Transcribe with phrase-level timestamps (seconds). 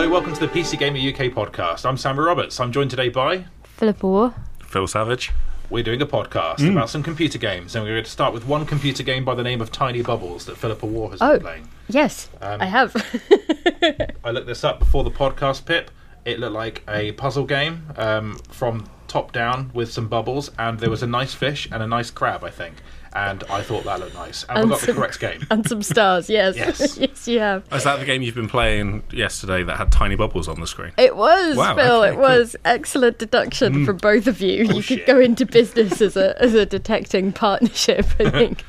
[0.00, 1.84] Hello, welcome to the PC Gamer UK podcast.
[1.84, 2.58] I'm Sammy Roberts.
[2.58, 3.44] I'm joined today by.
[3.64, 4.34] Philippa Warr.
[4.64, 5.30] Phil Savage.
[5.68, 8.64] We're doing a podcast about some computer games, and we're going to start with one
[8.64, 11.32] computer game by the name of Tiny Bubbles that Philippa Warr has Oh.
[11.34, 11.68] been playing.
[11.90, 12.96] Yes, Um, I have.
[14.24, 15.90] I looked this up before the podcast, Pip.
[16.24, 20.88] It looked like a puzzle game um, from top down with some bubbles, and there
[20.88, 22.76] was a nice fish and a nice crab, I think.
[23.12, 24.44] And I thought that looked nice.
[24.48, 25.46] And, And we got the some- correct game.
[25.50, 26.56] and some stars, yes.
[26.56, 26.96] Yes.
[27.00, 27.64] yes, you have.
[27.72, 30.92] Is that the game you've been playing yesterday that had tiny bubbles on the screen?
[30.96, 32.02] It was, Wow, Phil.
[32.04, 34.64] okay, it was excellent deduction from both of you.
[34.64, 34.86] you Mm.
[34.86, 38.06] Could go into business as a as a detecting partnership.
[38.20, 38.64] I think.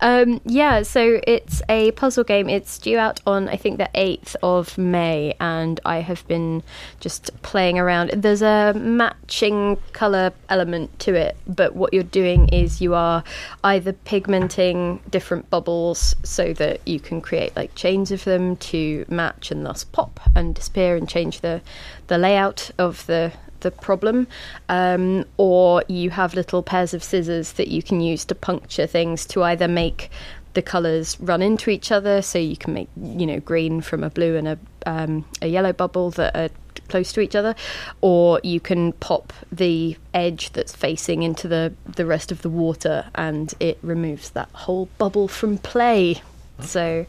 [0.00, 0.82] um, yeah.
[0.82, 2.48] So it's a puzzle game.
[2.48, 6.62] It's due out on I think the eighth of May, and I have been
[7.00, 8.10] just playing around.
[8.10, 13.22] There's a matching color element to it, but what you're doing is you are
[13.62, 19.50] either pigmenting different bubbles so that you can create like chains of them to match
[19.50, 21.60] and thus pop and disappear and change the
[22.06, 24.28] the layout of the the problem.
[24.68, 29.26] Um, or you have little pairs of scissors that you can use to puncture things
[29.26, 30.10] to either make
[30.52, 32.22] the colors run into each other.
[32.22, 35.72] So you can make you know green from a blue and a um, a yellow
[35.72, 36.50] bubble that are
[36.88, 37.54] close to each other
[38.00, 43.06] or you can pop the edge that's facing into the the rest of the water
[43.14, 46.20] and it removes that whole bubble from play
[46.60, 47.06] so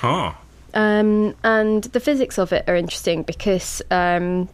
[0.00, 0.32] Huh.
[0.74, 4.48] um, and the physics of it are interesting because um,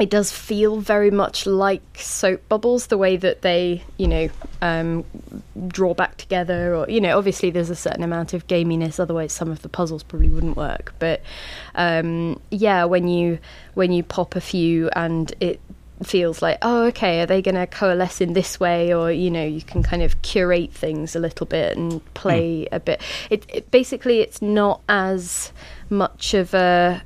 [0.00, 4.30] it does feel very much like soap bubbles, the way that they, you know,
[4.62, 5.04] um,
[5.68, 6.74] draw back together.
[6.74, 10.02] Or, you know, obviously there's a certain amount of gaminess, otherwise some of the puzzles
[10.02, 10.94] probably wouldn't work.
[10.98, 11.20] But
[11.74, 13.38] um, yeah, when you
[13.74, 15.60] when you pop a few and it
[16.02, 19.44] feels like oh okay are they going to coalesce in this way or you know
[19.44, 23.00] you can kind of curate things a little bit and play a bit
[23.30, 25.52] it, it basically it's not as
[25.88, 27.00] much of a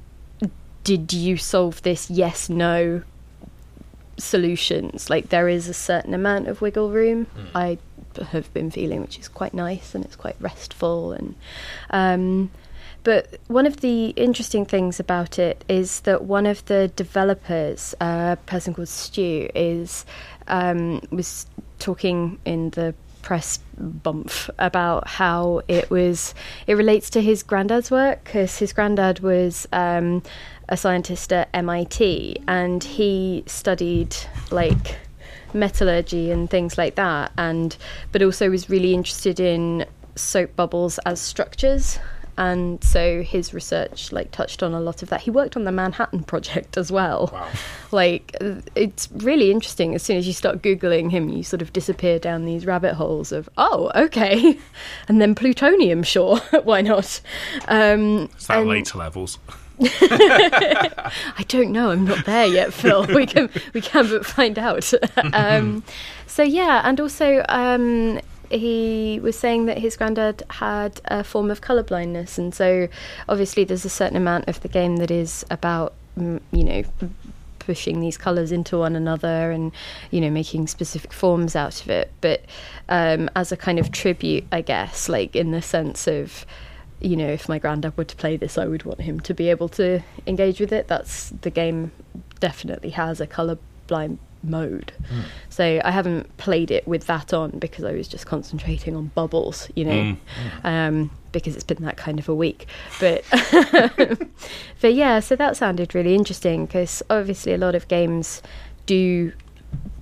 [0.87, 3.03] did you solve this yes no
[4.19, 5.11] solutions?
[5.11, 7.77] Like there is a certain amount of wiggle room i
[8.31, 11.35] have been feeling which is quite nice and it's quite restful and
[11.91, 12.51] um
[13.07, 18.35] but one of the interesting things about it is that one of the developers, uh,
[18.37, 20.05] a person called Stu, is
[20.49, 21.47] um, was
[21.79, 22.97] talking in the
[23.27, 26.33] press bump about how it was
[26.69, 30.23] it relates to his granddad's work because his granddad was um,
[30.69, 34.15] a scientist at MIT and he studied
[34.53, 34.99] like
[35.53, 37.77] metallurgy and things like that and
[38.13, 41.99] but also was really interested in soap bubbles as structures
[42.39, 45.73] and so his research like touched on a lot of that he worked on the
[45.73, 47.49] manhattan project as well Wow.
[47.93, 48.37] like
[48.75, 52.45] it's really interesting as soon as you start googling him you sort of disappear down
[52.45, 54.59] these rabbit holes of oh okay
[55.09, 57.21] and then plutonium sure why not
[57.69, 59.39] um Is that and- later levels?
[59.81, 61.91] I don't know.
[61.91, 63.07] I'm not there yet, Phil.
[63.15, 64.91] we can we can but find out.
[65.35, 65.83] um,
[66.27, 68.19] so yeah, and also um,
[68.51, 72.89] he was saying that his granddad had a form of color blindness, and so
[73.29, 76.83] obviously there's a certain amount of the game that is about mm, you know
[77.59, 79.73] pushing these colors into one another and
[80.13, 82.45] you know making specific forms out of it but
[82.89, 86.47] um, as a kind of tribute i guess like in the sense of
[87.01, 89.51] you know, if my granddad were to play this, I would want him to be
[89.51, 90.89] able to engage with it.
[90.89, 91.93] That's the game
[92.41, 94.19] definitely has a color blind
[94.49, 94.93] mode.
[95.49, 99.69] So I haven't played it with that on because I was just concentrating on bubbles,
[99.75, 100.17] you know,
[100.65, 102.67] um, because it's been that kind of a week.
[103.01, 103.25] But
[104.81, 108.43] but yeah, so that sounded really interesting because obviously a lot of games
[108.87, 109.33] do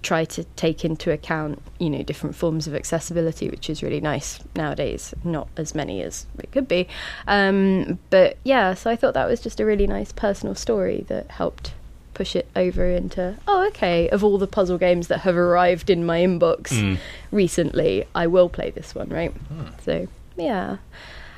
[0.03, 4.39] try to take into account you know different forms of accessibility which is really nice
[4.55, 6.87] nowadays not as many as it could be
[7.27, 11.31] um, but yeah so i thought that was just a really nice personal story that
[11.31, 11.73] helped
[12.15, 16.07] push it over into oh okay of all the puzzle games that have arrived in
[16.07, 16.99] my inbox
[17.31, 19.35] recently i will play this one right?
[19.85, 20.79] So yeah.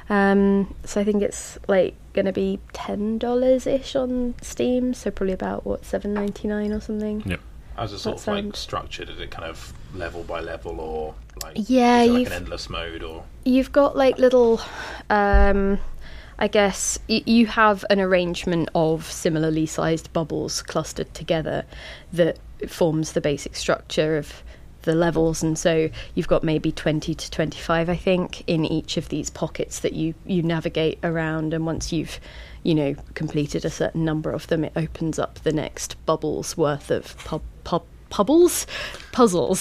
[0.09, 5.33] Um, so i think it's like gonna be ten dollars ish on steam so probably
[5.35, 7.23] about what seven ninety nine or something?
[7.27, 7.41] Yep.
[7.79, 11.15] As a sort That of like structured, is it kind of level by level or
[11.43, 13.25] like Yeah, is it like an endless mode or?
[13.45, 14.63] You've got like little,
[15.11, 15.79] um,
[16.39, 21.65] I guess you have an arrangement of similarly sized bubbles clustered together
[22.13, 22.39] that
[22.69, 24.43] forms the basic structure of
[24.83, 29.09] the levels and so you've got maybe 20 to 25 i think in each of
[29.09, 32.21] these pockets that you you navigate around and once you've
[32.63, 36.91] you know completed a certain number of them it opens up the next bubbles worth
[36.91, 37.83] of pub, pub,
[38.17, 38.67] pubbles
[39.13, 39.61] puzzles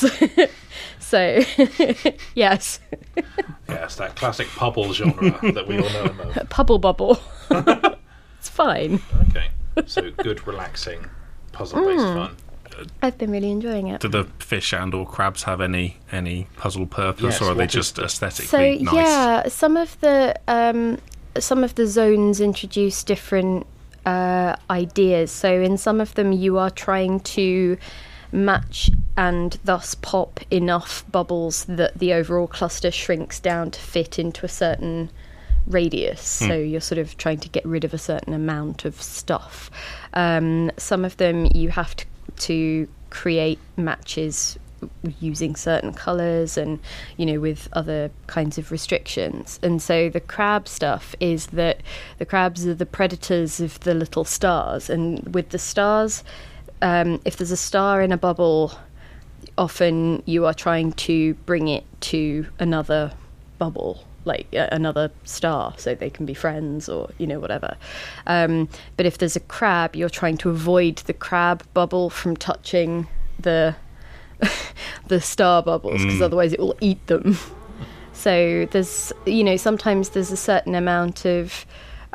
[1.00, 1.44] so
[2.36, 2.80] yes
[3.68, 6.50] yes, that classic pubble genre that we all know and love.
[6.50, 7.20] Pubble bubble.
[8.40, 9.02] it's fine.
[9.30, 9.50] Okay.
[9.86, 11.06] So good, relaxing,
[11.52, 12.16] puzzle-based Mm.
[12.16, 12.38] fun.
[13.02, 14.02] I've been really enjoying it.
[14.02, 17.64] Do the fish and or crabs have any any puzzle purpose, Yes, or are they
[17.64, 18.94] what is just the- So aesthetically nice?
[18.96, 20.98] yeah, some of the um,
[21.40, 23.66] some of the zones introduce different
[24.06, 25.32] uh, ideas.
[25.32, 27.78] So in some of them, you are trying to
[28.32, 34.46] match and thus pop enough bubbles that the overall cluster shrinks down to fit into
[34.46, 35.10] a certain
[35.68, 36.22] radius.
[36.22, 39.72] So you're sort of trying to get rid of a certain amount of stuff.
[40.14, 42.06] Um, some of them you have to,
[42.38, 44.60] to create matches
[45.20, 46.80] using certain colors and
[47.18, 51.82] you know with other kinds of restrictions and so the crab stuff is that
[52.20, 56.24] the crabs are the predators of the little stars and with the stars
[56.86, 58.72] um, if there's a star in a bubble
[59.58, 63.12] often you are trying to bring it to another
[63.58, 67.76] bubble like uh, another star so they can be friends or you know whatever.
[68.28, 73.08] Um, but if there's a crab you're trying to avoid the crab bubble from touching
[73.40, 73.76] the
[75.08, 77.38] the star bubbles because otherwise it will eat them.
[78.18, 81.66] So there's you know sometimes there's a certain amount of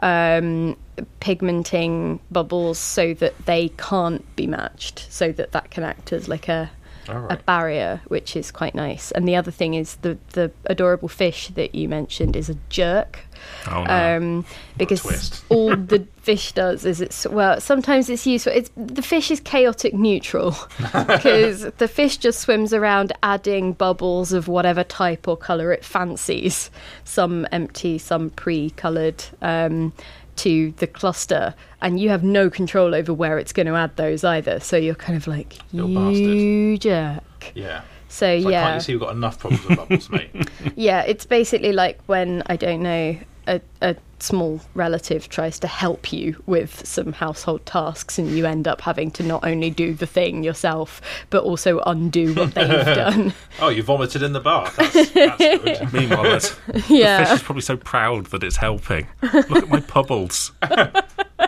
[0.02, 0.74] um,
[1.20, 6.48] pigmenting bubbles so that they can't be matched so that that can act as like
[6.48, 6.70] a
[7.08, 9.10] All a barrier, which is quite nice.
[9.10, 13.20] And the other thing is the the adorable fish that you mentioned is a jerk.
[13.66, 14.16] Oh no.
[14.16, 14.44] Um,
[14.76, 18.52] because all the fish does is it's well sometimes it's useful.
[18.52, 20.54] It's the fish is chaotic neutral
[20.92, 26.70] because the fish just swims around adding bubbles of whatever type or color it fancies,
[27.04, 29.24] some empty, some pre-colored.
[29.42, 29.92] Um,
[30.40, 34.24] to the cluster, and you have no control over where it's going to add those
[34.24, 34.60] either.
[34.60, 37.52] So you're kind of like, Little you jerk.
[37.54, 37.82] Yeah.
[38.08, 40.30] So like, yeah, can't you see we've got enough problems with bubbles, mate?
[40.76, 43.16] yeah, it's basically like when I don't know
[43.46, 48.66] a, a small relative tries to help you with some household tasks, and you end
[48.68, 51.00] up having to not only do the thing yourself
[51.30, 53.32] but also undo what they've done.
[53.60, 54.76] Oh, you vomited in the bath.
[54.76, 55.92] That's, that's good.
[55.92, 59.06] Meanwhile, that's, the fish is probably so proud that it's helping.
[59.22, 60.52] Look at my bubbles.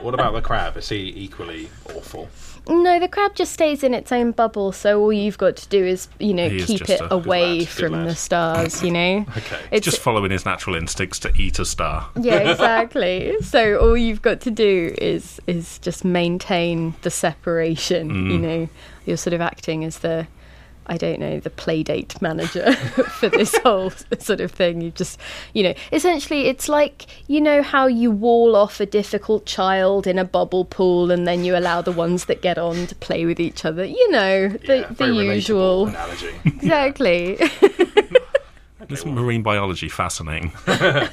[0.03, 0.77] What about the crab?
[0.77, 2.29] Is he equally awful?
[2.69, 5.85] no, the crab just stays in its own bubble, so all you've got to do
[5.85, 8.09] is you know He is keep just it a good away lad, good from lad.
[8.09, 8.83] the stars.
[8.85, 9.59] You know, Okay.
[9.73, 12.09] it's Just following his natural instincts to eat a star.
[12.21, 18.39] yeah exactly so all you've got to do is is just maintain the separation you
[18.39, 18.41] mm.
[18.41, 18.69] know
[19.07, 20.27] you're sort of acting as the
[20.87, 22.73] i don't know the playdate manager
[23.21, 24.81] for this whole sort of thing.
[24.81, 25.19] You just
[25.55, 30.19] you know essentially it's like you know how you wall off a difficult child in
[30.19, 33.39] a bubble pool and then you allow the ones that get on to play with
[33.41, 33.85] each other?
[33.85, 35.87] You know the, Yeah, the usual.
[35.89, 36.35] analogy.
[36.45, 37.39] exactly
[38.93, 40.53] This marine biology fascinating.
[40.67, 41.09] well,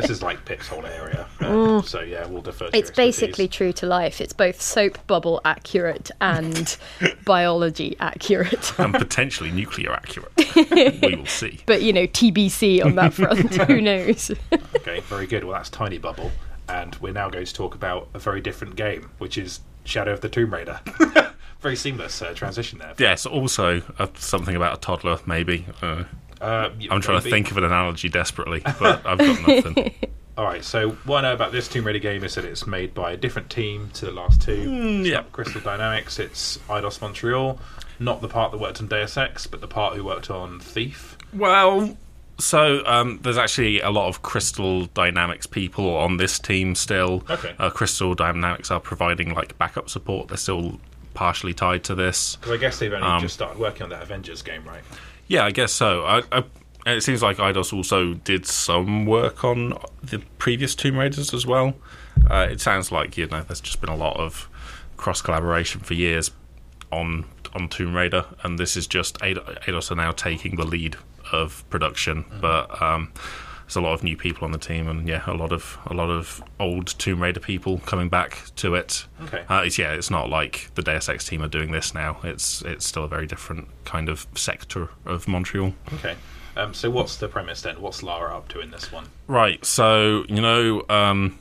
[0.00, 1.26] this is like Pip's whole area.
[1.40, 2.66] uh, So yeah, we'll defer.
[2.68, 4.20] To your It's basically true to life.
[4.20, 6.76] It's both soap bubble accurate and
[7.24, 8.78] biology accurate.
[8.78, 10.30] and potentially nuclear accurate.
[11.02, 11.58] we will see.
[11.66, 13.52] But you know, TBC on that front.
[13.66, 14.30] Who knows?
[14.76, 15.42] Okay, very good.
[15.42, 16.30] Well, that's Tiny Bubble,
[16.68, 20.20] and we're now going to talk about a very different game, which is Shadow of
[20.20, 20.78] the Tomb Raider.
[21.60, 22.94] very seamless uh, transition there.
[22.96, 25.66] Yes, also uh, something about a toddler, maybe.
[25.82, 26.04] Uh,
[26.40, 29.94] Uh, I'm trying to think of an analogy desperately, but I've got nothing.
[30.38, 32.94] All right, so what I know about this Tomb Raider game is that it's made
[32.94, 34.68] by a different team to the last two.
[34.68, 35.24] Mm, yeah.
[35.32, 37.58] Crystal Dynamics, it's Eidos Montreal,
[37.98, 41.18] not the part that worked on Deus Ex, but the part who worked on Thief.
[41.32, 41.96] Well,
[42.38, 47.24] so um, there's actually a lot of Crystal Dynamics people on this team still.
[47.28, 47.56] Okay.
[47.58, 50.28] Uh, Crystal Dynamics are providing like backup support.
[50.28, 50.78] They're still
[51.14, 52.36] partially tied to this.
[52.36, 54.84] Because I guess they've only Um, just started working on that Avengers game, right?
[55.28, 56.04] Yeah, I guess so.
[56.04, 56.44] I, I,
[56.86, 61.74] it seems like Eidos also did some work on the previous Tomb Raiders as well.
[62.28, 64.48] Uh, it sounds like you know there's just been a lot of
[64.96, 66.30] cross collaboration for years
[66.90, 70.96] on on Tomb Raider, and this is just Eidos Eidos are now taking the lead
[71.30, 72.82] of production, but.
[72.82, 73.12] Um,
[73.68, 75.92] there's a lot of new people on the team, and yeah, a lot of a
[75.92, 79.04] lot of old Tomb Raider people coming back to it.
[79.24, 79.44] Okay.
[79.46, 82.18] Uh, it's, yeah, it's not like the Deus Ex team are doing this now.
[82.24, 85.74] It's it's still a very different kind of sector of Montreal.
[85.92, 86.16] Okay.
[86.56, 87.78] Um, so what's the premise then?
[87.82, 89.04] What's Lara up to in this one?
[89.26, 89.62] Right.
[89.66, 91.38] So you know, um,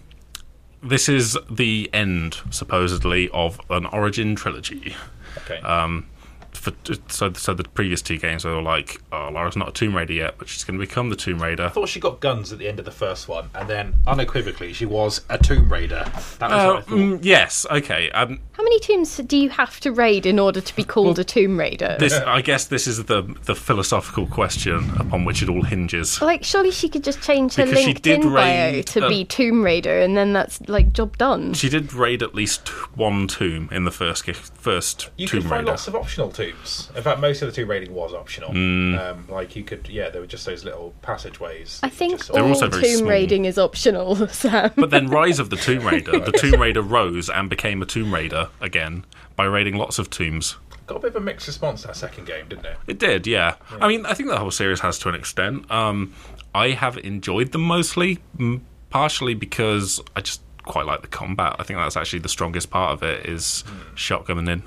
[0.84, 4.98] this is the end supposedly of an origin trilogy.
[5.46, 5.62] Okay.
[5.62, 6.08] Um,
[6.58, 6.74] for
[7.08, 10.14] so so the previous two games they were like, oh, Lara's not a Tomb Raider
[10.14, 11.64] yet, but she's going to become the Tomb Raider.
[11.66, 14.74] I thought she got guns at the end of the first one, and then unequivocally
[14.74, 16.04] she was a Tomb Raider.
[16.40, 16.88] That was Uh, what I thought.
[16.98, 18.10] mm, yes, okay.
[18.12, 21.24] Um, How many tombs do you have to raid in order to be called a
[21.24, 21.96] Tomb Raider?
[22.00, 26.22] this, I guess, this is the the philosophical question upon which it all hinges.
[26.22, 29.26] like, surely she could just change her Because she did LinkedIn bio to uh, be
[29.26, 31.54] Tomb Raider, and then that's like job done.
[31.54, 35.50] She did raid at least one tomb in the first gi- first You Tomb could
[35.50, 35.72] find Raider.
[35.72, 36.47] lots of optional tombs.
[36.96, 38.52] In fact, most of the tomb raiding was optional.
[38.52, 39.00] Mm.
[39.00, 41.80] Um, like you could, yeah, there were just those little passageways.
[41.84, 43.10] I think just all also tomb small.
[43.10, 44.72] raiding is optional, Sam.
[44.76, 48.14] But then Rise of the Tomb Raider, the Tomb Raider rose and became a Tomb
[48.14, 50.58] Raider again by raiding lots of tombs.
[50.88, 52.78] got a bit of a mixed response to that second game, didn't it?
[52.88, 53.56] It did, yeah.
[53.80, 55.70] I mean, I think the whole series has to an extent.
[55.72, 56.14] Um,
[56.56, 58.20] I have enjoyed them mostly,
[58.90, 61.56] partially because I just quite like the combat.
[61.60, 63.64] I think that's actually the strongest part of it is
[63.96, 64.64] shotgunning in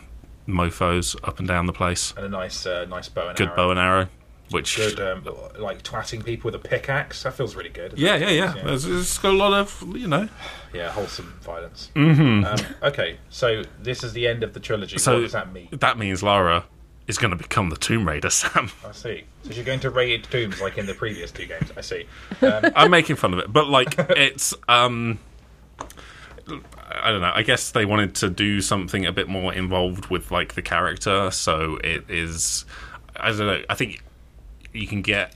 [0.48, 2.12] mofos up and down the place.
[2.16, 3.56] And a nice, uh, nice bow and Good arrow.
[3.56, 4.08] bow and arrow,
[4.50, 5.24] which Good, um,
[5.58, 7.22] like twatting people with a pickaxe.
[7.22, 7.94] That feels really good.
[7.98, 8.54] yeah, yeah, yeah.
[8.64, 10.28] There's, it's got a lot of you know.
[10.72, 11.90] Yeah, wholesome violence.
[11.94, 12.44] Mm-hmm.
[12.44, 14.98] Um, okay, so this is the end of the trilogy.
[14.98, 15.68] So what does that mean?
[15.72, 16.64] That means Lara
[17.06, 18.70] is going to become the Tomb Raider, Sam.
[18.86, 19.24] I see.
[19.42, 21.72] So you're going to raid tombs like in the previous two games.
[21.76, 22.06] I see.
[22.42, 25.18] Um, I'm making fun of it, but like it's um
[26.90, 27.32] I don't know.
[27.34, 31.30] I guess they wanted to do something a bit more involved with like the character,
[31.30, 32.64] so it is
[33.16, 33.62] I don't know.
[33.68, 34.02] I think
[34.72, 35.34] you can get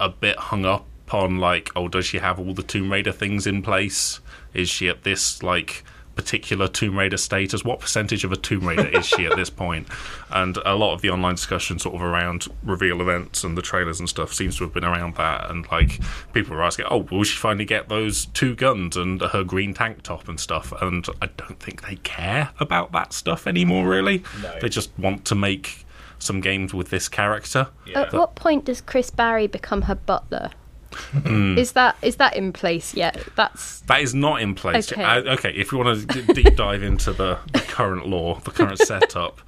[0.00, 3.46] a bit hung up on like, oh, does she have all the Tomb Raider things
[3.46, 4.20] in place?
[4.54, 5.84] Is she at this like
[6.18, 7.64] particular Tomb Raider status?
[7.64, 9.86] What percentage of a Tomb Raider is she at this point?
[10.30, 14.00] And a lot of the online discussion, sort of around reveal events and the trailers
[14.00, 15.48] and stuff, seems to have been around that.
[15.48, 16.00] And like
[16.32, 20.02] people were asking, oh, will she finally get those two guns and her green tank
[20.02, 20.72] top and stuff?
[20.82, 23.86] And I don't think they care about that stuff anymore.
[23.86, 24.58] Really, No.
[24.60, 25.86] they just want to make
[26.18, 27.68] some games with this character.
[27.86, 28.00] yeah.
[28.02, 30.50] At what point does Chris Barrie become her butler?
[30.94, 31.58] Hmm.
[31.58, 33.22] Is that is that in place yet?
[33.36, 34.90] That's That is not in place.
[34.92, 35.02] Okay.
[35.02, 38.78] Uh, okay, if you want to deep dive into the, the current lore, the current
[38.78, 39.40] setup,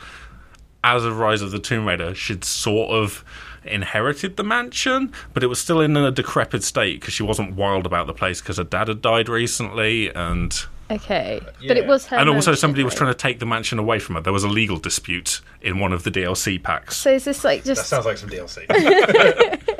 [0.85, 3.25] as of Rise of the Tomb Raider, she'd sort of
[3.65, 7.87] inherited the mansion, but it was still in a decrepit state because she wasn't wild
[7.87, 12.17] about the place because her dad had died recently, and okay, but it was her.
[12.17, 14.21] and also mansion, somebody was trying to take the mansion away from her.
[14.21, 16.97] There was a legal dispute in one of the DLC packs.
[16.97, 18.67] So is this like That just sounds like some DLC.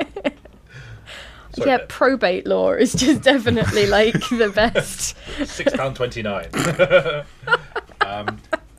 [1.55, 1.77] Sorry, yeah?
[1.79, 1.89] Pip.
[1.89, 5.15] Probate law is just definitely like the best.
[5.45, 6.49] Six pound twenty nine.
[8.01, 8.37] um,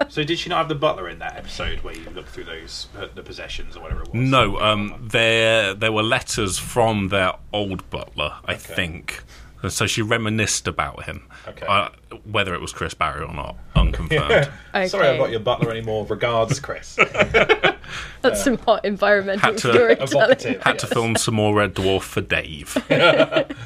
[0.09, 2.89] so did she not have the butler in that episode where you look through those
[2.99, 4.21] uh, the possessions or whatever it was?
[4.31, 8.75] No, um, there there were letters from their old butler, I Okay.
[8.75, 9.23] think.
[9.63, 11.29] And So she reminisced about him.
[11.49, 11.67] Okay.
[11.67, 11.89] Uh,
[12.25, 14.51] whether it was Chris Barrie or not, unconfirmed.
[14.89, 16.07] Sorry, I'm not your butler anymore.
[16.07, 16.97] Regards, Chris.
[18.23, 20.61] That's some hot environmental Had to- storytelling.
[20.61, 22.77] Had to film some more Red Dwarf for Dave.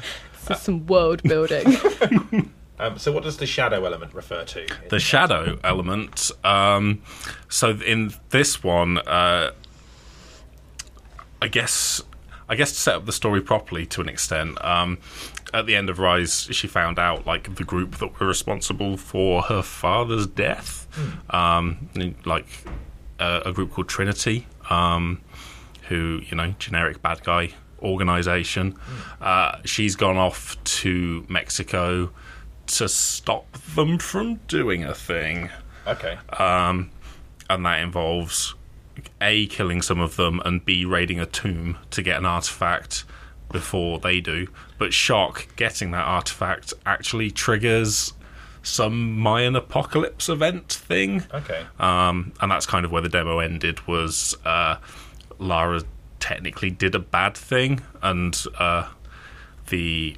[0.47, 1.65] This is some world building.
[2.79, 4.65] Um, so what does the shadow element refer to?
[4.89, 6.31] the shadow element.
[6.45, 7.01] Um,
[7.49, 9.51] so in this one, uh,
[11.41, 12.01] I guess,
[12.47, 14.63] I guess to set up the story properly to an extent.
[14.63, 14.99] Um,
[15.53, 19.43] at the end of Rise, she found out like the group that were responsible for
[19.43, 20.87] her father's death,
[21.29, 21.89] um,
[22.25, 22.45] like
[23.19, 25.21] uh, a group called Trinity, um,
[25.89, 27.51] who you know, generic bad guy
[27.81, 28.75] organization.
[29.21, 32.11] Uh, she's gone off to Mexico
[32.67, 35.49] to stop them from doing a thing.
[35.85, 36.17] Okay.
[36.37, 36.91] Um,
[37.49, 38.55] and that involves
[39.21, 43.05] A, killing some of them, and B, raiding a tomb to get an artifact
[43.51, 44.47] before they do.
[44.77, 48.13] But shock, getting that artifact actually triggers
[48.63, 51.23] some Mayan apocalypse event thing.
[51.33, 51.65] Okay.
[51.79, 53.85] Um, and that's kind of where the demo ended.
[53.87, 54.77] Was uh,
[55.39, 55.83] Lara
[56.19, 58.89] technically did a bad thing, and uh,
[59.69, 60.17] the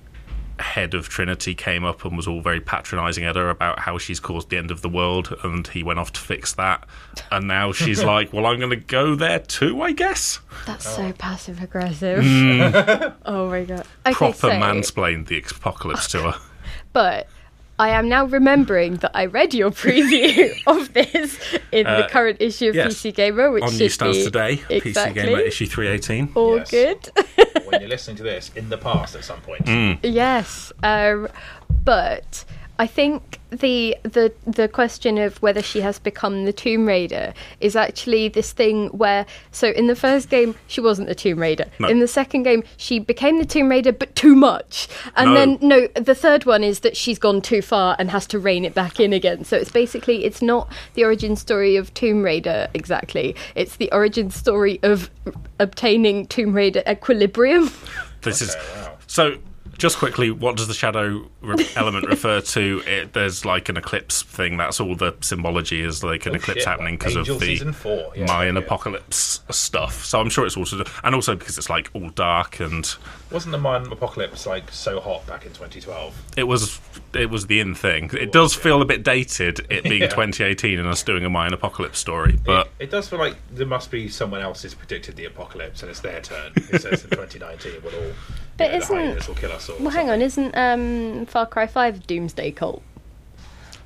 [0.59, 4.19] head of Trinity came up and was all very patronising at her about how she's
[4.19, 6.87] caused the end of the world, and he went off to fix that.
[7.31, 11.11] And now she's like, "Well, I'm going to go there too, I guess." That's so
[11.13, 12.23] passive aggressive.
[12.23, 13.13] Mm.
[13.25, 13.85] oh my god.
[14.05, 16.39] Okay, Proper so, mansplained the apocalypse to her.
[16.91, 17.27] But
[17.79, 21.39] I am now remembering that I read your preview of this
[21.71, 22.93] in the Uh, current issue of yes.
[22.93, 26.31] PC Gamer, which On should newsstands be today, exactly PC Gamer issue 318.
[26.35, 26.69] all Yes.
[26.71, 27.09] good.
[27.65, 29.65] when you're listening to this in the past at some point.
[29.65, 29.99] Mm.
[30.03, 31.27] Yes, um,
[31.85, 32.43] but
[32.79, 37.75] I think the the the question of whether she has become the Tomb Raider is
[37.75, 41.65] actually this thing where so in the first game she wasn't the Tomb Raider.
[41.79, 41.89] No.
[41.89, 44.87] In the second game she became the Tomb Raider but too much.
[45.17, 45.35] And No.
[45.35, 48.63] then no, the third one is that she's gone too far and has to rein
[48.63, 49.43] it back in again.
[49.43, 53.35] So it's basically it's not the origin story of Tomb Raider exactly.
[53.55, 55.09] It's the origin story of
[55.59, 57.69] obtaining Tomb Raider equilibrium.
[58.21, 58.97] This is wow.
[59.07, 59.37] so.
[59.79, 62.83] Just quickly, what does the shadow re- element refer to?
[62.85, 64.57] It, there's like an eclipse thing.
[64.57, 67.71] That's all the symbology is like an Oh, eclipse shit, happening like because of the
[67.73, 68.11] four.
[68.15, 68.61] Yeah, Mayan yeah.
[68.61, 70.03] apocalypse stuff.
[70.05, 72.93] So I'm sure it's also and also because it's like all dark and
[73.31, 76.13] Wasn't the Mayan apocalypse like so hot back in 2012?
[76.37, 76.79] it was
[77.13, 78.11] it was the in thing.
[78.13, 80.09] It does feel a bit dated, it being Yeah.
[80.09, 83.65] 2018 and us doing a Mayan apocalypse story, but it, it does feel like there
[83.65, 86.51] must be someone else who's predicted the apocalypse and it's their turn.
[86.55, 88.11] It says in 2019 we'll all.
[88.59, 89.77] But you know, isn't- the will kill us all.
[89.79, 92.83] Well, hang on, isn't um, Far Cry Five Doomsday Cult?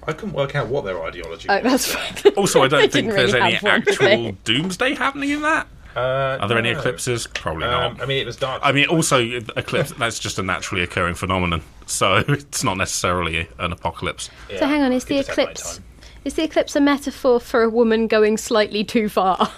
[0.06, 1.48] I couldn't work out what their ideology.
[1.50, 1.64] Oh, was.
[1.64, 2.34] that's fine.
[2.34, 5.68] also I don't think didn't there's really any one, actual doomsday happening in that.
[5.96, 7.28] Uh, Are there any eclipses?
[7.28, 8.02] Probably Um, not.
[8.02, 8.62] I mean, it was dark.
[8.66, 9.20] I mean, also
[9.56, 9.92] eclipse.
[9.98, 14.30] That's just a naturally occurring phenomenon, so it's not necessarily an apocalypse.
[14.50, 15.80] Yeah, So hang on, is the eclipse
[16.26, 19.52] is the eclipse a metaphor for a woman going slightly too far?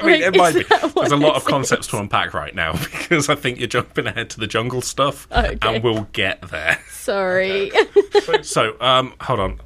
[0.00, 0.62] I mean, Like, it might be.
[1.00, 4.30] There's a lot of concepts to unpack right now because I think you're jumping ahead
[4.30, 5.58] to the jungle stuff, Okay.
[5.62, 6.78] and we'll get there.
[6.90, 7.70] Sorry.
[8.42, 9.60] So, um, hold on.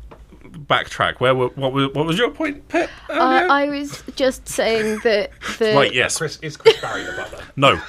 [0.44, 1.20] Backtrack.
[1.20, 2.90] Where were, what was what was your point, Pip?
[3.08, 3.50] uh, earlier?
[3.50, 5.92] I was just saying that the right.
[5.94, 6.18] Yes.
[6.18, 7.44] Chris is Chris Barrie the butler.
[7.56, 7.80] No.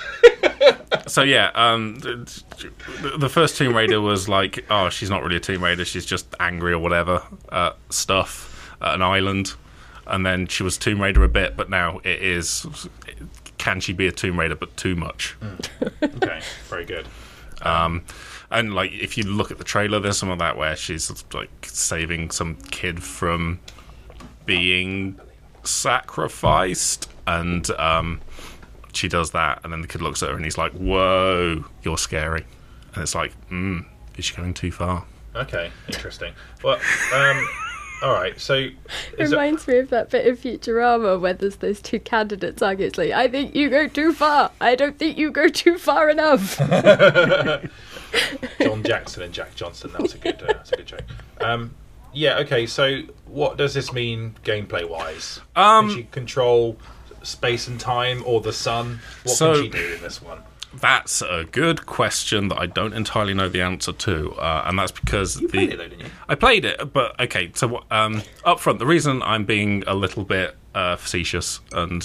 [1.08, 5.40] so yeah, um, the, the first Tomb Raider was like, oh, she's not really a
[5.40, 5.86] Tomb Raider.
[5.86, 9.54] She's just angry or whatever uh, stuff at an island,
[10.08, 12.66] and then she was Tomb Raider a bit, but now it is.
[13.58, 15.36] Can she be a Tomb Raider, but too much?
[16.04, 17.08] Okay, very good.
[17.62, 18.04] Um,
[18.50, 21.50] and like, if you look at the trailer, there's some of that where she's like
[21.64, 23.60] saving some kid from
[24.46, 25.20] being
[25.64, 28.22] sacrificed, and um,
[28.94, 31.98] she does that, and then the kid looks at her and he's like, "Whoa, you're
[31.98, 32.46] scary,"
[32.94, 33.86] and it's like, mm,
[34.18, 35.06] "Is she going too far?"
[35.36, 36.34] Okay, interesting.
[36.64, 36.80] Well,
[37.14, 37.48] um,
[38.02, 38.40] all right.
[38.40, 38.74] So, it
[39.18, 43.14] is it, reminds me of that bit of Futurama where there's those two candidates arguing.
[43.14, 44.52] I think you go too far.
[44.60, 46.58] I don't think you go too far enough.
[48.62, 49.92] John Jackson and Jack Johnson?
[49.94, 50.42] That was a good.
[50.42, 51.04] Uh, that's a good joke.
[51.40, 51.74] Um,
[52.14, 52.40] yeah.
[52.40, 52.66] Okay.
[52.66, 55.40] So, what does this mean gameplay wise?
[55.56, 56.78] Um, can she control
[57.24, 59.00] space and time or the sun?
[59.24, 60.40] What So- can she do in this one?
[60.74, 64.92] That's a good question that I don't entirely know the answer to, uh, and that's
[64.92, 66.12] because You the played it though, didn't you?
[66.30, 67.52] I played it, but okay.
[67.56, 72.02] So what- um, up front, the reason I'm being a little bit uh, facetious and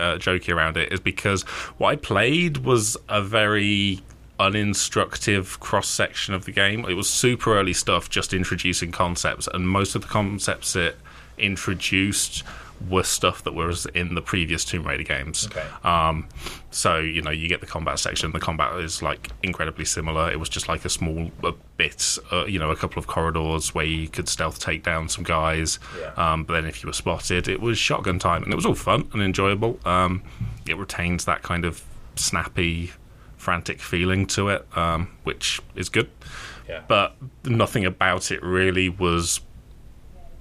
[0.00, 1.42] uh, jokey around it is because
[1.78, 4.00] what I played was a very
[4.40, 6.84] uninstructive cross section of the game.
[6.88, 10.96] It was super early stuff, just introducing concepts, and most of the concepts it
[11.38, 12.42] introduced
[12.88, 15.46] were stuff that was in the previous Tomb Raider games.
[15.46, 15.66] Okay.
[15.84, 16.28] Um,
[16.70, 18.32] so you know, you get the combat section.
[18.32, 20.30] The combat is like incredibly similar.
[20.30, 23.74] It was just like a small a bit, uh, you know, a couple of corridors
[23.74, 25.78] where you could stealth take down some guys.
[25.98, 26.12] Yeah.
[26.16, 28.74] Um, but then if you were spotted, it was shotgun time, and it was all
[28.74, 29.78] fun and enjoyable.
[29.84, 30.22] Um,
[30.66, 31.84] it retains that kind of
[32.16, 32.92] snappy,
[33.36, 36.10] frantic feeling to it, um, which is good.
[36.68, 36.82] Yeah.
[36.86, 39.40] But nothing about it really was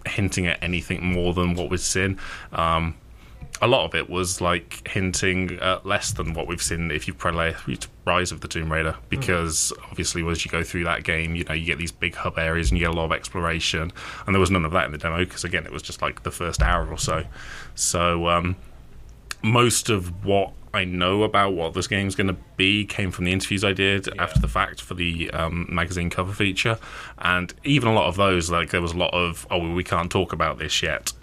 [0.10, 2.20] hinting at anything more than what we've seen.
[2.52, 2.96] Um,
[3.62, 7.14] a lot of it was like hinting at less than what we've seen if you
[7.14, 7.54] play
[8.06, 11.54] Rise of the Tomb Raider, because obviously as you go through that game, you know
[11.54, 13.92] you get these big hub areas and you get a lot of exploration,
[14.26, 16.24] and there was none of that in the demo because again it was just like
[16.24, 17.26] the first hour or so.
[17.76, 18.56] So um,
[19.44, 23.32] most of what I know about what this game's going to be came from the
[23.32, 26.78] interviews I did after the fact for the um, magazine cover feature,
[27.18, 30.12] and even a lot of those, like there was a lot of, oh, we can't
[30.12, 31.14] talk about this yet.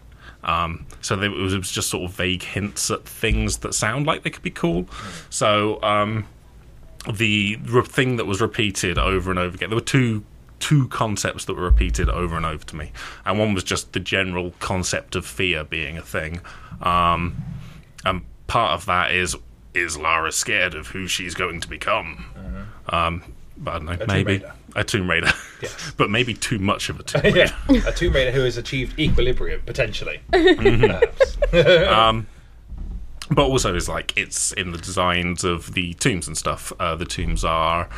[0.44, 3.74] Um, so there, it, was, it was just sort of vague hints at things that
[3.74, 4.88] sound like they could be cool.
[5.30, 6.26] So um,
[7.12, 10.24] the re- thing that was repeated over and over again, there were two
[10.58, 12.90] two concepts that were repeated over and over to me,
[13.24, 16.40] and one was just the general concept of fear being a thing.
[16.80, 17.36] Um,
[18.04, 19.36] and part of that is
[19.74, 22.24] is Lara scared of who she's going to become?
[22.88, 23.22] Um,
[23.58, 24.52] but I don't know, Tomb maybe Raider.
[24.74, 25.32] a Tomb Raider,
[25.62, 25.92] Yes.
[25.96, 27.52] but maybe too much of a Tomb Raider.
[27.68, 30.20] yeah, a Tomb Raider who has achieved equilibrium potentially.
[30.32, 30.86] Mm-hmm.
[31.50, 32.26] Perhaps.
[33.30, 36.72] but also is like it's in the designs of the tombs and stuff.
[36.78, 37.88] Uh, the tombs are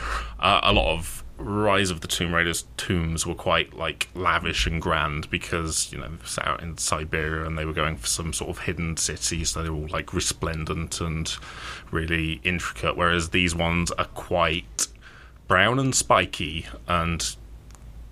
[0.40, 4.82] uh, a lot of Rise of the Tomb Raiders tombs were quite like lavish and
[4.82, 8.50] grand because you know it out in Siberia and they were going for some sort
[8.50, 11.36] of hidden city, so they're all like resplendent and
[11.92, 12.96] really intricate.
[12.96, 14.88] Whereas these ones are quite
[15.46, 17.36] brown and spiky and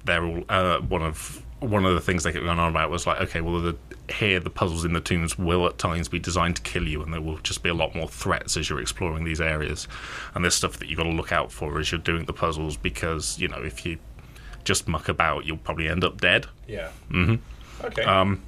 [0.04, 3.06] they're all uh, one of one of the things they kept going on about was
[3.06, 3.76] like, okay, well, the,
[4.10, 7.12] here the puzzles in the tombs will at times be designed to kill you, and
[7.12, 9.88] there will just be a lot more threats as you're exploring these areas.
[10.34, 12.76] And there's stuff that you've got to look out for as you're doing the puzzles
[12.76, 13.98] because you know if you
[14.64, 16.46] just muck about, you'll probably end up dead.
[16.66, 16.90] Yeah.
[17.10, 17.84] Mm-hmm.
[17.86, 18.02] Okay.
[18.02, 18.42] Um,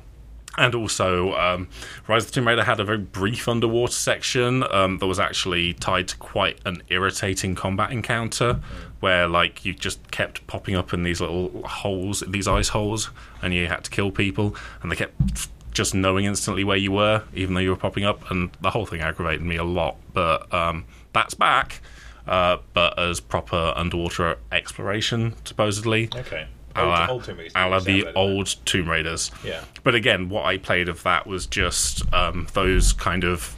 [0.59, 1.68] and also, um,
[2.09, 5.75] Rise of the Tomb Raider had a very brief underwater section um, that was actually
[5.75, 8.61] tied to quite an irritating combat encounter,
[9.01, 13.11] where like you just kept popping up in these little holes, these ice holes,
[13.43, 17.23] and you had to kill people, and they kept just knowing instantly where you were,
[17.35, 19.97] even though you were popping up, and the whole thing aggravated me a lot.
[20.13, 21.81] But um, that's back,
[22.27, 26.47] uh, but as proper underwater exploration, supposedly okay.
[26.77, 29.31] Old, old Tomb Raider a la the old Tomb Raiders.
[29.45, 29.65] Yeah.
[29.83, 33.57] But again, what I played of that was just um, those kind of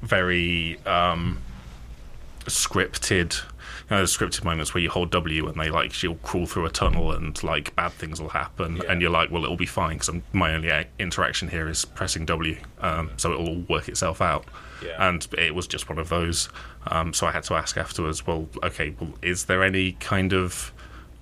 [0.00, 1.42] very um,
[2.46, 3.40] scripted,
[3.90, 6.70] know, those scripted moments where you hold W and they like she'll crawl through a
[6.70, 8.90] tunnel and like bad things will happen, Yeah.
[8.92, 12.24] and you're like, well, it'll be fine because my only uh, interaction here is pressing
[12.26, 14.44] W, um, so it'll all work itself out.
[14.84, 15.08] Yeah.
[15.08, 16.48] And it was just one of those.
[16.88, 20.72] Um, so I had to ask afterwards, well, okay, well, is there any kind of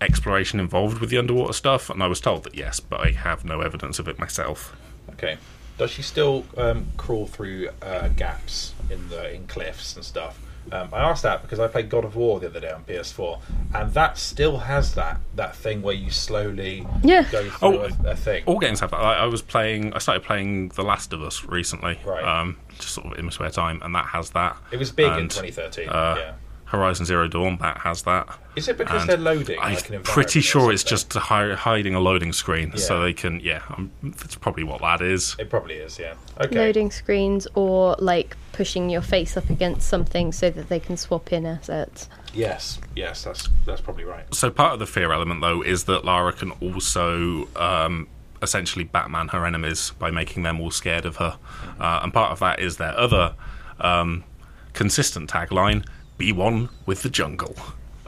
[0.00, 1.88] exploration involved with the underwater stuff?
[1.90, 4.74] And I was told that yes, but I have no evidence of it myself.
[5.10, 5.36] Okay.
[5.78, 10.38] Does she still um, crawl through uh, gaps in the in cliffs and stuff?
[10.70, 13.40] Um, I asked that because I played God of War the other day on PS4,
[13.74, 17.22] and that still has that that thing where you slowly Yeah.
[17.30, 18.44] go through Oh, a, a thing.
[18.46, 19.00] All games have that.
[19.00, 19.92] I, I was playing.
[19.92, 22.22] I started playing The Last of Us recently, Right.
[22.24, 24.56] um, just sort of in my spare time, and that has that.
[24.70, 25.88] It was big in 2013.
[25.88, 26.32] uh, yeah.
[26.72, 28.26] Horizon Zero Dawn that has that.
[28.56, 29.58] Is it because and they're loading?
[29.60, 33.40] I'm like an pretty sure it's just hi- hiding a loading screen, so they can.
[33.40, 35.36] Yeah, um, that's probably what that is.
[35.38, 35.98] It probably is.
[35.98, 36.14] Yeah.
[36.40, 36.56] Okay.
[36.56, 41.30] Loading screens or like pushing your face up against something so that they can swap
[41.30, 42.08] in assets.
[42.32, 42.80] Yes.
[42.96, 43.22] Yes.
[43.22, 44.34] That's that's probably right.
[44.34, 48.08] So part of the fear element, though, is that Lara can also um,
[48.40, 51.38] essentially Batman her enemies by making them all scared of her,
[51.78, 53.34] uh, and part of that is their other
[53.78, 54.24] um,
[54.72, 55.84] consistent tagline:
[56.22, 57.56] "Be one with the jungle."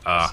[0.06, 0.28] Uh,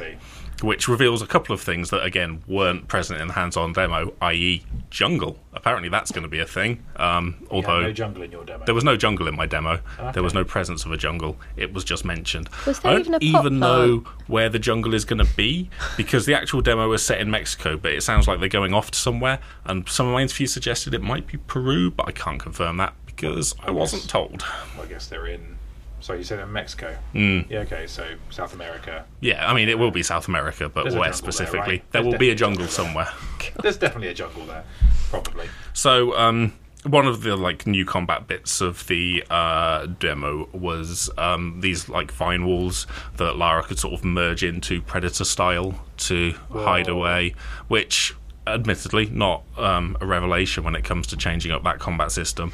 [0.62, 4.62] which reveals a couple of things that again weren't present in the hands-on demo, i.e.,
[4.91, 5.39] jungle.
[5.54, 6.84] Apparently, that's going to be a thing.
[6.98, 8.65] Um, You had although no jungle in your demo.
[8.65, 9.80] there was no jungle in my demo.
[10.13, 11.38] There was no presence of a jungle.
[11.58, 12.48] It was just mentioned.
[12.67, 15.34] Was there I don't even a pot even know where the jungle is going to
[15.36, 18.74] be because the actual demo was set in Mexico, but it sounds like they're going
[18.76, 19.39] off to somewhere.
[19.65, 22.94] And some of my interviews suggested it might be Peru, but I can't confirm that
[23.08, 24.44] because I wasn't told.
[24.80, 25.58] I guess they're in.
[26.01, 26.97] So you said in Mexico.
[27.13, 27.49] Mm.
[27.49, 27.59] Yeah.
[27.59, 27.87] Okay.
[27.87, 29.05] So South America.
[29.19, 31.59] Yeah, I mean, it will be South America, but There's where jungle there, specifically?
[31.59, 31.91] right?
[31.91, 33.09] There will be a jungle somewhere.
[33.61, 34.63] There's definitely a jungle there.
[35.09, 35.47] Probably.
[35.73, 41.59] So, um, one of the like new combat bits of the uh, demo was um,
[41.61, 42.87] these like vine walls
[43.17, 47.35] that Lara could sort of merge into Predator style to hide away,
[47.67, 48.15] which
[48.47, 52.51] admittedly not um, a revelation when it comes to changing up that combat system.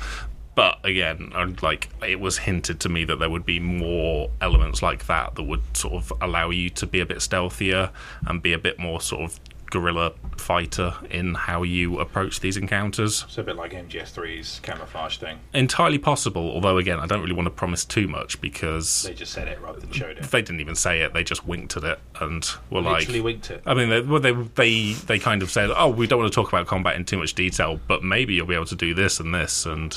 [0.58, 5.06] But again, like it was hinted to me that there would be more elements like
[5.06, 7.92] that that would sort of allow you to be a bit stealthier
[8.26, 9.40] and be a bit more sort of
[9.70, 13.24] guerrilla fighter in how you approach these encounters.
[13.28, 15.38] It's a bit like MGS3's camouflage thing.
[15.54, 19.34] Entirely possible, although again, I don't really want to promise too much because They just
[19.34, 20.24] said it rather than showed it.
[20.24, 23.52] they didn't even say it; they just winked at it and were like, Literally winked
[23.52, 23.62] it.
[23.64, 26.36] I mean, they, well, they they they kind of said, "Oh, we don't want to
[26.36, 29.20] talk about combat in too much detail, but maybe you'll be able to do this
[29.20, 29.96] and this." And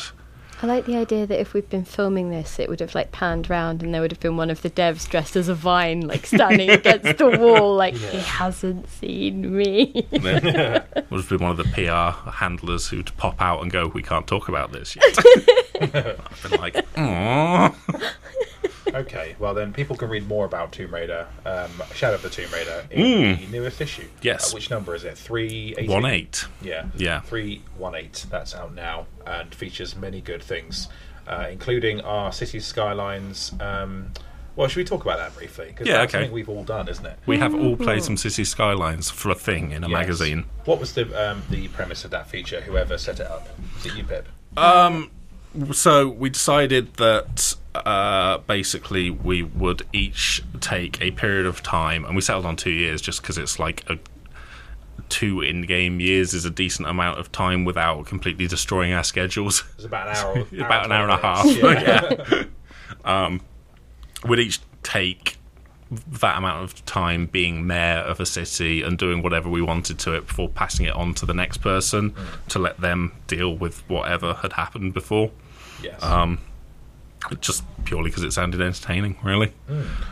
[0.62, 3.48] I like the idea that if we'd been filming this, it would have like panned
[3.48, 6.26] round and there would have been one of the devs dressed as a vine, like
[6.26, 10.06] standing against the wall, like he hasn't seen me.
[10.12, 14.26] would have been one of the PR handlers who'd pop out and go, "We can't
[14.26, 15.18] talk about this yet."
[15.80, 17.74] I've been like, "Aww."
[18.94, 22.50] Okay, well then people can read more about Tomb Raider, um, Shadow of the Tomb
[22.52, 24.06] Raider, in the newest issue.
[24.22, 24.52] Yes.
[24.52, 25.16] Uh, which number is it?
[25.16, 25.88] Three eighty.
[25.88, 26.44] one eight.
[26.62, 26.86] Yeah.
[26.96, 27.20] Yeah.
[27.20, 28.26] Three one eight.
[28.30, 30.88] That's out now and features many good things,
[31.26, 33.52] uh, including our city skylines.
[33.60, 34.12] Um,
[34.56, 35.66] well, should we talk about that briefly?
[35.68, 36.22] Because Yeah, that's okay.
[36.24, 37.18] something we've all done, isn't it?
[37.24, 39.92] We have all played some City Skylines for a thing in a Yes.
[39.98, 40.44] magazine.
[40.64, 42.60] What was the um, the premise of that feature?
[42.62, 43.48] Whoever set it up?
[43.76, 44.28] Was it you, Pip?
[44.56, 45.10] Um,
[45.72, 52.14] So we decided that uh, basically we would each take a period of time, and
[52.14, 53.98] we settled on two years just because it's like a
[55.08, 59.64] two in-game years is a decent amount of time without completely destroying our schedules.
[59.70, 60.46] It was about an hour.
[60.64, 62.46] About an hour and a half, minutes.
[63.04, 63.38] Yeah.
[64.28, 65.38] We'd each take
[65.90, 70.14] that amount of time being mayor of a city and doing whatever we wanted to
[70.14, 72.14] it before passing it on to the next person
[72.48, 75.30] to let them deal with whatever had happened before.
[75.82, 76.00] yes.
[76.02, 76.38] Um,
[77.40, 79.52] just purely because it sounded entertaining, really.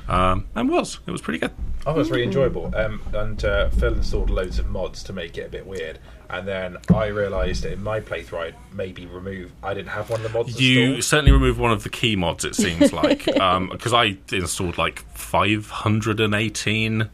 [0.08, 1.52] Um, and was it was pretty good.
[1.86, 2.74] Oh, it was really enjoyable.
[2.76, 5.98] Um, and uh, Phil installed loads of mods to make it a bit weird.
[6.28, 9.52] And then I realised in my playthrough, I'd maybe remove.
[9.62, 11.04] I didn't have one of the mods You installed.
[11.04, 12.44] certainly removed one of the key mods.
[12.44, 17.08] It seems like because I installed like 518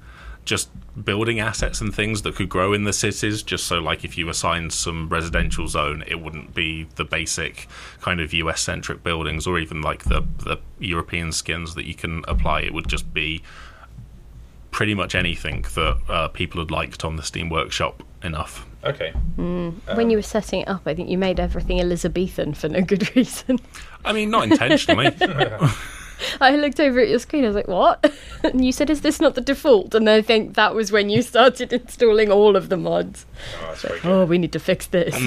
[0.45, 0.69] just
[1.03, 3.43] building assets and things that could grow in the cities.
[3.43, 7.69] Just so, like, if you assigned some residential zone, it wouldn't be the basic
[8.01, 12.25] kind of US centric buildings or even like the the European skins that you can
[12.29, 12.61] apply.
[12.61, 13.43] It would just be
[14.71, 18.67] pretty much anything that uh, people had liked on the Steam Workshop enough.
[18.85, 19.13] Okay.
[19.37, 23.15] when you were setting it up, I think you made everything Elizabethan for no good
[23.17, 23.59] reason.
[24.05, 25.11] I mean, not intentionally.
[26.41, 27.45] I looked over at your screen.
[27.45, 28.13] I was like, "What?"
[28.45, 31.23] And you said, "Is this not the default?" And I think that was when you
[31.23, 33.27] started installing all of the mods.
[33.63, 34.05] Oh, that's.
[34.05, 35.15] Oh, we need to fix this.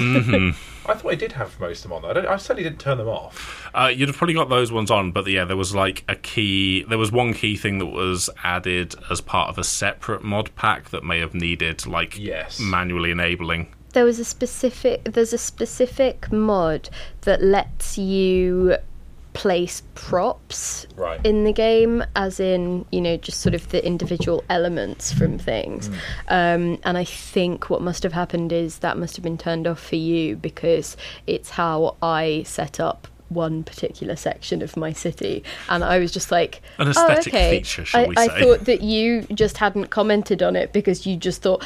[0.88, 2.02] I thought I did have most of them on.
[2.02, 2.10] Though.
[2.10, 3.68] I, don't, I certainly didn't turn them off.
[3.74, 6.84] Uh, you'd have probably got those ones on, but yeah, there was like a key.
[6.84, 10.90] There was one key thing that was added as part of a separate mod pack
[10.90, 12.58] that may have needed like Yes.
[12.60, 13.68] manually enabling.
[13.92, 15.04] there was a specific.
[15.04, 16.88] There's a specific mod
[17.22, 18.76] that lets you
[19.38, 21.24] place props Right.
[21.24, 25.88] in the game, as in you know just sort of the individual elements from things.
[26.26, 29.80] Um, and I think what must have happened is that must have been turned off
[29.80, 30.96] for you because
[31.28, 36.32] it's how I set up one particular section of my city and I was just
[36.32, 37.58] like An oh, aesthetic okay.
[37.58, 41.42] feature, shall I, I thought that you just hadn't commented on it because you just
[41.42, 41.64] thought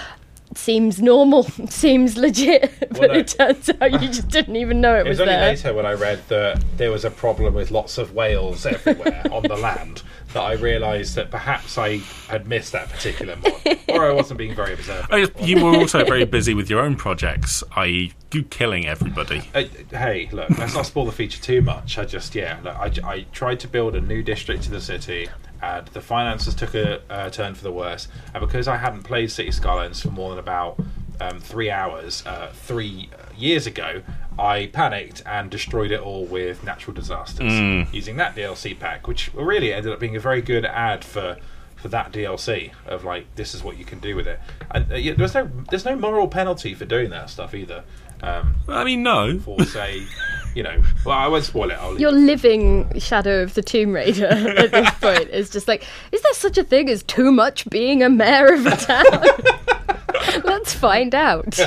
[0.54, 3.14] seems normal seems legit but Well, no.
[3.14, 5.74] it turns out you just didn't even know it, It was was only there later
[5.74, 9.56] when I read that there was a problem with lots of whales everywhere on the
[9.56, 14.38] land that I realised that perhaps I had missed that particular mod, or I wasn't
[14.38, 15.10] being very observant.
[15.10, 19.42] Mean, you were also very busy with your own projects, i.e., you killing everybody.
[19.54, 21.98] Uh, hey, look, let's not spoil the feature too much.
[21.98, 25.28] I just, yeah, look, I, I tried to build a new district to the city,
[25.60, 28.08] and the finances took a uh, turn for the worse.
[28.34, 30.80] And because I hadn't played City Skylines for more than about
[31.20, 34.02] um, three hours, uh, three years ago,
[34.38, 37.52] I panicked and destroyed it all with natural disasters
[37.92, 41.36] using that DLC pack, which really ended up being a very good ad for.
[41.76, 44.38] For that DLC of like this is what you can do with it,
[44.70, 47.82] and uh, yeah, there's no there's no moral penalty for doing that stuff either.
[48.22, 49.40] Um, I mean, no.
[49.40, 50.06] for say,
[50.54, 51.78] you know, well, I won't spoil it.
[51.80, 56.22] I'll leave living shadow of the tomb raider at this point it's just like is
[56.22, 61.14] there such a thing as too much being a mayor of a town let's find
[61.14, 61.58] out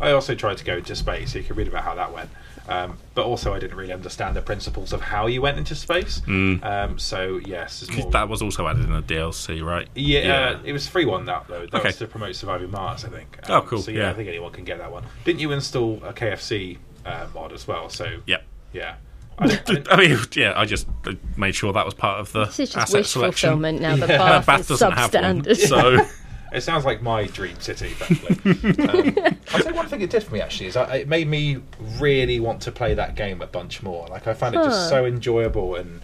[0.00, 2.30] I also tried to go into space, so you can read about how that went.
[2.68, 6.20] Um, but also, I didn't really understand the principles of how you went into space.
[6.28, 9.88] Um, so yes, more, That was also added in a DLC, right?
[9.94, 11.62] yeah, Uh, it was a free one that though.
[11.66, 11.88] That Okay.
[11.88, 13.38] was to promote Surviving Mars, I think.
[13.48, 14.10] Oh, cool, So yeah, yeah.
[14.10, 15.04] I think anyone can get that one.
[15.24, 17.88] Didn't you install a KFC uh, mod as well?
[17.88, 18.44] So Yep.
[18.74, 18.94] yeah.
[19.38, 22.32] I, I didn't- I mean, yeah, I just uh, made sure that was part of
[22.32, 23.48] the this is just asset wish selection.
[23.50, 24.18] fulfillment now the Yeah.
[24.18, 26.06] bath, Bath is doesn't have one, substandard so
[26.52, 28.84] It sounds like my dream city, frankly.
[28.88, 31.58] um, I'll you one thing it did for me actually is I, it made me
[31.98, 34.06] really want to play that game a bunch more.
[34.08, 36.00] Like I found it just so enjoyable and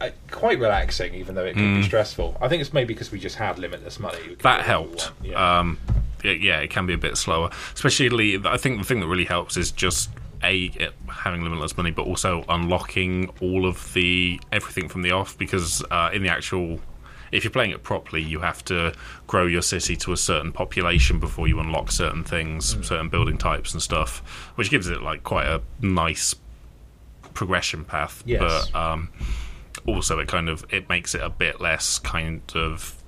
[0.00, 2.36] uh, quite relaxing, even though it can be stressful.
[2.40, 4.18] I think it's maybe because we just had limitless money.
[4.18, 5.12] Could that helped.
[5.22, 5.58] Yeah.
[5.58, 5.78] Um,
[6.24, 7.50] yeah, yeah, it can be a bit slower.
[7.74, 10.10] Especially, I think the thing that really helps is just
[10.42, 15.36] a having limitless money, but also unlocking all of the everything from the off.
[15.38, 16.80] Because uh, in the actual,
[17.32, 18.94] if you're playing it properly, you have to
[19.26, 23.72] grow your city to a certain population before you unlock certain things, certain building types
[23.72, 24.18] and stuff,
[24.56, 26.34] which gives it like quite a nice
[27.34, 28.22] progression path.
[28.26, 28.40] Yes.
[28.40, 29.10] But um,
[29.86, 33.02] also, it kind of it makes it a bit less kind of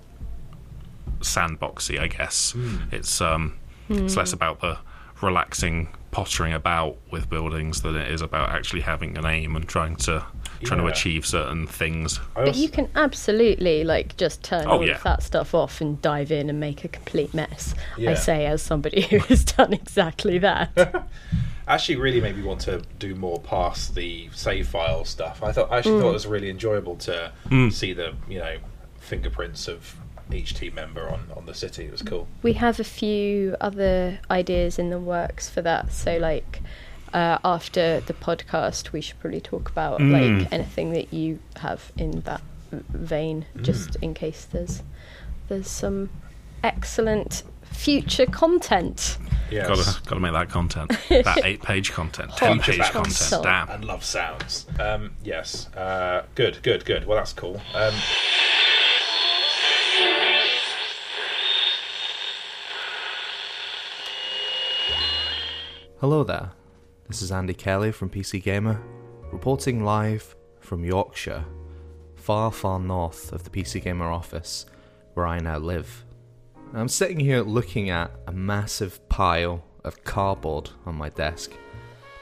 [1.21, 2.55] sandboxy, I guess.
[2.93, 4.79] It's um, it's less about the
[5.21, 9.97] relaxing pottering about with buildings than it is about actually having an aim and trying
[9.97, 10.25] to
[10.63, 12.21] trying to achieve certain things.
[12.35, 14.97] But you can absolutely like just turn Oh, all yeah.
[14.97, 17.75] of that stuff off and dive in and make a complete mess.
[17.97, 18.11] Yeah.
[18.11, 21.07] I say as somebody who has done exactly that.
[21.69, 25.43] actually really made me want to do more past the save file stuff.
[25.43, 26.11] I thought I actually thought mm.
[26.11, 27.73] it was really enjoyable to mm.
[27.73, 28.57] see the you know
[28.99, 29.97] fingerprints of
[30.33, 31.85] each team member on, on the city.
[31.87, 32.27] It was cool.
[32.43, 35.93] we have a few other ideas in the works for that.
[35.93, 36.61] So like
[37.13, 42.21] uh, after the podcast, we should probably talk about like anything that you have in
[42.23, 42.41] that
[42.71, 44.83] v- vein, just in case there's
[45.49, 46.11] there's some
[46.63, 49.19] excellent future content.
[49.51, 49.67] Yes.
[49.69, 50.91] Gotta gotta make that content.
[51.09, 53.17] that eight page content, ten page Hot content.
[53.19, 53.43] content.
[53.45, 53.69] Damn.
[53.71, 54.67] and love sounds.
[54.79, 55.69] Um, yes.
[55.75, 57.07] Uh, good, good, good.
[57.07, 57.61] Well, that's cool.
[57.75, 57.95] Um,
[66.01, 66.51] Hello there,
[67.09, 68.83] this is Andy Kelly from PC Gamer,
[69.33, 71.43] reporting live from Yorkshire,
[72.15, 74.67] far, far north of the PC Gamer office
[75.15, 76.05] where I now live.
[76.75, 81.53] I'm sitting here looking at a massive pile of cardboard on my desk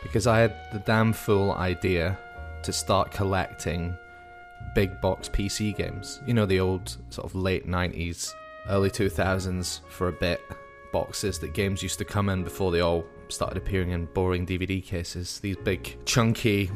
[0.04, 2.16] because I had the damn fool idea
[2.62, 3.96] to start collecting
[4.76, 6.20] big box PC games.
[6.28, 8.32] You know, the old sort of late 90s,
[8.68, 10.40] early 2000s for a bit
[10.92, 14.82] boxes that games used to come in before they all started appearing in boring DVD
[14.84, 15.40] cases.
[15.40, 16.70] These big, chunky,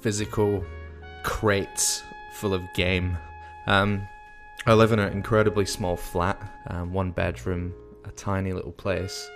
[0.00, 0.64] physical
[1.22, 2.02] crates
[2.34, 3.16] full of game.
[3.66, 4.06] Um,
[4.66, 9.28] I live in an incredibly small flat, um, one bedroom, a tiny little place.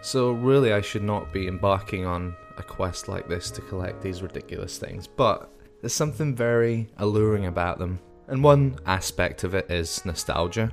[0.00, 4.22] So, really, I should not be embarking on a quest like this to collect these
[4.22, 8.00] ridiculous things, but there's something very alluring about them.
[8.26, 10.72] And one aspect of it is nostalgia.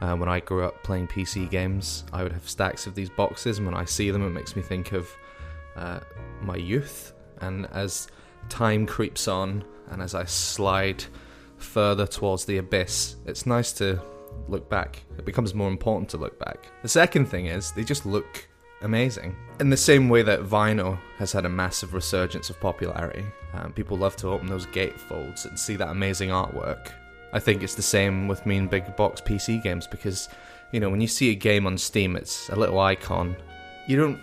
[0.00, 3.58] Uh, when I grew up playing PC games, I would have stacks of these boxes,
[3.58, 5.10] and when I see them, it makes me think of
[5.76, 6.00] uh,
[6.40, 7.12] my youth.
[7.40, 8.08] And as
[8.48, 11.04] time creeps on, and as I slide
[11.56, 14.00] further towards the abyss, it's nice to
[14.46, 15.02] look back.
[15.18, 16.68] It becomes more important to look back.
[16.82, 18.48] The second thing is, they just look
[18.82, 19.34] amazing.
[19.60, 23.96] In the same way that vinyl has had a massive resurgence of popularity, um, people
[23.96, 26.92] love to open those gatefolds and see that amazing artwork.
[27.32, 30.28] I think it's the same with me and big box PC games because,
[30.72, 33.36] you know, when you see a game on Steam, it's a little icon.
[33.86, 34.20] You don't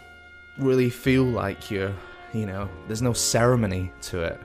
[0.58, 1.94] really feel like you're,
[2.34, 4.40] you know, there's no ceremony to it.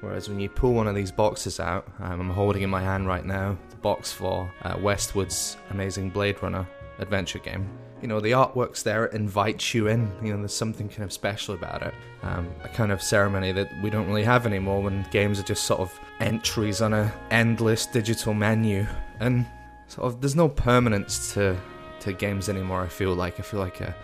[0.00, 3.06] Whereas when you pull one of these boxes out, um, I'm holding in my hand
[3.06, 6.66] right now the box for uh, Westwood's amazing Blade Runner
[6.98, 7.68] adventure game.
[8.02, 10.10] You know, the artwork's there, it invites you in.
[10.22, 11.94] You know, there's something kind of special about it.
[12.22, 15.64] Um, a kind of ceremony that we don't really have anymore when games are just
[15.64, 18.86] sort of entries on a endless digital menu.
[19.20, 19.46] And
[19.88, 21.56] sort of, there's no permanence to,
[22.00, 23.40] to games anymore, I feel like.
[23.40, 23.94] I feel like, a,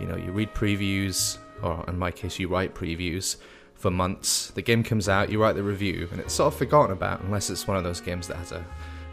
[0.00, 3.36] you know, you read previews, or in my case, you write previews
[3.74, 4.52] for months.
[4.52, 7.50] The game comes out, you write the review, and it's sort of forgotten about unless
[7.50, 8.64] it's one of those games that has a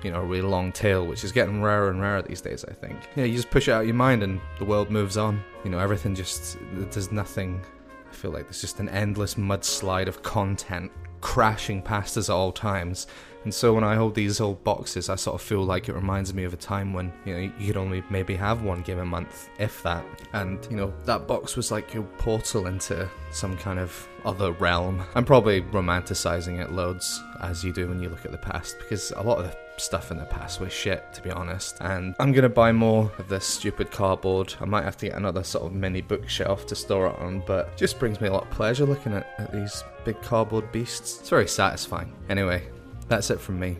[0.03, 2.73] you know, a really long tail, which is getting rarer and rarer these days, I
[2.73, 2.97] think.
[3.15, 5.43] Yeah, you just push it out of your mind and the world moves on.
[5.63, 7.63] You know, everything just, there's nothing,
[8.09, 12.51] I feel like there's just an endless mudslide of content crashing past us at all
[12.51, 13.07] times.
[13.43, 16.31] And so when I hold these old boxes, I sort of feel like it reminds
[16.31, 19.05] me of a time when, you know, you could only maybe have one game a
[19.05, 20.05] month, if that.
[20.33, 25.03] And, you know, that box was like your portal into some kind of other realm.
[25.15, 29.11] I'm probably romanticizing it loads, as you do when you look at the past, because
[29.15, 31.77] a lot of the stuff in the past was shit, to be honest.
[31.81, 34.53] And I'm gonna buy more of this stupid cardboard.
[34.61, 37.67] I might have to get another sort of mini bookshelf to store it on, but
[37.69, 41.19] it just brings me a lot of pleasure looking at, at these big cardboard beasts.
[41.19, 42.13] It's very satisfying.
[42.29, 42.63] Anyway,
[43.07, 43.77] that's it from me.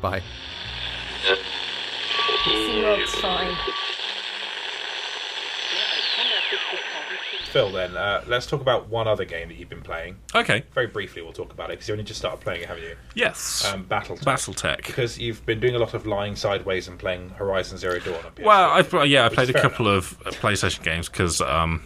[0.00, 0.22] Bye.
[2.44, 3.56] SeaWorld's fine.
[7.54, 10.16] Phil, then uh, let's talk about one other game that you've been playing.
[10.34, 10.64] Okay.
[10.74, 12.96] Very briefly, we'll talk about it because you only just started playing it, haven't you?
[13.14, 13.64] Yes.
[13.72, 14.16] Um, Battle.
[14.16, 14.78] Battletech.
[14.78, 18.32] Because you've been doing a lot of lying sideways and playing Horizon Zero Dawn on
[18.32, 18.44] PS4.
[18.44, 21.82] Well, I've yeah, I played a couple of uh, PlayStation games because, um,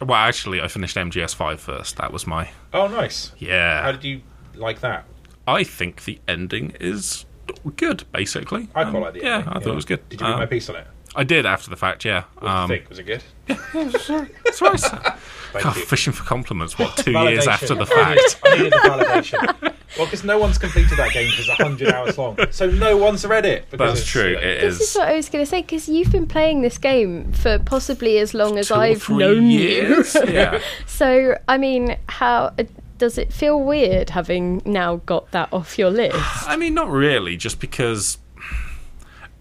[0.00, 1.96] well, actually, I finished MGS5 first.
[1.96, 3.32] That was my oh, nice.
[3.38, 3.82] yeah.
[3.82, 4.20] How did you
[4.54, 5.04] like that?
[5.48, 7.26] I think the ending is
[7.74, 8.68] good, basically.
[8.72, 10.08] I Um, quite like the Yeah, ending, I thought it was good.
[10.10, 10.86] Did you read Um, my piece on it?
[11.18, 12.04] I did after the fact.
[12.04, 12.24] Yeah.
[12.38, 12.88] What Um, did you think?
[12.90, 13.22] Was it good?
[13.74, 14.80] That's right.
[15.52, 15.84] Thank God, you.
[15.86, 16.78] fishing for compliments.
[16.78, 17.46] What two years Validation.
[17.48, 18.40] after the I needed- fact?
[18.44, 19.72] I needed the validation.
[19.96, 22.38] Well, because no one's completed that game because it's 100 hours long.
[22.50, 23.68] So no one's read it.
[23.70, 24.28] because That's it's, true.
[24.28, 24.90] you know, It This is.
[24.90, 28.18] is what I was going to say because you've been playing this game for possibly
[28.18, 30.14] as long as two or I've three known years.
[30.14, 30.24] you.
[30.28, 30.60] yeah.
[30.86, 32.64] so, I mean, how uh,
[32.98, 36.16] does it feel weird having now got that off your list?
[36.46, 38.18] I mean, not really, just because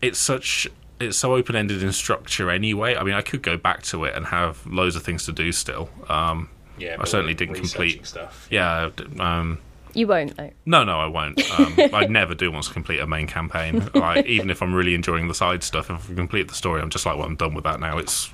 [0.01, 0.67] it's such
[0.99, 2.95] it's so open ended in structure anyway.
[2.95, 5.51] I mean, I could go back to it and have loads of things to do
[5.51, 5.89] still.
[6.09, 8.05] Um, Yeah, I certainly didn't complete.
[8.05, 8.47] stuff.
[8.51, 8.89] Yeah.
[8.95, 9.59] d- Um,
[9.93, 10.51] You won't though.
[10.65, 11.39] no, no, I won't.
[11.59, 13.89] Um, I never do want to complete a main campaign.
[13.95, 16.89] Like, even if I'm really enjoying the side stuff, if I complete the story, I'm
[16.89, 17.97] just like, well, I'm done with that now.
[17.97, 18.31] It's,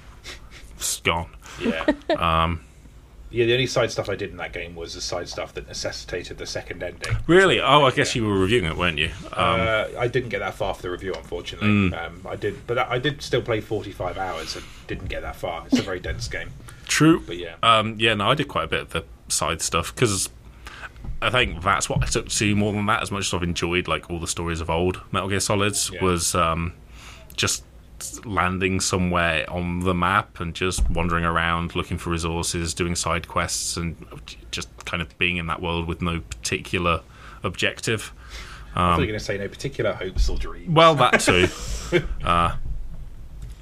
[0.76, 1.30] it's gone.
[1.62, 1.86] Yeah.
[2.18, 2.62] um,
[3.34, 5.68] yeah, the only side stuff I did in that game was the side stuff that
[5.68, 7.18] necessitated the second ending.
[7.28, 7.60] Really?
[7.60, 9.10] Oh, I guess you were reviewing it, weren't you?
[9.34, 11.94] Um, uh, I didn't get that far for the review, unfortunately.
[11.98, 15.66] Um, I did, but I did still play 45 hours and didn't get that far.
[15.66, 16.52] It's a very dense game.
[16.88, 17.20] True.
[17.26, 17.56] But yeah.
[17.64, 20.30] Um, yeah, no, I did quite a bit of the side stuff because
[21.22, 23.02] I think that's what I took to more than that.
[23.02, 26.04] As much as I've enjoyed like all the stories of old Metal Gear Solids, Yeah.
[26.04, 26.74] was um,
[27.36, 27.64] just
[28.26, 33.78] landing somewhere on the map and just wandering around looking for resources, doing side quests,
[33.78, 33.96] and
[34.52, 37.02] just kind of being in that world with no particular
[37.44, 38.14] objective.
[38.76, 40.70] I thought you were going to say no particular hopes or dreams.
[40.70, 41.48] Well, that too.
[42.26, 42.56] uh,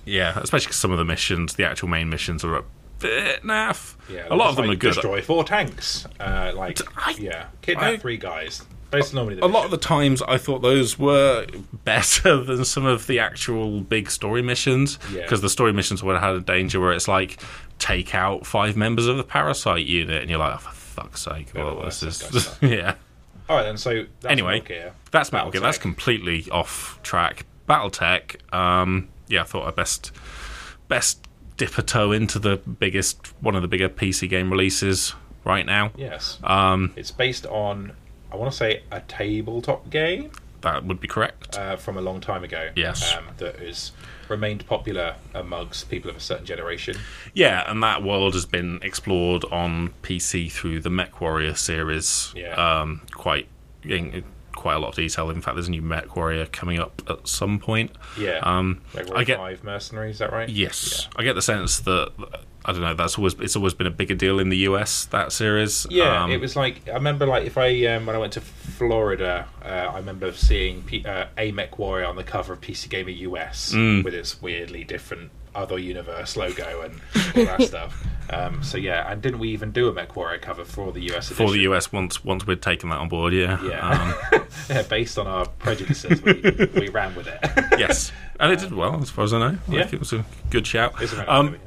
[0.05, 2.63] yeah, especially because some of the missions, the actual main missions, are a
[2.99, 3.95] bit naff.
[4.09, 4.93] Yeah, a lot of them like are good.
[4.93, 6.05] Destroy four tanks.
[6.19, 8.63] Uh, like, I- yeah, kidnap I- three guys.
[9.13, 11.45] Normally the a lot of the times I thought those were
[11.85, 15.21] better than some of the actual big story missions Yeah.
[15.21, 17.39] because the story missions would have had a danger where it's like
[17.79, 21.51] take out five members of the parasite unit and you're like oh, for fuck's sake
[21.55, 22.95] Yeah, well, well, this is yeah
[23.49, 23.77] All right, then.
[23.77, 24.93] So that's Anyway, Metal Gear.
[25.11, 30.11] that's Metal Gear that's completely off track BattleTech um, yeah I thought I best
[30.89, 31.25] best
[31.57, 35.13] dip a toe into the biggest one of the bigger PC game releases
[35.43, 36.37] right now Yes.
[36.43, 37.93] um, It's based on,
[38.32, 42.21] I want to say, a tabletop game that would be correct uh, from a long
[42.21, 42.69] time ago.
[42.75, 43.15] Yes.
[43.15, 43.91] Um, that has
[44.29, 46.97] remained popular amongst people of a certain generation.
[47.34, 52.32] Yeah, and that world has been explored on PC through the Mech Warrior series.
[52.36, 52.53] Yeah.
[52.53, 53.47] Um, quite
[53.84, 54.23] in
[54.62, 55.30] quite a lot of detail.
[55.30, 57.91] In fact, there's a new Mech Warrior coming up at some point.
[58.18, 58.39] Yeah.
[58.43, 58.82] Um,
[59.16, 60.47] I get Five Mercenaries, is that right?
[60.47, 62.12] yes, I get the sense that
[62.64, 62.93] I don't know.
[62.93, 65.88] That's always it's always been a bigger deal in the US that series.
[65.89, 68.41] Yeah, Um, it was like I remember, like if I um, when I went to
[68.41, 72.88] Florida, uh, I remember seeing P- uh, a Mech Warrior on the cover of PC
[72.89, 74.03] Gamer US Mm.
[74.03, 76.93] with its weirdly different other universe logo and
[77.36, 78.05] all that stuff.
[78.32, 81.27] Um, so yeah, and didn't we even do a Mech Warrior cover for the US
[81.29, 81.47] edition?
[81.47, 83.34] for the US once once we'd taken that on board.
[83.34, 83.61] Yeah.
[83.63, 83.89] Yeah,
[84.32, 84.82] Um, yeah.
[84.84, 86.34] Based on our prejudices, we,
[86.79, 87.39] we ran with it.
[87.79, 89.57] yes, and it did well as far as I know.
[89.67, 89.89] Like, Yeah.
[89.91, 90.93] it was a good shout.
[91.01, 91.57] It's a very Um.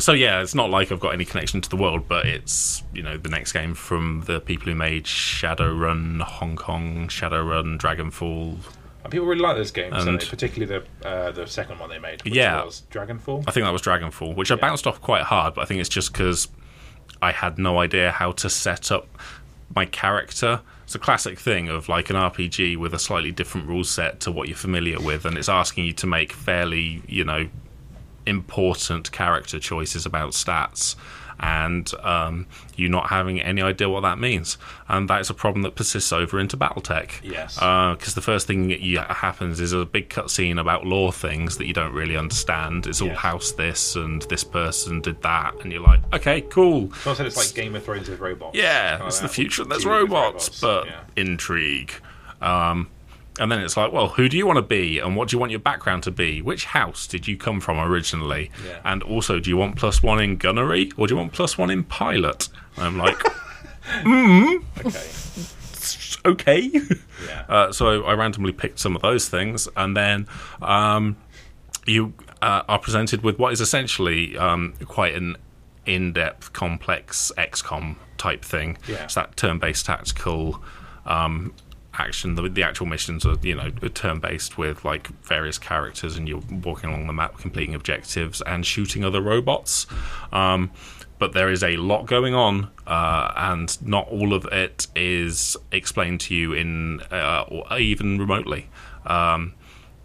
[0.00, 3.02] So yeah, it's not like I've got any connection to the world, but it's you
[3.02, 8.58] know the next game from the people who made Shadowrun, Hong Kong, Shadowrun, Dragonfall.
[9.08, 10.26] And people really like those games, don't and- they?
[10.26, 12.64] particularly the uh, the second one they made, which Yeah.
[12.64, 13.44] was Dragonfall.
[13.46, 15.88] I think that was Dragonfall, which I bounced off quite hard, but I think it's
[15.88, 16.48] just because
[17.20, 19.06] I had no idea how to set up
[19.74, 20.60] my character.
[20.84, 24.30] It's a classic thing of like an RPG with a slightly different rule set to
[24.32, 27.48] what you're familiar with, and it's asking you to make fairly, you know,
[28.26, 30.96] important character choices about stats
[31.40, 34.58] and um, you not having any idea what that means.
[34.88, 37.22] And that is a problem that persists over into Battletech.
[37.22, 37.54] Yes.
[37.54, 41.66] Because the first thing that you, happens is a big cutscene about lore things that
[41.66, 42.86] you don't really understand.
[42.86, 43.18] It's all Yes.
[43.18, 45.54] house this and this person did that.
[45.62, 46.92] And you're like, okay, cool.
[46.94, 48.56] So I said it's like Game of Thrones with robots.
[48.56, 49.64] Yeah, it's the future.
[49.64, 51.00] There's with robots, but yeah.
[51.16, 51.92] intrigue.
[52.40, 52.88] Um,
[53.38, 55.38] and then it's like, well, who do you want to be, and what do you
[55.40, 56.42] want your background to be?
[56.42, 58.50] Which house did you come from originally?
[58.66, 58.80] Yeah.
[58.84, 61.70] And also, do you want plus one in gunnery, or do you want plus one
[61.70, 62.48] in pilot?
[62.76, 63.22] And I'm like,
[64.84, 65.08] Okay.
[66.24, 66.70] okay.
[67.26, 67.44] Yeah.
[67.48, 70.26] Uh, so I randomly picked some of those things, and then
[70.60, 71.16] um,
[71.86, 72.12] you
[72.42, 75.36] uh, are presented with what is essentially um, quite an
[75.86, 78.76] in-depth, complex XCOM type thing.
[78.86, 79.04] Yeah.
[79.04, 80.62] It's that turn-based tactical
[81.06, 81.54] um,
[81.98, 82.34] action.
[82.34, 86.90] The, the actual missions are, you know, turn-based with like various characters, and you're walking
[86.90, 89.86] along the map, completing objectives, and shooting other robots.
[90.32, 90.70] Um,
[91.18, 96.20] but there is a lot going on, uh, and not all of it is explained
[96.20, 98.68] to you in uh, or even remotely.
[99.04, 99.54] Um,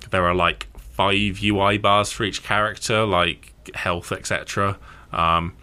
[0.10, 4.78] there are like five UI bars for each character, like health, etc.
[5.12, 5.54] Um,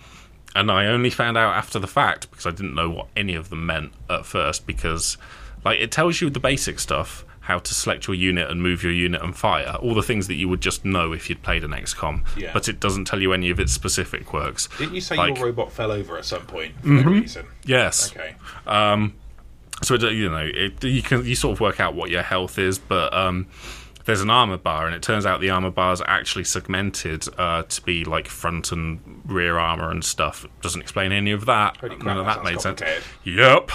[0.54, 3.50] and I only found out after the fact because I didn't know what any of
[3.50, 4.66] them meant at first.
[4.66, 5.16] Because
[5.64, 8.92] like it tells you the basic stuff, how to select your unit and move your
[8.92, 11.70] unit and fire, all the things that you would just know if you'd played an
[11.72, 12.24] XCOM.
[12.36, 12.50] Yeah.
[12.52, 14.68] But it doesn't tell you any of its specific quirks.
[14.78, 17.46] Didn't you say Like- your robot fell over at some point for no reason?
[17.64, 18.12] Yes.
[18.12, 18.34] Okay.
[19.82, 22.58] so it, you know it, you can you sort of work out what your health
[22.58, 23.46] is but um
[24.04, 27.62] there's an armor bar and it turns out the armor bar is actually segmented uh,
[27.62, 31.80] to be like front and rear armor and stuff it doesn't explain any of that
[32.02, 32.82] none of that that made sense
[33.24, 33.70] yep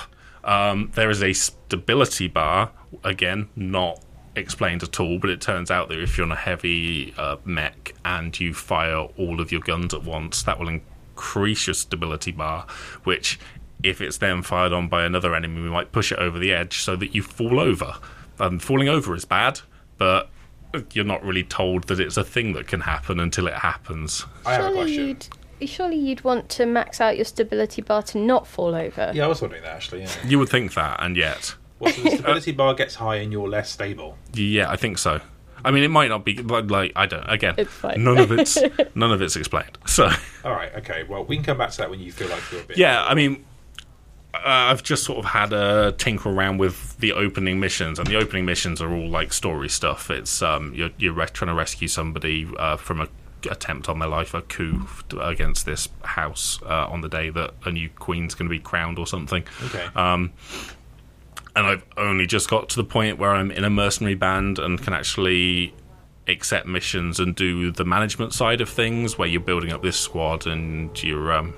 [0.45, 2.71] um, there is a stability bar
[3.03, 3.99] again not
[4.35, 7.93] explained at all but it turns out that if you're on a heavy uh, mech
[8.03, 12.65] and you fire all of your guns at once that will increase your stability bar
[13.03, 13.39] which
[13.83, 16.79] if it's then fired on by another enemy we might push it over the edge
[16.79, 17.95] so that you fall over
[18.39, 19.61] and falling over is bad
[19.97, 20.29] but
[20.91, 24.53] you're not really told that it's a thing that can happen until it happens I
[24.55, 25.31] have a surely question.
[25.59, 29.11] You'd surely you'd want to max out your stability bar to not fall over.
[29.13, 30.01] Yeah, I was wondering that actually.
[30.01, 30.09] Yeah.
[30.25, 33.47] you would think that and yet Well, so the stability bar gets high and you're
[33.49, 34.17] less stable.
[34.33, 35.21] Yeah, I think so.
[35.63, 37.23] I mean, it might not be like, like I don't.
[37.27, 38.03] Again, It's fine.
[38.03, 38.57] none of it's
[38.95, 39.77] none of it's explained.
[39.87, 40.09] So
[40.43, 40.71] All right.
[40.75, 41.03] Okay.
[41.03, 42.77] Well, we can come back to that when you feel like you're a bit.
[42.77, 43.43] yeah, I mean,
[44.35, 48.15] uh, I've just sort of had a tinker around with the opening missions, and the
[48.17, 50.11] opening missions are all like story stuff.
[50.11, 53.07] It's um, you're you're re- trying to rescue somebody uh, from a
[53.47, 54.87] attempt on their life, a coup
[55.19, 58.97] against this house uh, on the day that a new queen's going to be crowned
[58.99, 59.43] or something.
[59.65, 59.85] Okay.
[59.95, 60.31] Um,
[61.55, 64.81] and I've only just got to the point where I'm in a mercenary band and
[64.81, 65.73] can actually
[66.27, 70.47] accept missions and do the management side of things, where you're building up this squad
[70.47, 71.53] and you're um,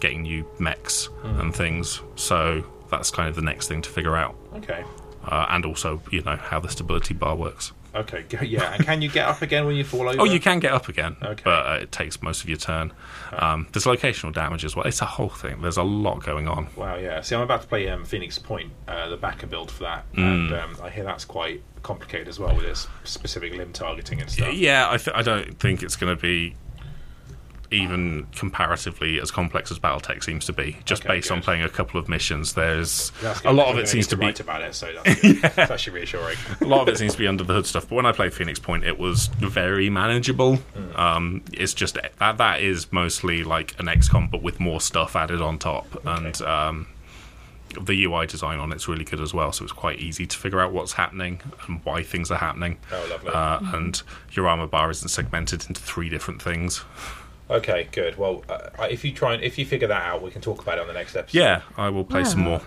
[0.00, 2.00] getting new mechs and things.
[2.16, 4.84] So that's kind of the next thing to figure out, Okay.
[5.26, 7.72] uh, and also you know how the stability bar works.
[7.96, 8.24] Okay.
[8.42, 8.74] Yeah.
[8.74, 10.20] And can you get up again when you fall over?
[10.20, 11.42] Oh, you can get up again, Okay.
[11.44, 12.92] but uh, it takes most of your turn.
[13.32, 14.86] Um, there's locational damage as well.
[14.86, 15.62] It's a whole thing.
[15.62, 16.68] There's a lot going on.
[16.76, 17.20] Wow, yeah.
[17.20, 20.22] See, I'm about to play um, Phoenix Point, uh, the backer build for that, Mm.
[20.22, 24.30] and um, I hear that's quite complicated as well with this specific limb targeting and
[24.30, 24.52] stuff.
[24.54, 26.54] Yeah, I, th- I don't think it's going to be
[27.70, 30.76] even comparatively as complex as BattleTech seems to be.
[30.84, 33.12] Just Okay, based on playing a couple of missions, there's
[33.44, 35.38] a lot of it seems to be about it, so that's good.
[35.42, 36.36] It's actually reassuring.
[36.60, 37.88] a lot of it seems to be under the hood stuff.
[37.88, 40.56] But when I played Phoenix Point, it was very manageable.
[40.56, 40.96] Hmm.
[40.96, 45.40] Um, it's just that that is mostly like an XCOM, but with more stuff added
[45.40, 46.86] on top, and um,
[47.80, 49.52] the UI design on it's really good as well.
[49.52, 52.78] So it's quite easy to figure out what's happening and why things are happening.
[52.92, 53.32] Oh, lovely.
[53.32, 54.02] Uh, and
[54.32, 56.84] your armor bar isn't segmented into three different things.
[57.48, 58.18] Okay, good.
[58.18, 60.78] Well, uh, if you try and if you figure that out, we can talk about
[60.78, 61.38] it on the next episode.
[61.38, 62.62] Yeah, I will play some more.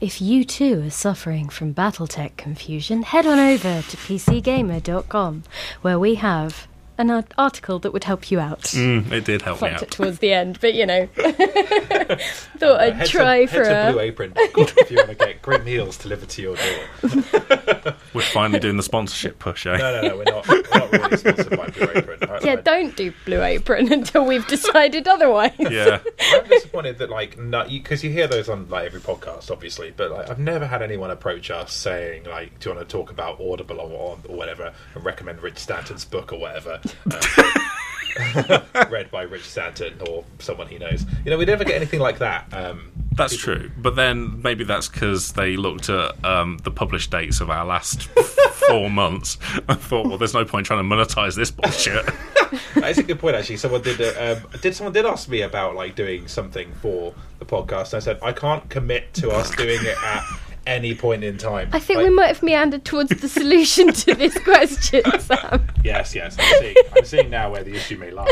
[0.00, 5.44] If you too are suffering from Battletech confusion, head on over to PCGamer.com,
[5.82, 6.66] where we have
[6.98, 8.60] an art- article that would help you out.
[8.62, 9.90] Mm, it did help me Flanked it out.
[9.92, 13.88] towards the end, but you know, thought Uh, I'd head try to, for head to
[13.88, 13.92] a.
[13.92, 17.94] Blue Apron if you want to get great meals delivered to your door.
[18.14, 19.76] We're finally doing the sponsorship push, eh?
[19.76, 20.46] No, no, no, we're not.
[20.46, 22.18] We're not really sponsored by Blue Apron.
[22.28, 25.52] I, Yeah, I, don't do Blue Apron until we've decided otherwise.
[25.58, 26.00] Yeah.
[26.34, 27.36] I'm disappointed that like
[27.70, 31.10] because you, hear those on like every podcast, obviously, but like I've never had anyone
[31.10, 34.72] approach us saying like, "Do you want to talk about Audible or, or, or whatever?"
[34.94, 36.80] and recommend Rich Stanton's book or whatever.
[36.84, 41.04] Um, read by Rich Stanton or someone he knows.
[41.24, 42.46] You know, we never get anything like that.
[42.52, 43.70] Um, That's people- true.
[43.78, 48.02] But then maybe that's because they looked at um, the published dates of our last
[48.68, 52.06] four months and thought, well, there's no point trying to monetize this bullshit.
[52.74, 53.56] That's a good point, actually.
[53.56, 53.98] Someone did.
[54.00, 57.94] Uh, um, did someone did ask me about like doing something for the podcast?
[57.94, 60.22] And I said I can't commit to us doing it at
[60.66, 61.70] any point in time.
[61.72, 65.66] I think Like, we might have meandered towards the solution to this question, Sam.
[65.84, 66.36] Yes, yes.
[66.38, 68.28] I'm seeing, I'm seeing now where the issue may lie.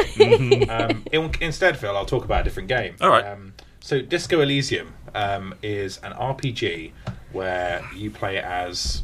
[0.69, 2.97] um, in, instead, Phil, I'll talk about a different game.
[3.01, 3.25] All right.
[3.25, 6.93] Um, so, Disco Elysium um, is an RPG
[7.33, 9.03] where you play as.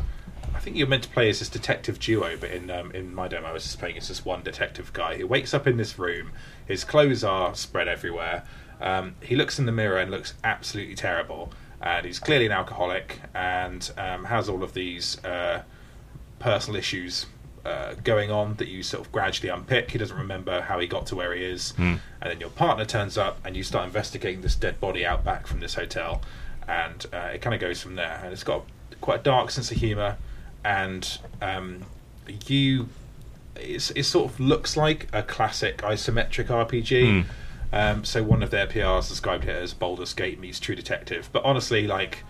[0.55, 3.29] I think you're meant to play as this detective duo, but in um, in my
[3.29, 5.99] demo, I was just playing as this one detective guy who wakes up in this
[5.99, 6.33] room.
[6.67, 8.43] His clothes are spread everywhere.
[8.81, 11.53] Um, he looks in the mirror and looks absolutely terrible.
[11.81, 15.63] And he's clearly an alcoholic and um, has all of these uh,
[16.39, 17.27] personal issues
[17.65, 19.91] uh, going on that you sort of gradually unpick.
[19.91, 23.19] He doesn't remember how he got to where he is, and then your partner turns
[23.19, 26.23] up, and you start investigating this dead body out back from this hotel,
[26.69, 28.21] and uh, it kind of goes from there.
[28.23, 28.65] And it's got
[29.01, 30.17] quite a dark sense of humour,
[30.65, 31.83] and um,
[32.47, 32.89] you,
[33.57, 37.25] it sort of looks like a classic isometric RPG.
[37.73, 41.45] Um, so one of their PRs described it as Baldur's Gate meets True Detective, but
[41.45, 42.23] honestly, like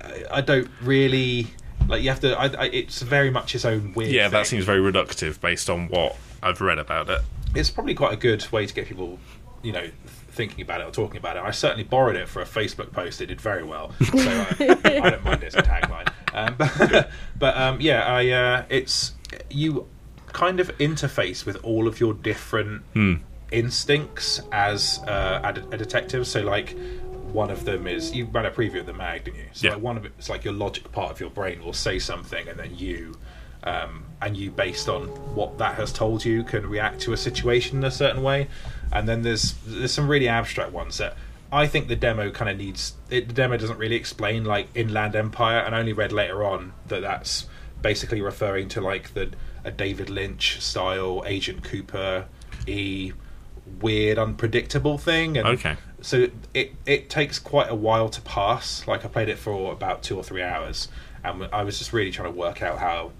[0.00, 1.48] I- I don't really
[1.88, 2.02] like.
[2.02, 2.38] You have to.
[2.38, 4.10] I, I, it's very much its own weird.
[4.12, 7.20] yeah, that seems very reductive based on what I've read about it.
[7.54, 9.18] It's probably quite a good way to get people,
[9.62, 11.42] you know, thinking about it or talking about it.
[11.42, 13.20] I certainly borrowed it for a Facebook post.
[13.20, 16.10] It did very well, so uh, I don't mind it as a tagline.
[16.32, 19.12] Um, but but um, yeah, I uh, it's
[19.50, 19.86] you
[20.28, 22.82] kind of interface with all of your different
[23.50, 25.40] instincts as uh,
[25.70, 26.26] a, a detective.
[26.26, 26.76] So like.
[27.32, 29.46] One of them is you ran a preview of the mag, didn't you?
[29.52, 29.74] So Yeah.
[29.74, 32.48] like one of it, it's like your logic part of your brain will say something,
[32.48, 33.14] and then you
[33.62, 35.04] um, and you based on
[35.36, 38.48] what that has told you can react to a situation in a certain way
[38.92, 41.16] and then there's there's some really abstract ones that
[41.52, 45.14] I think the demo kind of needs it, the demo doesn't really explain like Inland
[45.14, 47.46] Empire and I only read later on that that's
[47.82, 49.30] basically referring to like the
[49.62, 52.26] a David Lynch style Agent Cooper
[52.66, 53.12] e
[53.80, 55.76] weird unpredictable thing and Okay.
[56.00, 58.86] so it it takes quite a while to pass.
[58.86, 60.88] Like I played it for about two or three hours,
[61.24, 63.12] and I was just really trying to work out how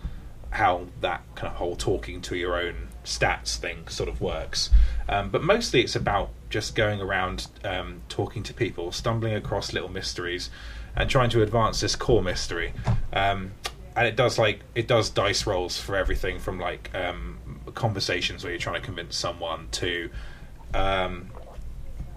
[0.51, 4.71] how that kind of whole talking to your own stats thing sort of works.
[5.09, 9.89] Um, but mostly it's about just going around um, talking to people, stumbling across little
[9.89, 10.51] mysteries,
[10.97, 12.73] and trying to advance this core mystery.
[13.13, 13.53] Um,
[13.97, 17.39] and it does like it does dice rolls for everything from like um,
[17.75, 20.11] conversations where you're trying to convince someone to
[20.75, 21.31] um,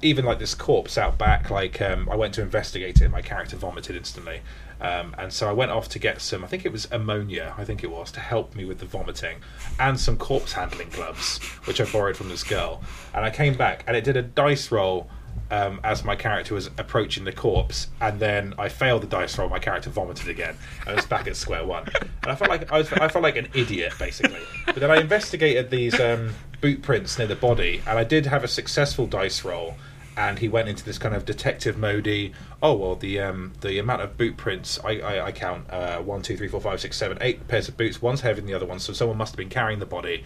[0.01, 3.21] even like this corpse out back, like um, I went to investigate it, and my
[3.21, 4.41] character vomited instantly,
[4.81, 6.43] um, and so I went off to get some.
[6.43, 7.53] I think it was ammonia.
[7.57, 9.37] I think it was to help me with the vomiting,
[9.79, 12.81] and some corpse handling gloves, which I borrowed from this girl.
[13.13, 15.09] And I came back, and it did a dice roll
[15.51, 19.49] um, as my character was approaching the corpse, and then I failed the dice roll.
[19.49, 21.87] My character vomited again, and I was back at square one.
[22.23, 24.41] And I felt like I was I felt like an idiot basically.
[24.65, 28.43] But then I investigated these um, boot prints near the body, and I did have
[28.43, 29.75] a successful dice roll.
[30.15, 32.33] And he went into this kind of detective modey.
[32.61, 36.21] Oh well, the um, the amount of boot prints I, I, I count uh, one,
[36.21, 37.99] two, three, four, five, six, seven, eight pairs of boots.
[37.99, 40.23] One's heavier than the other one, so someone must have been carrying the body.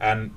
[0.00, 0.34] And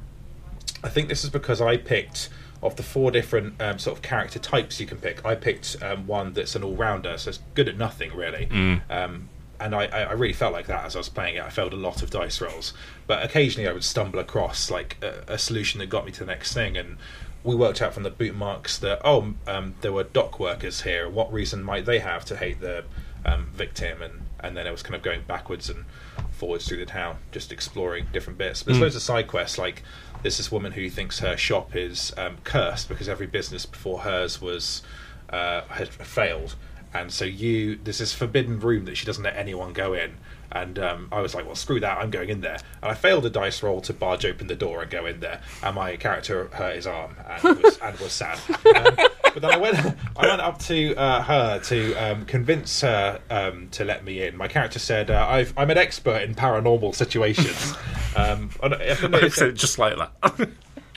[0.84, 2.30] I think this is because I picked
[2.64, 5.26] of the four different um, sort of character types you can pick.
[5.26, 8.46] I picked um, one that's an all rounder, so it's good at nothing really.
[8.90, 11.44] Um, and I, I really felt like that as I was playing it.
[11.44, 12.74] I failed a lot of dice rolls,
[13.06, 16.26] but occasionally I would stumble across like a, a solution that got me to the
[16.26, 16.78] next thing.
[16.78, 16.98] And
[17.44, 21.08] we worked out from the boot marks that oh, um, there were dock workers here.
[21.08, 22.86] What reason might they have to hate the
[23.24, 24.02] um, victim?
[24.02, 25.86] And and then I was kind of going backwards and
[26.32, 28.64] forwards through the town, just exploring different bits.
[28.64, 29.58] But there's loads of side quests.
[29.58, 29.84] Like
[30.22, 34.42] there's this woman who thinks her shop is um, cursed because every business before hers
[34.42, 34.82] was
[35.30, 36.56] uh, had failed,
[36.94, 40.18] and so you there's this forbidden room that she doesn't let anyone go in.
[40.54, 42.58] And um, I was like, well, screw that, I'm going in there.
[42.82, 45.40] And I failed a dice roll to barge open the door and go in there.
[45.64, 48.38] And my character hurt his arm and was, and was sad.
[48.76, 49.78] Um, but then I went,
[50.16, 54.38] I went up to uh, her to um, convince her um, to let me in.
[54.38, 57.74] My character said, uh, I've, I'm an expert in paranormal situations.
[58.16, 60.50] um, I said it just like that.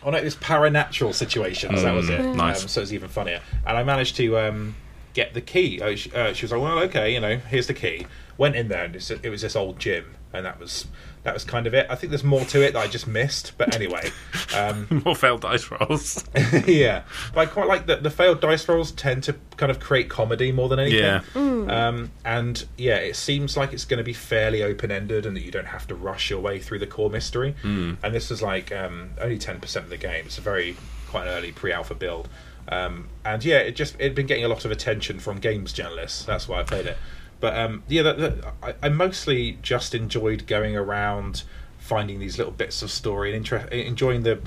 [0.05, 1.82] Oh no, it was paranatural situations.
[1.82, 2.20] that was it.
[2.20, 2.62] Mm, nice.
[2.62, 3.41] Um, so it's even funnier.
[3.66, 4.76] And I managed to um,
[5.14, 5.80] get the key.
[5.80, 8.07] Uh, she, uh, she was like, "Well, okay, you know, here's the key."
[8.37, 10.87] Went in there, and it was this old gym, and that was
[11.25, 11.87] that was kind of it.
[11.91, 14.11] I think there's more to it that I just missed, but anyway,
[14.55, 16.22] um, More failed dice rolls.
[16.66, 17.03] yeah.
[17.33, 20.53] But I quite like that the failed dice rolls tend to kind of create comedy
[20.53, 21.22] more than anything.
[21.35, 21.87] Yeah.
[21.87, 25.43] Um, and yeah, it seems like it's going to be fairly open ended and that
[25.43, 27.55] you don't have to rush your way through the core mystery.
[27.62, 27.97] Mm.
[28.03, 30.27] And this is like um, only 10% of the game.
[30.27, 30.77] It's a very
[31.09, 32.29] quite an early pre alpha build.
[32.68, 36.25] Um, and yeah, it just it'd been getting a lot of attention from games journalists.
[36.25, 36.99] That's why I played it.
[37.41, 41.43] But um, yeah, that, that, I, I mostly just enjoyed going around
[41.78, 44.41] finding these little bits of story and inter- enjoying the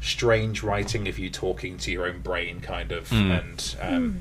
[0.00, 3.10] strange writing of you talking to your own brain, kind of.
[3.12, 4.20] And um,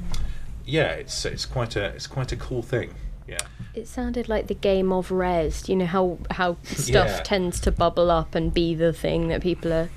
[0.65, 2.93] yeah, it's it's quite a it's quite a cool thing.
[3.27, 3.39] Yeah.
[3.73, 5.67] It sounded like the game of Rezzed.
[5.67, 7.21] You know how how stuff Yeah.
[7.23, 9.89] tends to bubble up and be the thing that people are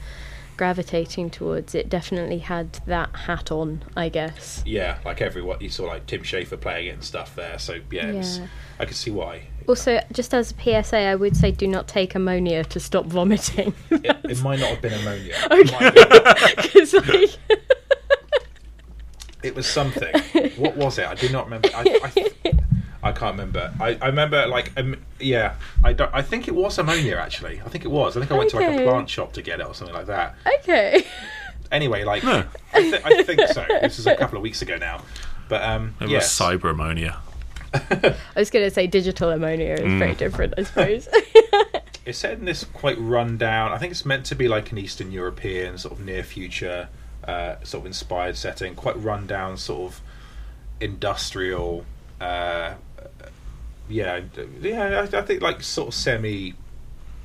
[0.57, 1.74] gravitating towards.
[1.74, 4.62] It definitely had that hat on, I guess.
[4.66, 7.59] Yeah, like everyone you saw like Tim Schafer playing it and stuff there.
[7.59, 8.46] So yeah, was- Yeah.
[8.78, 9.42] I could see why.
[9.68, 13.74] Also, just as a PSA, I would say do not take ammonia to stop vomiting.
[13.90, 15.34] It, it might not have been ammonia.
[15.50, 15.96] It, might
[17.09, 17.40] like,
[19.42, 20.12] it was something.
[20.57, 21.07] What was it?
[21.07, 21.68] I do not remember.
[21.74, 22.52] I, I,
[23.03, 23.72] I can't remember.
[23.80, 25.55] I, I remember like um, yeah.
[25.84, 26.11] I don't.
[26.14, 27.61] I think it was ammonia actually.
[27.64, 28.16] I think it was.
[28.16, 28.84] I think I went to like Okay.
[28.84, 30.34] a plant shop to get it or something like that.
[30.61, 31.05] okay.
[31.72, 32.44] Anyway, like No.
[32.72, 33.66] I, th- I think so.
[33.82, 35.03] This is a couple of weeks ago now.
[35.49, 36.38] But um, It yes.
[36.38, 37.18] was cyber ammonia.
[37.74, 41.09] I was going to say digital ammonia is very different, I suppose.
[42.07, 43.72] It's set in this quite rundown.
[43.72, 46.88] I think it's meant to be like an Eastern European sort of near future,
[47.24, 48.76] uh, sort of inspired setting.
[48.76, 50.01] Quite rundown, sort of
[50.80, 51.84] industrial.
[52.20, 52.74] Uh,
[53.89, 54.20] yeah,
[54.61, 55.07] yeah.
[55.12, 56.55] I, I think like sort of semi,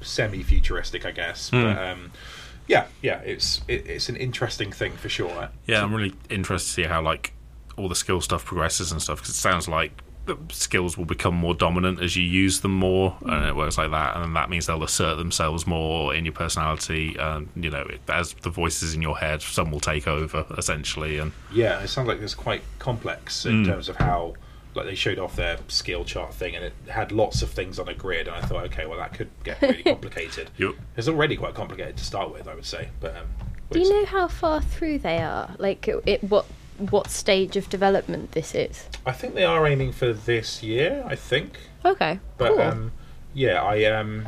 [0.02, 1.50] semi futuristic, I guess.
[1.50, 2.12] But um,
[2.68, 3.20] yeah, yeah.
[3.22, 5.50] It's it, it's an interesting thing for sure.
[5.66, 7.34] Yeah, I'm really interested to see how like
[7.78, 11.34] all the skill stuff progresses and stuff because it sounds like the skills will become
[11.34, 14.68] more dominant as you use them more, and it works like that, and that means
[14.68, 17.16] they'll assert themselves more in your personality.
[17.18, 21.32] And you know, as the voices in your head, some will take over essentially, and
[21.52, 24.36] Yeah, it sounds like it's quite complex in terms of how
[24.76, 27.88] like they showed off their skill chart thing and it had lots of things on
[27.90, 30.50] a grid and I thought, okay, well that could get really complicated.
[30.58, 30.76] Yup.
[30.98, 32.90] It's already quite complicated to start with, I would say.
[33.00, 33.28] But um,
[33.72, 35.56] Do you know how far through they are?
[35.60, 36.46] Like, it, what
[36.90, 38.86] what stage of development this is?
[39.06, 41.04] I think they are aiming for this year.
[41.06, 42.62] I think, Okay, but cool.
[42.62, 42.92] um,
[43.36, 44.28] yeah, I um,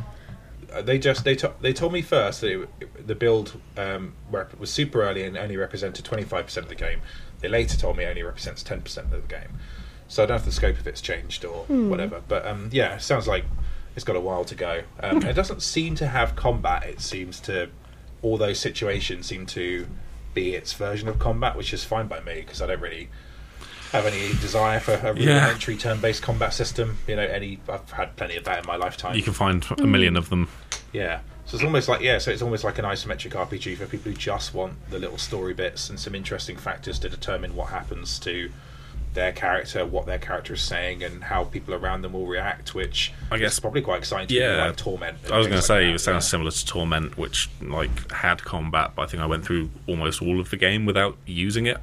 [0.82, 4.58] they just they to- they told me first that it, it- the build um rep-
[4.58, 7.00] was super early and only represented twenty five percent of the game.
[7.40, 9.48] They later told me it only represents ten percent of the game.
[10.14, 12.22] So I don't know if the scope of it's changed or whatever.
[12.28, 13.44] But um, yeah, it sounds like
[13.96, 14.82] it's got a while to go.
[15.00, 16.84] Um, it doesn't seem to have combat.
[16.84, 17.68] It seems to
[18.22, 19.88] all those situations seem to
[20.32, 23.08] be its version of combat, which is fine by me because I don't really
[23.90, 25.10] have any desire for a Yeah.
[25.10, 26.98] rudimentary turn-based combat system.
[27.08, 29.16] You know, any I've had plenty of that in my lifetime.
[29.16, 30.48] you can find a million of them.
[30.92, 31.22] Yeah.
[31.46, 34.16] So it's almost like yeah, so it's almost like an isometric RPG for people who
[34.16, 38.52] just want the little story bits and some interesting factors to determine what happens to
[39.14, 42.74] their character, what their character is saying, and how people around them will react.
[42.74, 44.28] Which I guess- is probably quite exciting.
[44.28, 44.66] To Yeah.
[44.66, 45.18] like Torment.
[45.30, 46.30] I was going to say that, it sounds yeah.
[46.30, 50.38] similar to Torment, which like had combat, but I think I went through almost all
[50.40, 51.78] of the game without using it.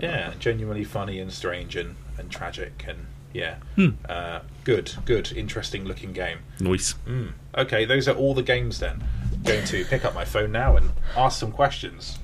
[0.00, 3.90] Yeah, genuinely funny and strange and, and tragic and yeah, Hmm.
[4.08, 6.38] uh, good, good, interesting looking game.
[6.60, 6.94] Nice.
[7.06, 7.32] Mm.
[7.58, 9.04] Okay, those are all the games then.
[9.44, 12.18] Going to pick up my phone now and ask some questions.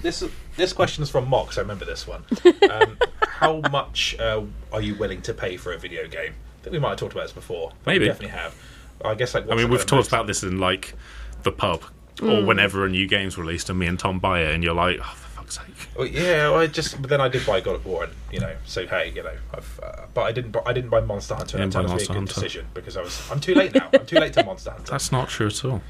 [0.00, 0.24] This
[0.56, 1.58] this question is from Mox.
[1.58, 2.24] I remember this one.
[2.70, 6.32] Um, how much uh, are you willing to pay for a video game?
[6.60, 7.72] I think we might have talked about this before.
[7.84, 8.04] but Maybe.
[8.04, 8.54] we definitely have.
[9.04, 9.50] I guess like.
[9.50, 10.94] I mean, we've talked most- about this in like
[11.42, 11.82] the pub
[12.16, 12.42] Mm.
[12.42, 14.98] or whenever a new game's released, and me and Tom buy it, and you're like,
[15.00, 15.88] oh, for fuck's sake.
[15.96, 18.38] Well, yeah, well, I just but then I did buy God of War, and you
[18.38, 20.52] know, so hey, you know, I've uh, but I didn't.
[20.52, 21.56] bu- I didn't buy Monster Hunter.
[21.56, 22.34] You and didn't that buy turned out to be a good Hunter.
[22.40, 23.30] decision because I was.
[23.30, 23.88] I'm too late now.
[23.92, 24.90] I'm too late to Monster Hunter.
[24.92, 25.80] That's not true at all.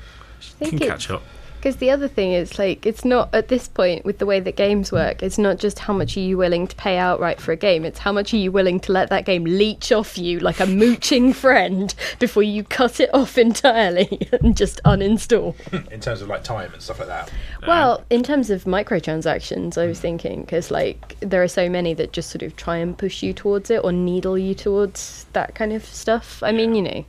[0.60, 1.22] You can catch up.
[1.62, 4.56] Because the other thing is, like, it's not at this point with the way that
[4.56, 5.22] games work.
[5.22, 7.84] It's not just how much are you willing to pay outright for a game.
[7.84, 10.66] It's how much are you willing to let that game leech off you like a
[10.66, 15.54] mooching friend before you cut it off entirely and just uninstall.
[15.92, 17.30] in terms of like time and stuff like that.
[17.64, 20.02] Well, in terms of microtransactions, I was hmm.
[20.02, 23.32] thinking because like there are so many that just sort of try and push you
[23.32, 26.42] towards it or needle you towards that kind of stuff.
[26.42, 27.04] I mean, you know,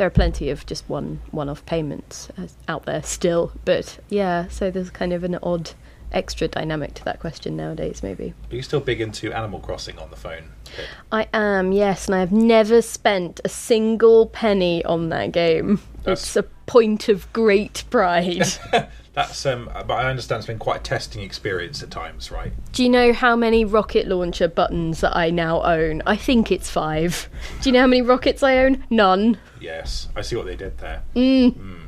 [0.00, 4.70] there are plenty of just one one-off payments uh, out there still, but yeah, so
[4.70, 5.72] there's kind of an odd
[6.10, 8.32] extra dynamic to that question nowadays, maybe.
[8.50, 10.52] Are you still big into Animal Crossing on the phone?
[10.64, 10.86] Pip?
[11.12, 15.80] I am, yes, and I have never spent a single penny on that game.
[16.02, 18.46] That's- It's a point of great pride.
[19.12, 22.52] That's um, but I understand it's been quite a testing experience at times, right?
[22.72, 26.02] Do you know how many rocket launcher buttons that I now own?
[26.06, 27.28] I think it's five.
[27.60, 28.84] Do you know how many rockets I own?
[28.88, 29.38] None.
[29.60, 31.02] Yes, I see what they did there.
[31.14, 31.80] mm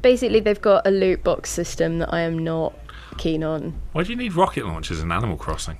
[0.00, 2.74] Basically, they've got a loot box system that I am not
[3.18, 3.80] keen on.
[3.92, 5.78] Why do you need rocket launchers in Animal Crossing?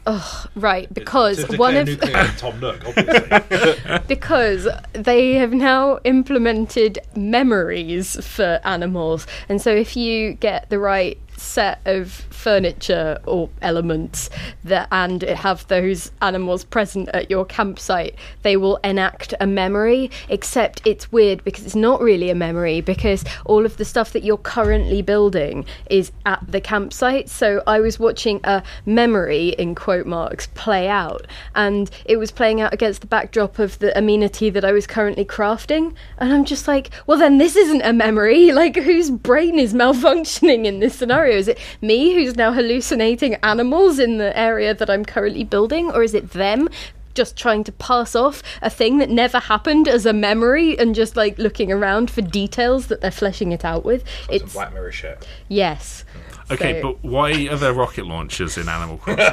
[0.54, 1.88] Right, because to one of
[2.36, 3.98] Tom Nook, obviously.
[4.08, 11.18] because they have now implemented memories for animals, and so if you get the right
[11.36, 14.28] set of furniture or elements
[14.64, 20.82] that and have those animals present at your campsite they will enact a memory except
[20.84, 24.36] it's weird because it's not really a memory because all of the stuff that you're
[24.36, 27.28] currently building is at the campsite.
[27.28, 32.60] So i was watching a memory in quote marks play out and it was playing
[32.60, 35.94] out against the backdrop of the amenity that i was currently crafting.
[36.18, 38.52] And i'm just like well then this isn't a memory.
[38.64, 41.36] Like whose brain is malfunctioning in this scenario?
[41.36, 46.02] Is it me who's now hallucinating animals in the area that i'm currently building or
[46.02, 46.68] is it them
[47.14, 51.16] just trying to pass off a thing that never happened as a memory and just
[51.16, 54.92] like looking around for details that they're fleshing it out with Some it's Black Mirror
[54.92, 55.28] shit.
[55.48, 56.04] yes
[56.50, 59.24] Okay, So- but why are there rocket launchers in Animal Crossing?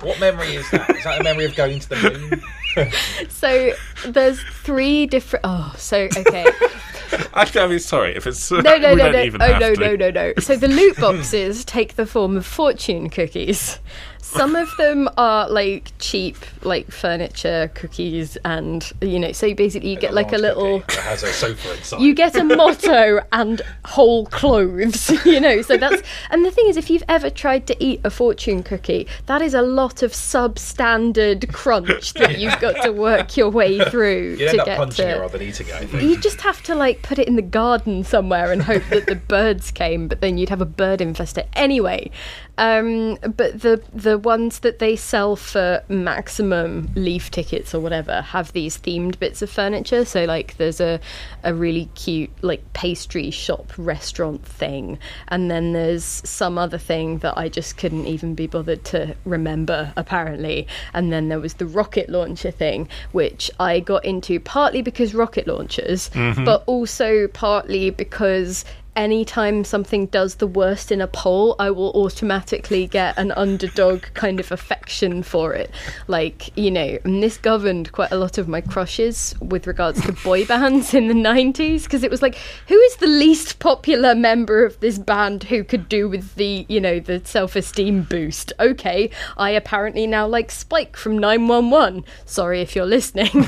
[0.00, 0.90] What memory is that?
[0.96, 2.42] Is that a memory of going to the moon?
[3.28, 3.72] so
[4.06, 6.44] there's three different oh so okay
[7.34, 9.30] I, I mean, sorry if it's no, no, no, no.
[9.40, 9.80] Oh, no, to.
[9.80, 10.32] no, no, no.
[10.40, 13.78] So the loot boxes take the form of fortune cookies.
[14.26, 19.98] Some of them are like cheap, like furniture cookies, and you know, so basically you
[19.98, 20.80] get like a little.
[20.88, 22.00] has a sofa inside.
[22.00, 25.62] You get a motto and whole clothes, you know.
[25.62, 29.06] So that's and the thing is, if you've ever tried to eat a fortune cookie,
[29.26, 34.36] that is a lot of substandard crunch that you've got to work your way through
[34.38, 35.20] You'd to end up get punching to.
[35.20, 36.02] rather than eating it.
[36.02, 39.14] You just have to like put it in the garden somewhere and hope that the
[39.14, 42.10] birds came, but then you'd have a bird infested anyway.
[42.58, 48.52] Um, but the the ones that they sell for maximum leaf tickets or whatever have
[48.52, 50.04] these themed bits of furniture.
[50.04, 51.00] So like there's a
[51.44, 54.98] a really cute like pastry shop restaurant thing,
[55.28, 59.92] and then there's some other thing that I just couldn't even be bothered to remember
[59.96, 60.66] apparently.
[60.94, 65.46] And then there was the rocket launcher thing, which I got into partly because rocket
[65.46, 66.10] launchers,
[66.44, 68.64] but also partly because
[68.96, 74.40] anytime something does the worst in a poll, I will automatically get an underdog kind
[74.40, 75.70] of affection for it.
[76.08, 80.12] Like, you know, and this governed quite a lot of my crushes with regards to
[80.12, 82.36] boy bands in the 90s, because it was like,
[82.68, 86.80] who is the least popular member of this band who could do with the, you
[86.80, 88.52] know, the self esteem boost?
[88.58, 92.04] Okay, I apparently now like Spike from 911.
[92.24, 93.46] Sorry if you're listening.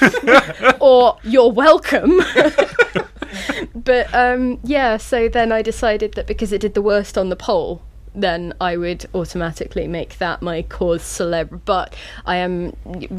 [0.80, 2.20] or you're welcome.
[3.74, 7.36] but um, yeah, so then I decided that because it did the worst on the
[7.36, 7.82] poll,
[8.16, 11.60] then I would automatically make that my cause celeb.
[11.64, 12.72] But I am,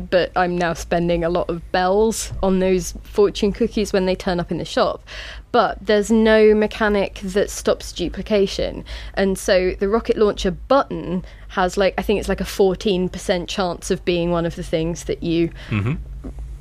[0.10, 4.40] but I'm now spending a lot of bells on those fortune cookies when they turn
[4.40, 5.04] up in the shop.
[5.52, 8.84] But there's no mechanic that stops duplication,
[9.14, 13.92] and so the rocket launcher button has like I think it's like a 14% chance
[13.92, 15.96] of being one of the things that you mm-hmm.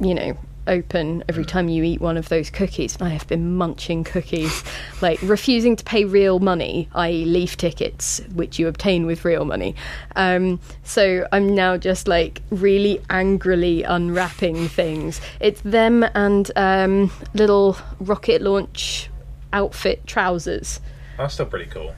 [0.04, 2.94] you know open every time you eat one of those cookies.
[2.96, 4.64] And I have been munching cookies,
[5.00, 9.74] like refusing to pay real money, i.e., leaf tickets, which you obtain with real money.
[10.16, 15.20] Um, so I'm now just like really angrily unwrapping things.
[15.40, 19.10] It's them and um, little rocket launch
[19.52, 20.80] outfit trousers.
[21.16, 21.94] That's still pretty cool.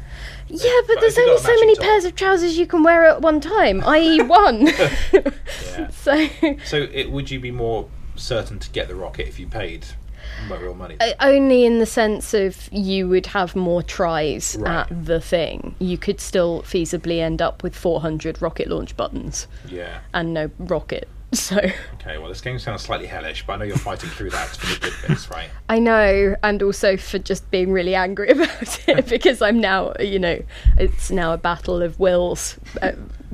[0.47, 3.21] Yeah, but But there's only so many top- pairs of trousers you can wear at
[3.21, 4.69] one time, i.e., one.
[5.91, 6.29] So
[6.65, 7.89] So, it, would you be more
[8.19, 9.87] certain to get the rocket if you paid
[10.51, 10.97] real money?
[11.21, 14.81] Only in the sense of you would have more tries Right.
[14.91, 15.75] at the thing.
[15.79, 20.01] You could still feasibly end up with 400 rocket launch buttons yeah.
[20.13, 21.09] and no rocket.
[21.35, 21.59] So
[22.01, 22.17] Okay.
[22.17, 24.81] Well, this game sounds slightly hellish, but I know you're fighting through that for the
[24.81, 25.51] good bits, right?
[25.69, 30.19] I know, and also for just being really angry about it because I'm now, you
[30.19, 30.43] know,
[30.79, 32.59] it's now a battle of wills.
[32.81, 32.93] Uh,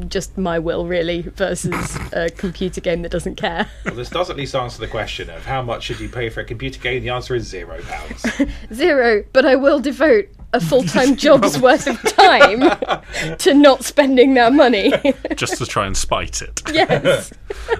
[0.09, 3.71] just my will, really, versus a computer game that doesn't care.
[3.85, 6.41] Well, this does at least answer the question of how much should you pay for
[6.41, 7.01] a computer game?
[7.05, 8.27] The answer is zero pounds.
[8.73, 14.35] Zero, but I will devote a full time job's worth of time to not spending
[14.35, 14.93] that money.
[15.35, 16.63] just to try and spite it.
[16.73, 17.33] yes.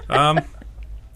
[0.09, 0.39] Um,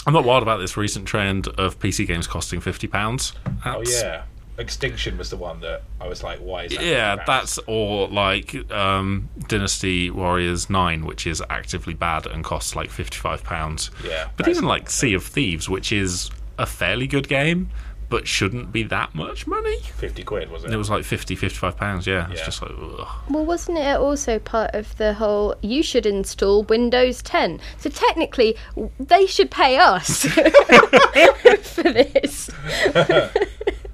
[0.07, 3.33] I'm not wild about this recent trend of PC games costing fifty pounds.
[3.65, 4.23] oh yeah.
[4.57, 6.83] Extinction was the one that I was like, why is that?
[6.83, 12.89] Yeah, that's or like um, Dynasty Warriors Nine, which is actively bad and costs like
[12.89, 13.89] fifty-five pounds.
[14.05, 17.69] Yeah, but even like Sea of Thieves, which is a fairly good game,
[18.09, 19.79] but shouldn't be that much money.
[19.79, 20.71] fifty quid, was it?
[20.71, 22.07] It was like 50, 55 pounds.
[22.07, 23.07] Yeah, it's just like ugh.
[23.29, 27.59] Well, wasn't it also part of the whole you should install Windows 10?
[27.77, 28.55] So technically,
[28.99, 32.49] they should pay us for this.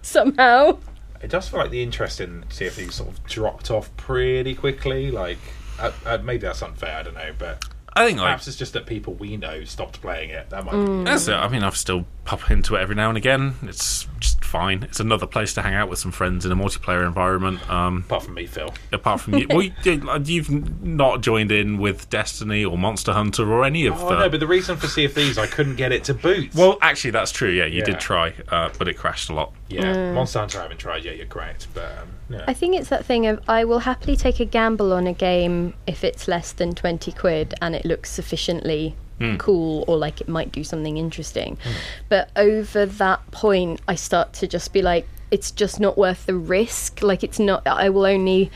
[0.01, 0.77] Somehow.
[1.21, 4.53] It does feel like the interest in Sea of Thieves sort of dropped off pretty
[4.53, 5.09] quickly.
[5.11, 5.39] Like,
[5.79, 6.97] uh, uh, maybe that's unfair.
[6.97, 7.63] I don't know, but
[7.95, 10.49] I think like perhaps it's just that people we know stopped playing it.
[10.49, 10.99] That might Mm.
[10.99, 11.03] be.
[11.05, 11.33] That's it.
[11.33, 13.55] I mean, I've still pop into it every now and again.
[13.63, 14.83] It's just fine.
[14.83, 17.67] It's another place to hang out with some friends in a multiplayer environment.
[17.69, 18.73] Um, Apart from me, Phil.
[18.93, 19.73] apart from you, well, you-
[20.25, 24.19] you've not joined in with Destiny or Monster Hunter or any of Oh the.
[24.19, 26.53] no, but the reason for Sea of Thieves, I couldn't get it to boot.
[26.55, 27.49] well, actually, that's true.
[27.49, 27.85] Yeah, you Yeah.
[27.85, 29.51] did try, uh, but it crashed a lot.
[29.67, 31.17] yeah, Monster Hunter I haven't tried yet.
[31.17, 32.45] You're correct, but um, yeah.
[32.47, 35.73] I think it's that thing of I will happily take a gamble on a game
[35.87, 38.95] if it's less than 20 quid and it looks sufficiently
[39.37, 41.57] cool or like it might do something interesting.
[42.09, 46.35] But over that point, I start to just be like, it's just not worth the
[46.35, 47.01] risk.
[47.01, 48.51] Like, it's not, I will only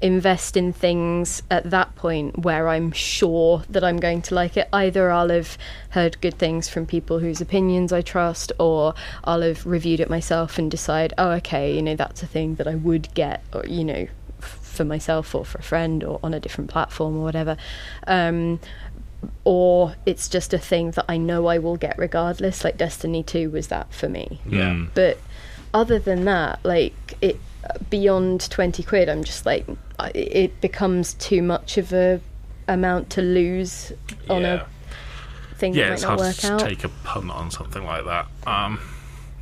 [0.00, 4.68] invest in things at that point where I'm sure that I'm going to like it.
[4.72, 5.56] Either I'll have
[5.90, 8.94] heard good things from people whose opinions I trust, or
[9.24, 12.68] I'll have reviewed it myself and decide, oh, okay, you know, that's a thing that
[12.68, 14.06] I would get, or, you know,
[14.40, 17.56] f- for myself or for a friend or on a different platform or whatever.
[18.06, 18.60] Um,
[19.44, 22.64] or it's just a thing that I know I will get regardless.
[22.64, 24.40] Like Destiny 2 was that for me.
[24.46, 24.84] yeah.
[24.94, 25.18] But
[25.72, 27.38] other than that, like it
[27.90, 29.66] beyond 20 quid, I'm just like
[30.14, 32.20] it becomes too much of a
[32.68, 33.92] amount to lose
[34.28, 34.64] on yeah.
[35.52, 38.04] a thing Yeah, that it's might not hard to take a punt on something like
[38.04, 38.26] that.
[38.46, 38.78] Um,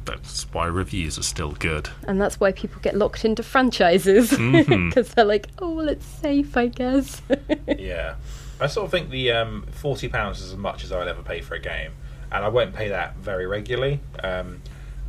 [0.04, 1.88] that's why reviews are still good.
[2.08, 5.12] And that's why people get locked into franchises because Mm-hmm.
[5.14, 7.22] they're like, oh well, it's safe, I guess.
[7.78, 8.14] Yeah,
[8.62, 11.40] I sort of think the um, forty pounds is as much as I'll ever pay
[11.40, 11.92] for a game,
[12.30, 14.00] and I won't pay that very regularly.
[14.22, 14.62] Um,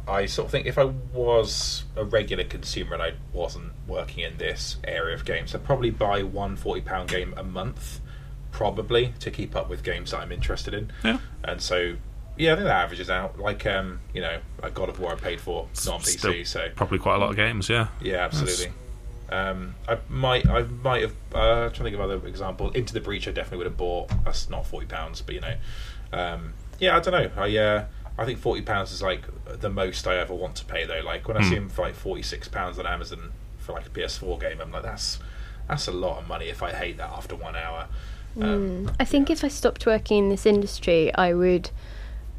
[0.07, 4.37] I sort of think if I was a regular consumer and I wasn't working in
[4.37, 8.01] this area of games, I'd probably buy one forty pound game a month,
[8.51, 10.91] probably to keep up with games that I'm interested in.
[11.03, 11.19] Yeah.
[11.43, 11.95] And so,
[12.37, 13.39] yeah, I think that averages out.
[13.39, 16.69] Like, um, you know, like God of War I paid for, not on PC, so
[16.75, 17.69] probably quite a lot of games.
[17.69, 17.87] Yeah.
[18.01, 18.73] yeah, absolutely.
[19.33, 21.15] Um, I might, I might have.
[21.33, 22.75] Uh, trying to think of other examples.
[22.75, 24.11] Into the Breach, I definitely would have bought.
[24.23, 25.55] That's not forty pounds, but you know,
[26.11, 27.41] um, yeah, I don't know.
[27.41, 27.85] I, uh,
[28.17, 31.01] I think forty pounds is like the most I ever want to pay though.
[31.03, 33.89] Like when I see them for like forty six pounds on Amazon for like a
[33.89, 35.19] PS4 game, I'm like, that's
[35.67, 36.49] that's a lot of money.
[36.49, 37.87] If I hate that after one hour,
[38.39, 41.71] um, I think if I stopped working in this industry, I would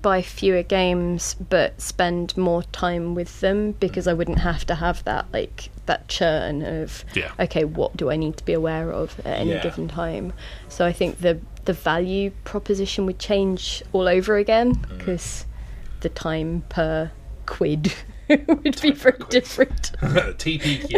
[0.00, 5.02] buy fewer games but spend more time with them because I wouldn't have to have
[5.04, 7.32] that like that churn of Yeah.
[7.38, 9.62] okay, what do I need to be aware of at any Yeah.
[9.62, 10.32] given time?
[10.68, 14.98] So I think the the value proposition would change all over again Mm.
[14.98, 15.46] because
[16.00, 17.10] the time per
[17.46, 17.92] quid
[18.28, 19.28] would be very quid.
[19.30, 19.92] different.
[20.02, 20.94] TPQ.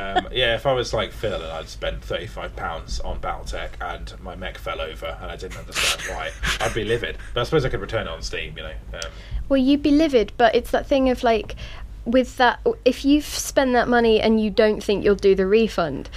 [0.00, 3.70] um, yeah, if I was like Phil and I'd spent thirty five pounds on BattleTech
[3.80, 6.30] and my mech fell over and I didn't understand why,
[6.60, 7.18] I'd be livid.
[7.34, 8.54] But I suppose I could return it on Steam.
[8.56, 8.74] You know.
[8.94, 9.00] Um,
[9.48, 11.56] Well, you'd be livid, but it's that thing of like,
[12.04, 16.08] with that, if you've spent that money and you don't think you'll do the refund,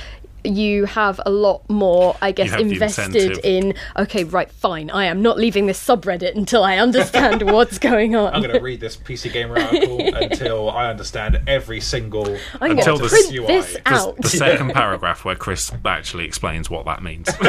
[0.44, 3.74] you have a lot more, I guess, invested in.
[3.98, 4.90] Okay, right, fine.
[4.90, 8.34] I am not leaving this subreddit until I understand what's going on.
[8.34, 12.38] I'm going to read this PC Gamer article until I understand every single.
[12.60, 13.48] I'm Until to the print UI.
[13.48, 14.18] this out.
[14.18, 17.30] The second paragraph where Chris actually explains what that means.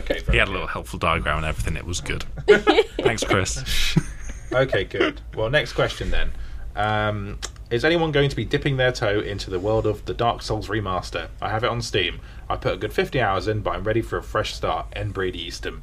[0.00, 1.76] Okay, He had a little helpful diagram and everything.
[1.76, 2.24] It was good.
[3.00, 3.96] Thanks, Chris.
[4.52, 5.20] Okay, good.
[5.34, 6.32] Well, next question then.
[6.80, 7.38] Um,
[7.70, 10.68] is anyone going to be dipping their toe into the world of the Dark Souls
[10.68, 11.28] remaster?
[11.40, 12.20] I have it on Steam.
[12.48, 14.86] I put a good 50 hours in, but I'm ready for a fresh start.
[14.94, 15.10] N.
[15.10, 15.82] Brady Eastham.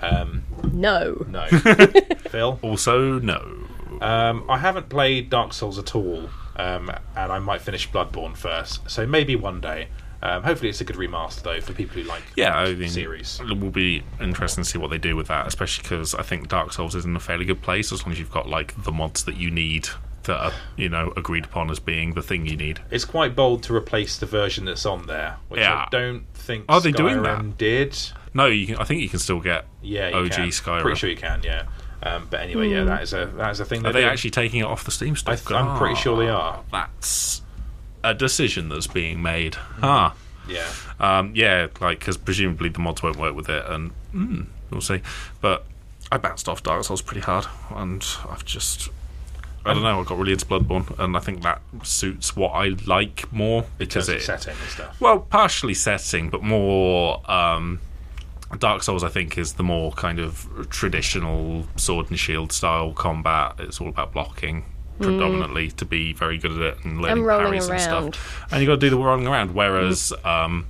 [0.00, 1.24] Um, no.
[1.28, 1.46] no.
[2.28, 2.58] Phil?
[2.62, 3.56] Also, no.
[4.00, 8.90] Um, I haven't played Dark Souls at all, um, and I might finish Bloodborne first.
[8.90, 9.88] So maybe one day.
[10.24, 12.88] Um, hopefully, it's a good remaster though for people who like Yeah, I the mean,
[12.88, 13.40] series.
[13.40, 16.48] it will be interesting to see what they do with that, especially because I think
[16.48, 18.92] Dark Souls is in a fairly good place as long as you've got like the
[18.92, 19.88] mods that you need
[20.24, 22.80] that are you know agreed upon as being the thing you need.
[22.90, 25.86] It's quite bold to replace the version that's on there, which Yeah.
[25.86, 27.96] I don't think Are they doing Skyrim did.
[28.34, 28.76] No, you can.
[28.76, 30.48] I think you can still get Yeah, you OG can.
[30.48, 30.80] Skyrim.
[30.82, 31.42] Pretty sure you can.
[31.44, 31.64] Yeah.
[32.04, 33.80] Um, but anyway, yeah, that is a that is a thing.
[33.80, 34.12] Are they're doing.
[34.12, 35.34] actually taking it off the Steam store?
[35.34, 36.60] I th- I'm pretty sure they are.
[36.72, 37.42] That's
[38.02, 39.56] a decision that's being made.
[39.82, 40.14] Ah,
[40.48, 40.66] Yeah.
[40.98, 45.00] um, yeah, like because presumably the mods won't work with it, and mm, we'll see.
[45.40, 45.64] But
[46.10, 48.88] I bounced off Dark Souls pretty hard, and I've just.
[49.64, 50.00] I don't know.
[50.00, 54.08] I got really into Bloodborne, and I think that suits what I like more because
[54.08, 54.26] Because it.
[54.26, 55.00] setting and stuff.
[55.00, 57.22] Well, partially setting, but more.
[57.30, 57.80] Um,
[58.58, 63.54] Dark Souls, I think, is the more kind of traditional sword and shield style combat.
[63.58, 64.64] It's all about blocking
[65.00, 68.14] predominantly to be very good at it and learning And rolling parries and around.
[68.14, 68.46] stuff.
[68.52, 69.54] And you got to do the rolling around.
[69.54, 70.66] Whereas um,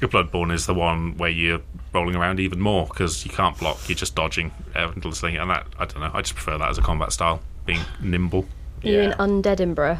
[0.00, 1.60] your Bloodborne is the one where you're
[1.94, 3.88] rolling around even more because you can't block.
[3.88, 6.10] You're just dodging endlessly, and that I don't know.
[6.12, 8.46] I just prefer that as a combat style, being nimble.
[8.82, 9.16] You in Yeah.
[9.18, 9.98] Undeadinburgh.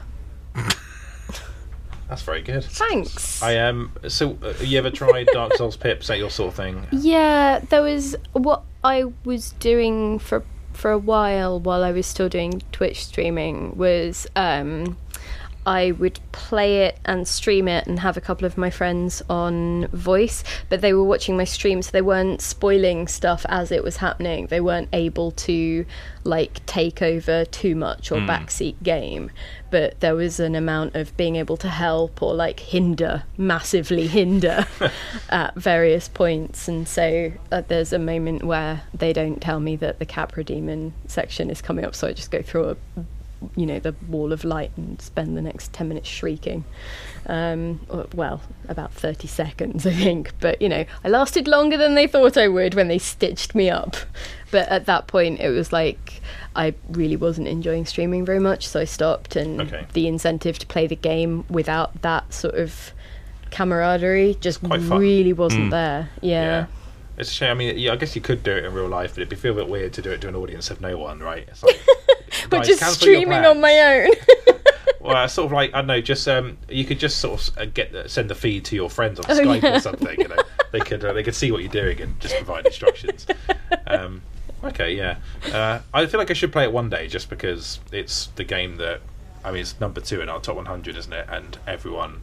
[2.08, 2.64] That's very good.
[2.64, 3.42] Thanks.
[3.42, 3.92] I am.
[4.02, 6.04] Um, so, uh, you ever tried Dark Souls pips?
[6.04, 6.86] Is that your sort of thing?
[6.90, 10.42] Yeah, there was what I was doing for
[10.72, 14.96] for a while while I was still doing Twitch streaming was um
[15.68, 19.88] I would play it and stream it and have a couple of my friends on
[19.88, 23.98] voice, but they were watching my stream so they weren't spoiling stuff as it was
[23.98, 24.46] happening.
[24.46, 25.84] They weren't able to
[26.24, 29.30] like take over too much or backseat game,
[29.70, 34.66] but there was an amount of being able to help or like hinder, massively hinder
[35.28, 36.66] at various points.
[36.66, 40.94] And so uh, there's a moment where they don't tell me that the Capra Demon
[41.08, 42.76] section is coming up, so I just go through a
[43.56, 46.64] you know the wall of light and spend the next 10 minutes shrieking
[47.26, 51.94] um or, well about 30 seconds i think but you know i lasted longer than
[51.94, 53.96] they thought i would when they stitched me up
[54.50, 56.20] but at that point it was like
[56.56, 59.86] i really wasn't enjoying streaming very much so i stopped and Okay.
[59.92, 62.92] the incentive to play the game without that sort of
[63.50, 66.66] camaraderie just really wasn't there yeah.
[67.16, 67.50] It's a shame.
[67.50, 69.34] I mean, yeah, I guess you could do it in real life, but it'd be
[69.34, 71.48] feel a bit weird to do it to an audience of no one, right?
[71.48, 71.74] It's like,
[72.50, 74.10] but guys, just streaming on my own
[75.00, 76.00] Well, it's sort of like I don't know.
[76.00, 78.90] Just um, you could just sort of uh, get the, send the feed to your
[78.90, 79.76] friends on Oh, Skype yeah.
[79.76, 80.20] or something.
[80.20, 80.36] You know,
[80.72, 83.26] they could uh, they could see what you're doing and just provide instructions.
[83.86, 84.20] um,
[84.64, 85.16] okay, yeah.
[85.52, 88.76] Uh, I feel like I should play it one day just because it's the game
[88.78, 89.00] that
[89.44, 91.26] I mean it's number two in our top 100, isn't it?
[91.30, 92.20] And everyone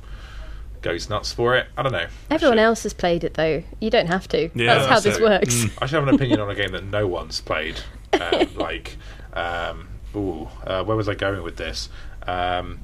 [0.81, 1.67] goes nuts for it.
[1.77, 2.07] I don't know.
[2.29, 5.17] Everyone else has played it though you don't have to Yeah, that's how that's this
[5.17, 5.23] it.
[5.23, 7.79] works I should have an opinion on a game that no one's played.
[8.13, 8.97] Um, like,
[9.33, 11.89] um, ooh, uh, where was I going with this?
[12.27, 12.79] Um,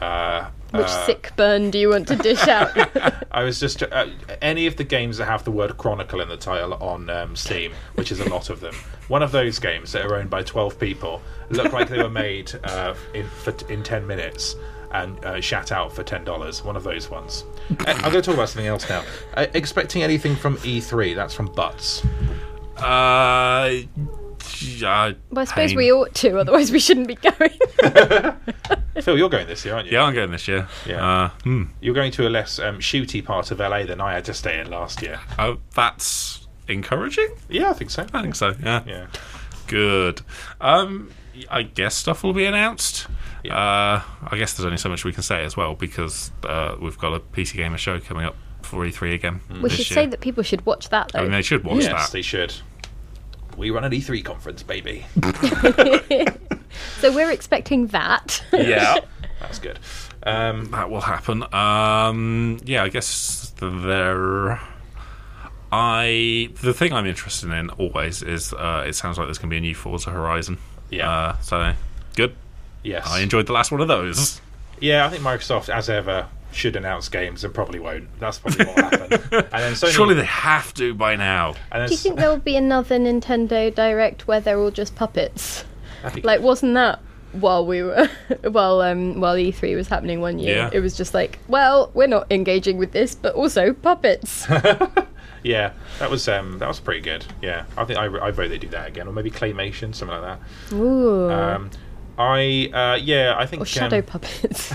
[0.00, 2.70] uh, Which uh, sick burn do you want to dish out?
[3.30, 4.06] I was just uh,
[4.42, 7.72] any of the games that have the word Chronicle in the title on um, Steam,
[7.94, 8.74] which is a lot of them.
[9.08, 12.52] One of those games that are owned by twelve people look like they were made
[12.64, 14.56] uh, in for, in ten minutes
[14.92, 16.62] and uh, shat out for ten dollars.
[16.62, 17.44] One of those ones.
[17.70, 19.02] Uh, I'm going to talk about something else now.
[19.34, 21.14] Uh, expecting anything from E3?
[21.14, 22.04] That's from Butts.
[22.76, 23.80] Uh,
[24.62, 25.76] yeah, well, I suppose pain.
[25.76, 27.50] we ought to, otherwise we shouldn't be going.
[29.02, 29.92] Phil, you're going this year, aren't you?
[29.94, 30.68] Yeah, I'm going this year.
[30.86, 31.06] Yeah.
[31.06, 31.64] Uh, hmm.
[31.80, 34.58] You're going to a less um, shooty part of LA than I had to stay
[34.60, 35.20] in last year.
[35.38, 37.28] Oh, that's encouraging.
[37.48, 38.06] Yeah, I think so.
[38.12, 38.54] I think so.
[38.62, 38.82] Yeah.
[38.86, 39.06] Yeah.
[39.66, 40.22] Good.
[40.60, 41.10] Um,
[41.50, 43.06] I guess stuff will be announced.
[43.44, 43.56] Yeah.
[43.56, 46.98] Uh, I guess there's only so much we can say as well because uh, we've
[46.98, 49.40] got a PC Gamer show coming up for E3 again.
[49.48, 50.04] we this should year.
[50.04, 51.20] say that people should watch that though.
[51.20, 52.12] I mean, they should watch yes, that.
[52.12, 52.54] they should.
[53.56, 55.06] We run an E3 conference, baby.
[56.98, 58.42] so we're expecting that.
[58.52, 58.98] Yeah.
[59.40, 59.78] That's good.
[60.22, 61.42] Um, that will happen.
[61.54, 64.60] Um, yeah, I guess there.
[65.72, 69.54] I the thing I'm interested in always is uh, it sounds like there's going to
[69.54, 70.58] be a new Forza Horizon.
[70.90, 71.10] Yeah.
[71.10, 71.74] Uh, so
[72.14, 72.34] good.
[72.82, 73.06] yes.
[73.08, 74.40] I enjoyed the last one of those.
[74.80, 78.08] yeah, I think Microsoft, as ever, should announce games and probably won't.
[78.18, 79.12] That's probably what will happen.
[79.32, 81.54] And then Sony, Surely they have to by now.
[81.70, 85.64] and Do you think there will be another Nintendo Direct where they're all just puppets?
[86.02, 87.00] that'd Like, wasn't that
[87.32, 88.08] while we were
[88.50, 90.56] while um while E3 was happening one year?
[90.56, 90.70] Yeah.
[90.72, 94.46] It was just like, well, we're not engaging with this, but also puppets.
[95.46, 97.24] Yeah, that was um, that was pretty good.
[97.40, 100.38] Yeah, I think I, I vote they do that again, or maybe claymation, something like
[100.72, 101.28] Ooh.
[101.28, 101.54] that.
[101.54, 101.70] Um,
[102.18, 104.74] I uh, yeah, I think or shadow um, puppets.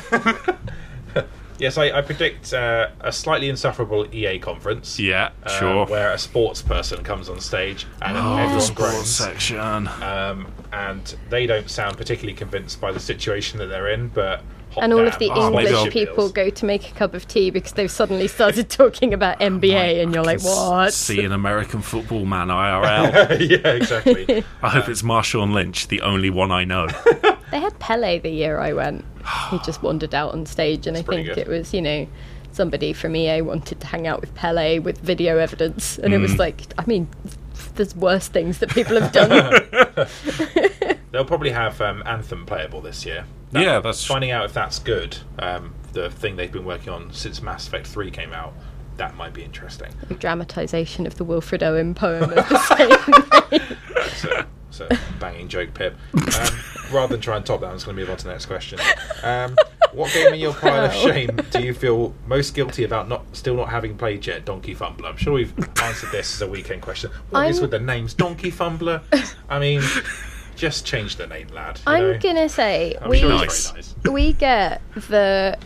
[1.61, 4.99] Yes, I, I predict uh, a slightly insufferable EA conference.
[4.99, 5.85] Yeah, uh, sure.
[5.85, 9.87] Where a sports person comes on stage and Oh, everyone sports groans, section.
[9.87, 14.41] um, and they don't sound particularly convinced by the situation that they're in, but.
[14.71, 17.49] hot and all of the Oh, English people go to make a cup of tea
[17.49, 20.93] because they've suddenly started talking about NBA, and you're like, I can what?
[20.93, 23.49] See an American football man IRL.
[23.49, 24.43] yeah, exactly.
[24.61, 26.87] I hope it's Marshawn Lynch, the only one I know.
[27.51, 29.03] They had Pele the year I went.
[29.49, 31.37] He just wandered out on stage, and I think good.
[31.37, 32.07] it was, you know,
[32.51, 36.21] somebody from EA wanted to hang out with Pele with video evidence, and it Mm.
[36.23, 37.07] was like, I mean,
[37.75, 39.29] there's worse things that people have done.
[41.11, 43.25] They'll probably have um, Anthem playable this year.
[43.51, 45.17] Yeah, that's- finding out if that's good.
[45.39, 48.53] Um, the thing they've been working on since Mass Effect Three came out.
[48.97, 49.91] That might be interesting.
[50.19, 52.57] Dramatisation of the Wilfred Owen poem of the
[53.49, 53.61] same.
[54.15, 54.87] So, so
[55.19, 55.95] banging joke, Pip.
[56.13, 56.21] Um,
[56.91, 58.45] rather than try and top that, I'm just going to move on to the next
[58.47, 58.79] question.
[59.23, 59.55] Um,
[59.93, 63.55] what game in your pile of shame do you feel most guilty about not still
[63.55, 64.45] not having played yet?
[64.45, 65.09] Donkey Fumbler.
[65.09, 67.11] I'm sure we've answered this as a weekend question.
[67.29, 69.01] What is I'm- with the names Donkey Fumbler?
[69.49, 69.81] I mean,
[70.55, 71.79] just change the name, lad.
[71.85, 72.19] I'm know?
[72.19, 73.95] gonna say I'm we sure nice.
[74.09, 75.57] we get the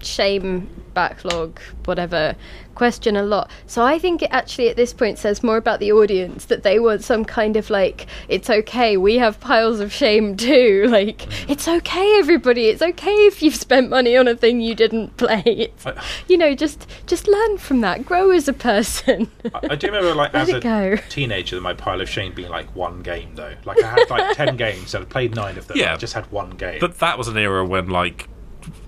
[0.00, 2.34] shame backlog whatever
[2.76, 5.90] question a lot so i think it actually at this point says more about the
[5.90, 10.36] audience that they want some kind of like it's okay we have piles of shame
[10.36, 14.74] too like it's okay everybody it's okay if you've spent money on a thing you
[14.74, 19.28] didn't play it's, I- you know just just learn from that grow as a person
[19.54, 20.96] I, I do remember, like, as a go.
[21.08, 23.54] teenager, my pile of shame being like one game, though.
[23.64, 25.76] Like, I had like 10 games, and I played nine of them.
[25.78, 25.94] Yeah.
[25.94, 26.78] I just had one game.
[26.80, 28.28] But that was an era when, like,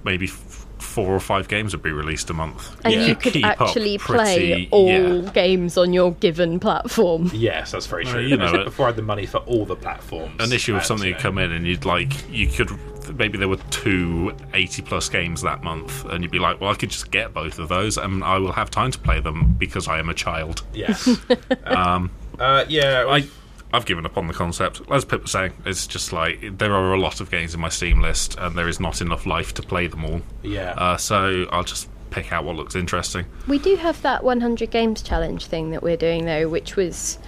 [0.04, 0.47] maybe f-
[0.78, 2.76] four or five games would be released a month.
[2.84, 3.06] and Yeah.
[3.06, 4.88] you could Keep up actually play all
[5.24, 5.30] yeah.
[5.32, 8.20] games on your given platform yes, that's very Uh, true.
[8.22, 10.34] you It know, before I had the money for all the platforms.
[10.40, 12.70] An issue of something you would know, come in, and you'd like, you could
[13.16, 16.74] maybe there were two 80 plus games that month, and you'd be like, well, I
[16.74, 19.88] could just get both of those, and I will have time to play them because
[19.88, 20.62] I am a child.
[20.74, 21.08] Yes.
[21.64, 23.04] um, uh, yeah.
[23.08, 23.26] I
[23.72, 24.80] I've given up on the concept.
[24.90, 27.68] As Pip was saying, it's just like there are a lot of games in my
[27.68, 30.22] Steam list, and there is not enough life to play them all.
[30.42, 30.72] yeah.
[30.72, 33.26] Uh, so I'll just pick out what looks interesting.
[33.46, 37.18] We do have that 100 games challenge thing that we're doing though, which was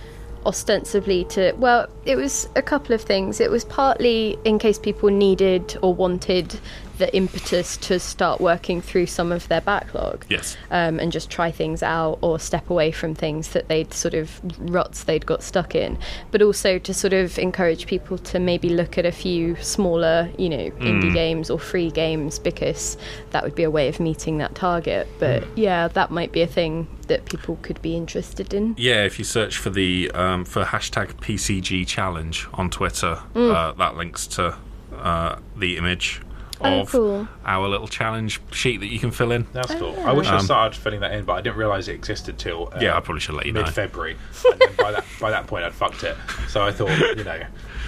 [0.47, 3.41] ostensibly to well, it was a couple of things.
[3.41, 6.59] It was partly in case people needed or wanted
[7.01, 10.25] the impetus to start working through some of their backlog.
[10.29, 10.57] Yes.
[10.71, 14.41] Um, and just try things out or step away from things that they'd sort of
[14.59, 15.99] ruts they'd got stuck in,
[16.31, 20.49] but also to sort of encourage people to maybe look at a few smaller, you
[20.49, 22.97] know, indie games or free games because
[23.31, 25.09] that would be a way of meeting that target.
[25.19, 28.75] But yeah, that might be a thing that people could be interested in.
[28.79, 33.97] Yeah, if you search for the um, for hashtag PCG challenge on Twitter, uh, that
[33.97, 34.57] links to
[34.95, 36.21] uh, the image
[36.63, 37.29] Oh, of cool.
[37.45, 39.47] our little challenge sheet that you can fill in.
[39.53, 39.93] That's cool.
[39.95, 40.11] yeah.
[40.11, 42.69] I wish I Um, started filling that in, but I didn't realise it existed till
[42.75, 43.63] uh, Yeah, I probably should let you know.
[43.63, 44.17] mid February.
[44.51, 46.17] and then by that by that point, I'd fucked it.
[46.49, 47.41] So I thought, you know,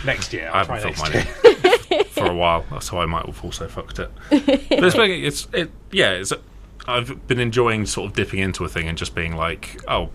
[0.07, 1.65] next year I I'll try haven't next filled year.
[1.91, 4.11] mine in for a while, so I might have also fucked it.
[4.31, 4.43] But
[4.85, 6.11] it's, been- it's it, yeah.
[6.13, 6.33] It's,
[6.89, 10.07] I've been enjoying sort of dipping into a thing and just being like, oh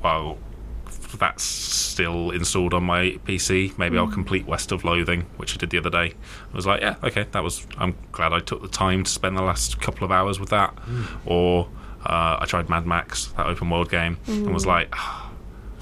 [1.14, 3.78] that's still installed on my PC.
[3.78, 6.14] Maybe I'll complete West of Loathing, which I did the other day.
[6.51, 7.66] I was like, yeah, okay, that was.
[7.78, 10.78] I'm glad I took the time to spend the last couple of hours with that.
[11.26, 11.70] Or
[12.05, 14.89] uh, I tried Mad Max, that open world game, and was like.
[14.93, 15.27] "Ah,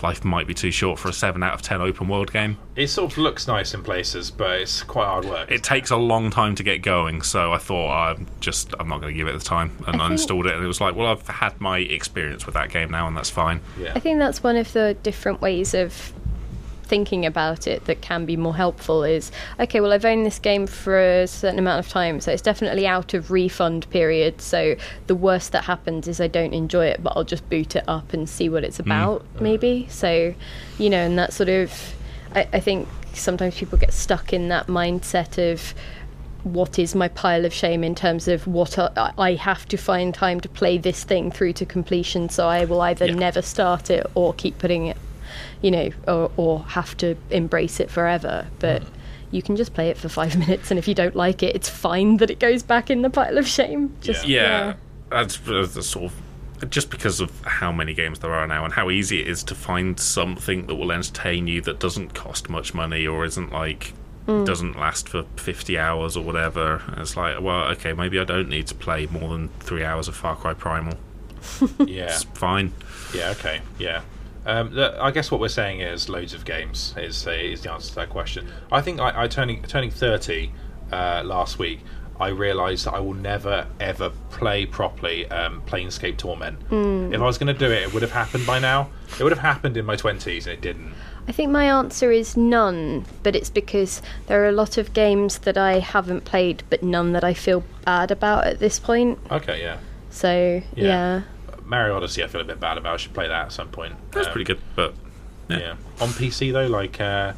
[0.06, 2.58] Life might be too short for a 7 out of 10 open world game.
[2.76, 5.49] It sort of looks nice in places, but it's quite hard work.
[5.49, 9.01] It takes a long time to get going, so I thought I'm just I'm not
[9.01, 10.95] going to give it the time, and I, think- installed it, and it was like,
[10.95, 13.62] well, I've had my experience with that game now, and that's fine.
[13.80, 13.93] yeah.
[13.95, 16.13] I think that's one of the different ways of
[16.86, 20.66] thinking about it that can be more helpful is okay well i've owned this game
[20.67, 24.75] for a certain amount of time so it's definitely out of refund period so
[25.07, 28.13] the worst that happens is i don't enjoy it but i'll just boot it up
[28.13, 28.86] and see what it's mm.
[28.86, 29.87] about maybe.
[29.89, 30.33] So
[30.78, 31.71] you know and that sort of
[32.33, 35.74] I, I think sometimes people get stuck in that mindset of
[36.43, 40.13] what is my pile of shame in terms of what I, I have to find
[40.13, 43.16] time to play this thing through to completion so I will either Yeah.
[43.16, 44.97] never start it or keep putting it
[45.66, 48.87] you know or, or have to embrace it forever but mm.
[49.32, 51.67] you can just play it for five minutes and if you don't like it it's
[51.67, 54.42] fine that it goes back in the pile of shame just Yeah.
[54.42, 54.74] Yeah,
[55.09, 58.92] that's, that's sort of just because of how many games there are now and how
[58.92, 63.08] easy it is to find something that will entertain you that doesn't cost much money
[63.08, 63.93] or isn't like
[64.28, 64.46] mm.
[64.46, 66.82] doesn't last for 50 hours or whatever.
[66.87, 70.08] And it's like, well, okay, maybe I don't need to play more than three hours
[70.08, 70.97] of Far Cry Primal.
[71.86, 72.05] Yeah.
[72.05, 72.74] It's fine.
[73.13, 73.29] Yeah.
[73.32, 73.62] Okay.
[73.78, 74.01] Yeah.
[74.46, 77.72] Um, the, I guess what we're saying is loads of games is uh, is the
[77.72, 78.47] answer to that question.
[78.72, 80.51] I think I, I turning turning thirty
[80.92, 81.80] uh, last week.
[82.17, 86.59] I realised that I will never ever play properly um, Planescape Torment.
[86.72, 88.89] If I was going to do it, it would have happened by now.
[89.20, 90.93] It would have happened in my twenties, and it didn't.
[91.28, 95.39] I think my answer is none, but it's because there are a lot of games
[95.39, 99.17] that I haven't played, but none that I feel bad about at this point.
[99.32, 99.59] Okay.
[99.62, 99.80] Yeah.
[100.12, 100.84] So Yeah.
[100.84, 101.22] yeah,
[101.66, 102.93] Mario Odyssey, I feel a bit bad about.
[102.93, 103.93] I should play that at some point.
[104.12, 104.93] That's Um, pretty good, but
[105.50, 105.58] Yeah.
[105.59, 105.75] Yeah.
[106.01, 107.33] On PC though, like uh,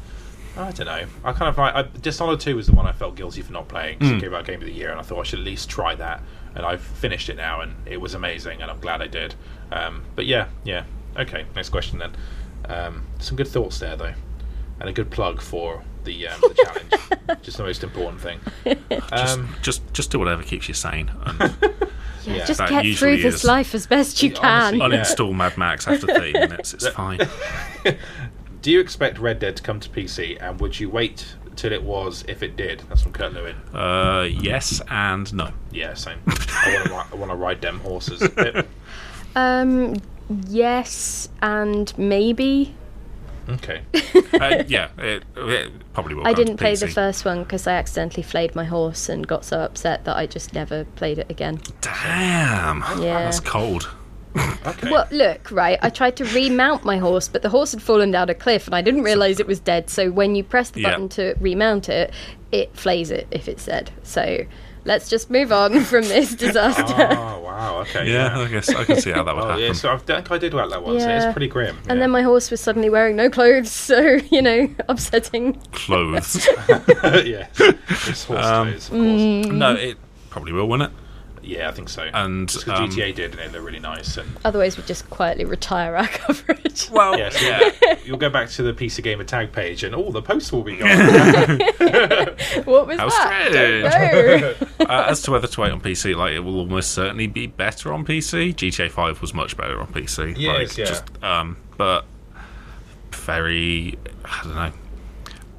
[0.56, 1.04] I don't know.
[1.24, 3.68] I kind of like I, Dishonored Two was the one I felt guilty for not
[3.68, 3.98] playing.
[3.98, 5.68] 'cause It came out Game of the Year, and I thought I should at least
[5.70, 6.22] try that.
[6.54, 9.34] And I've finished it now, and it was amazing, and I'm glad I did.
[9.70, 10.84] Um, but yeah, yeah.
[11.16, 12.12] Okay, next question then.
[12.68, 14.14] Um, some good thoughts there though,
[14.80, 17.42] and a good plug for the um, the challenge.
[17.42, 18.40] Just the most important thing.
[18.90, 21.54] just, Um, just just do whatever keeps you sane and
[22.28, 22.44] yeah, Yeah.
[22.46, 24.80] just That get usually through this is- life as best you can.
[24.80, 24.80] honestly,
[25.26, 26.74] uninstall Mad Max after 30 minutes.
[26.74, 27.20] It's fine.
[28.62, 31.26] do you expect Red Dead to come to PC, and would you wait
[31.56, 32.82] till it was if it did?
[32.88, 33.56] That's from Kurt Lewin.
[33.74, 35.50] Uh, yes and no.
[35.72, 36.18] Yeah, same.
[36.26, 37.30] I want to.
[37.30, 38.22] I ride them horses.
[39.36, 39.96] Um,
[40.48, 42.74] yes, and maybe.
[43.48, 43.82] Okay.
[44.30, 46.26] Uh, yeah, it, it probably will.
[46.26, 49.58] I didn't play the first one because I accidentally flayed my horse and got so
[49.60, 51.60] upset that I just never played it again.
[51.80, 52.80] Damn.
[53.02, 53.24] Yeah.
[53.24, 53.88] That's cold.
[54.36, 54.90] Okay.
[54.90, 55.78] Well, look, right.
[55.82, 58.76] I tried to remount my horse, but the horse had fallen down a cliff, and
[58.76, 59.88] I didn't realise it was dead.
[59.90, 60.90] So when you press the Yeah.
[60.90, 62.12] button to remount it,
[62.52, 63.90] it flays it if it's dead.
[64.04, 64.44] So
[64.84, 67.08] let's just move on from this disaster.
[67.10, 67.80] Oh wow.
[67.80, 68.12] Okay.
[68.12, 69.62] Yeah, I guess I can see how that would Oh happen.
[69.64, 69.72] yeah.
[69.72, 71.02] So I think I did like that once.
[71.02, 71.24] Yeah.
[71.24, 71.76] It's pretty grim.
[71.88, 74.00] And then my horse was suddenly wearing no clothes, so
[74.30, 75.54] you know, upsetting.
[75.72, 76.46] Clothes.
[77.24, 77.46] yeah.
[77.58, 79.02] It's horse Um, clothes, of course.
[79.22, 79.52] Mm.
[79.52, 79.96] no, it
[80.30, 80.90] probably will, won't it?
[81.48, 82.02] Yeah, I think so.
[82.12, 84.18] And, Just 'cause um, GTA did, and they look really nice.
[84.18, 86.90] And Otherwise, we'd just quietly retire our coverage.
[86.90, 87.98] Well, yeah, so yeah.
[88.04, 90.76] you'll go back to the PC Gamer tag page, and all the posts will be
[90.76, 90.88] gone.
[92.66, 93.46] what was How that?
[93.48, 93.90] strange.
[93.90, 94.86] Don't know.
[94.86, 97.94] uh, as to whether to wait on PC, like it will almost certainly be better
[97.94, 98.54] on PC.
[98.54, 100.34] GTA Five was much better on PC.
[100.38, 100.84] Yes, like, yeah.
[100.84, 102.04] Just, um, but
[103.12, 104.72] very, I don't know.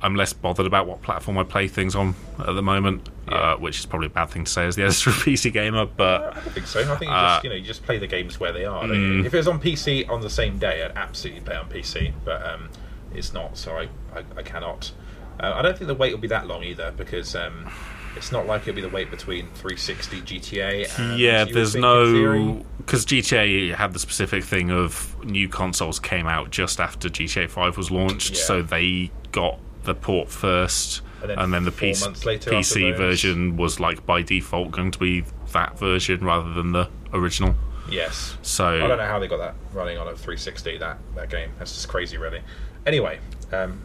[0.01, 3.37] I'm less bothered about what platform I play things on at the moment, Yeah.
[3.37, 5.85] uh, which is probably a bad thing to say as the editor of PC Gamer.
[5.85, 6.79] But I don't think so.
[6.81, 8.87] I think you Uh, just you know you just play the games where they are.
[8.87, 9.25] don't?
[9.25, 12.13] If it was on PC on the same day, I'd absolutely play on PC.
[12.25, 12.69] But um,
[13.13, 13.83] it's not, so I
[14.15, 14.91] I, I cannot.
[15.39, 17.69] Uh, I don't think the wait will be that long either because um,
[18.17, 20.99] it's not like it'll be the wait between 360 GTA.
[20.99, 25.47] And yeah, there's think in theory- no because GTA had the specific thing of new
[25.47, 28.43] consoles came out just after GTA Five was launched, Yeah.
[28.43, 32.13] so they got the port first, And and then then, the PC,
[32.45, 37.55] PC version was like by default going to be that version rather than the original.
[37.89, 38.37] Yes.
[38.41, 40.77] So I don't know how they got that running on a 360.
[40.77, 41.51] That that game.
[41.57, 42.41] That's just crazy, really.
[42.85, 43.19] Anyway,
[43.51, 43.81] um,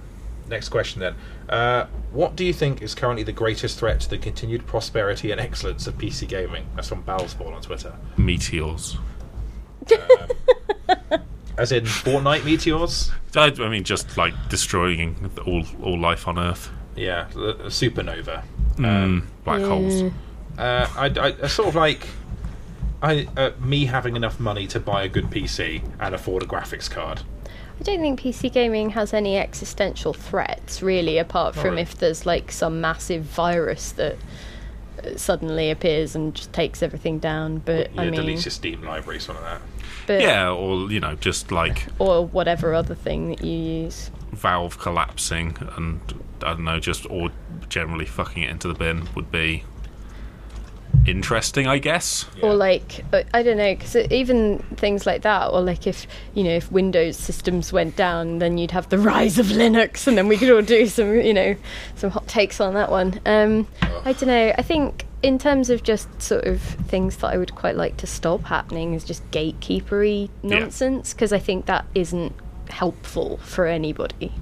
[0.49, 1.15] next question then.
[1.49, 5.41] Uh, what do you think is currently the greatest threat to the continued prosperity and
[5.41, 6.67] excellence of PC gaming?
[6.75, 7.95] That's from Balsball on Twitter.
[8.17, 8.97] meteors.
[11.57, 13.13] As in Fortnite meteors.
[13.37, 16.71] I, I mean, just like destroying all all life on Earth.
[16.97, 18.45] Yeah, the, the supernova.
[18.77, 20.13] Mm, black holes.
[20.59, 22.07] Uh, I, I, I sort of like.
[23.03, 26.91] I, uh, me having enough money to buy a good PC and afford a graphics
[26.91, 27.21] card.
[27.79, 31.83] I don't think PC gaming has any existential threats, really, apart from really.
[31.83, 34.17] if there's like some massive virus that
[35.03, 37.59] uh, suddenly appears and just takes everything down.
[37.59, 39.63] But Yeah, I mean, deletes your Steam library, something like that.
[40.07, 44.11] but, Yeah, or you know, just like or whatever other thing that you use.
[44.35, 46.01] Valve collapsing and
[46.43, 47.31] I don't know, just or
[47.69, 49.65] generally fucking it into the bin would be
[51.07, 52.27] interesting, I guess.
[52.37, 52.47] Yeah.
[52.47, 56.45] Or like uh, I don't know, because even things like that, or like if you
[56.45, 60.29] know if Windows systems went down, then you'd have the rise of Linux, and then
[60.29, 61.57] we could all do some you know
[61.97, 63.21] some hot takes on that one.
[63.27, 63.67] Um,
[64.05, 64.55] I don't know.
[64.57, 68.07] I think in terms of just sort of things that I would quite like to
[68.07, 72.35] stop happening is just gatekeepery nonsense, because I think that isn't
[72.75, 74.33] helpful for anybody,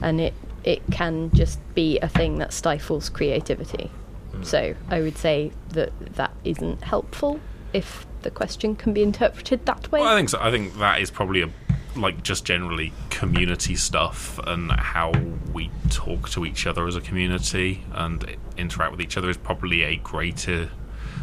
[0.00, 0.34] and it
[0.64, 3.90] it can just be a thing that stifles creativity.
[4.32, 4.44] Mm.
[4.44, 7.40] So I would say that that isn't helpful
[7.72, 10.00] if the question can be interpreted that way.
[10.00, 10.38] Well, I think so.
[10.40, 11.50] I think that is probably a
[11.96, 15.12] like just generally community stuff and how
[15.52, 19.82] we talk to each other as a community and interact with each other is probably
[19.82, 20.70] a greater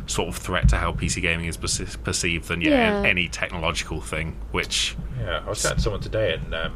[0.09, 3.07] sort of threat to how PC gaming is perce- perceived than yeah, Yeah.
[3.07, 4.35] any technological thing.
[4.51, 6.73] Which Yeah, I was chatting to someone today and um,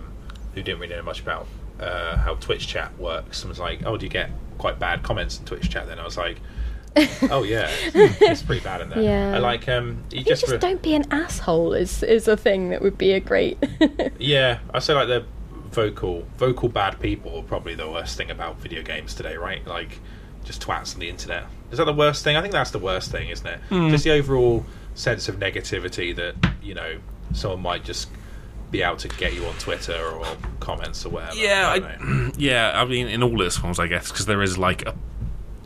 [0.53, 1.47] who didn't really know much about
[1.79, 3.41] uh, how Twitch chat works.
[3.41, 4.29] And was like, "Oh, do you get
[4.59, 6.37] quite bad comments in Twitch chat?" Then I was like,
[7.31, 9.35] "Oh yeah, it's, it's pretty bad in there." Yeah.
[9.35, 12.37] I like um, you You just, just re- don't be an asshole is is a
[12.37, 13.57] thing that would be a great.
[14.19, 14.59] yeah.
[14.73, 15.25] I say like the
[15.71, 19.65] vocal vocal bad people are probably the worst thing about video games today, right?
[19.65, 19.99] Like
[20.43, 21.45] just twats on the internet.
[21.71, 22.35] Is that the worst thing?
[22.35, 23.59] I think that's the worst thing, isn't it?
[23.69, 23.89] Hmm.
[23.89, 24.65] Just the overall
[24.95, 26.97] sense of negativity that you know
[27.33, 28.09] someone might just
[28.69, 30.25] be able to get you on Twitter or
[30.59, 31.35] comments or whatever.
[31.35, 32.71] Yeah, I yeah.
[32.79, 34.95] I mean, in all its forms, I guess, because there is like a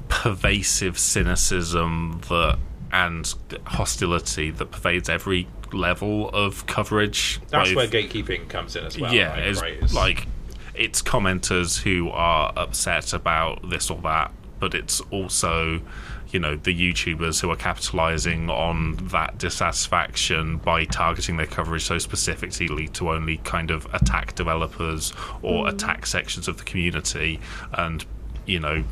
[0.10, 2.58] pervasive cynicism that
[2.92, 3.34] and
[3.66, 7.40] hostility that pervades every level of coverage.
[7.50, 9.14] That's both- where gatekeeping comes in as well.
[9.14, 9.40] yeah, right?
[9.48, 10.28] it's Right, it's- like
[10.74, 15.82] it's commenters who are upset about this or that, but it's also
[16.30, 21.98] you know the YouTubers who are capitalizing on that dissatisfaction by targeting their coverage so
[21.98, 25.70] specifically to only kind of attack developers or mm.
[25.70, 27.40] attack sections of the community
[27.74, 28.06] and
[28.46, 28.84] you know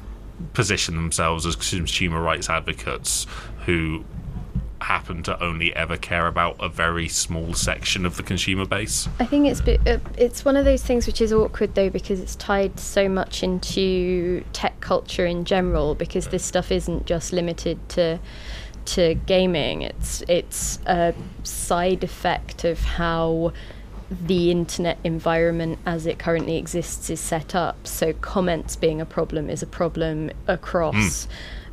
[0.53, 3.25] position themselves as consumer rights advocates
[3.65, 4.03] who
[4.85, 9.09] happen to only ever care about a very small section of the consumer base.
[9.19, 12.35] I think it's uh, it's one of those things which is awkward though because it's
[12.35, 18.19] tied so much into tech culture in general because this stuff isn't just limited to
[18.85, 19.81] to gaming.
[19.81, 23.53] It's it's a side effect of how
[24.11, 27.87] the internet environment as it currently exists is set up.
[27.87, 31.27] So comments being a problem is a problem across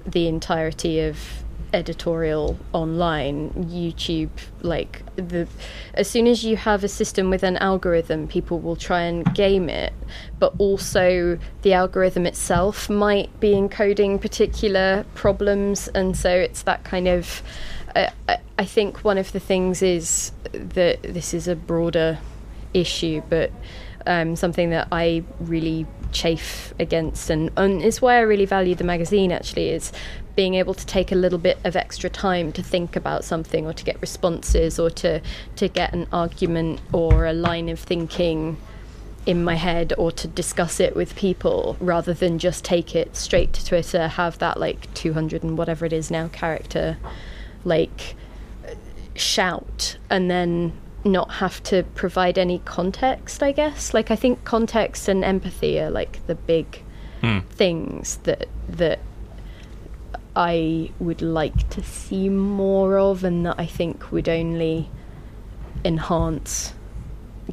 [0.07, 1.42] the entirety of
[1.73, 4.31] editorial online youtube
[4.63, 5.47] like the
[5.95, 9.69] as soon as you have a system with an algorithm people will try and game
[9.69, 9.93] it
[10.39, 17.09] but also the algorithm itself might be encoding particular problems and so it's that kind
[17.09, 17.43] of
[17.97, 22.19] I I- I think one of the things is that this is a broader
[22.73, 23.51] issue, but
[24.07, 28.85] um, something that I really chafe against, and, and it's why I really value the
[28.85, 29.91] magazine actually, is
[30.35, 33.73] being able to take a little bit of extra time to think about something or
[33.73, 35.21] to get responses or to,
[35.57, 38.57] to get an argument or a line of thinking
[39.27, 43.53] in my head or to discuss it with people rather than just take it straight
[43.53, 46.97] to Twitter, have that like 200 and whatever it is now character
[47.65, 48.17] like
[49.15, 50.73] shout and then
[51.05, 53.93] not have to provide any context, I guess.
[53.93, 56.83] Like I think context and empathy are like the big
[57.21, 57.41] hmm.
[57.51, 59.01] things that that
[60.35, 64.91] I would like to see more of and that I think would only
[65.85, 66.75] enhance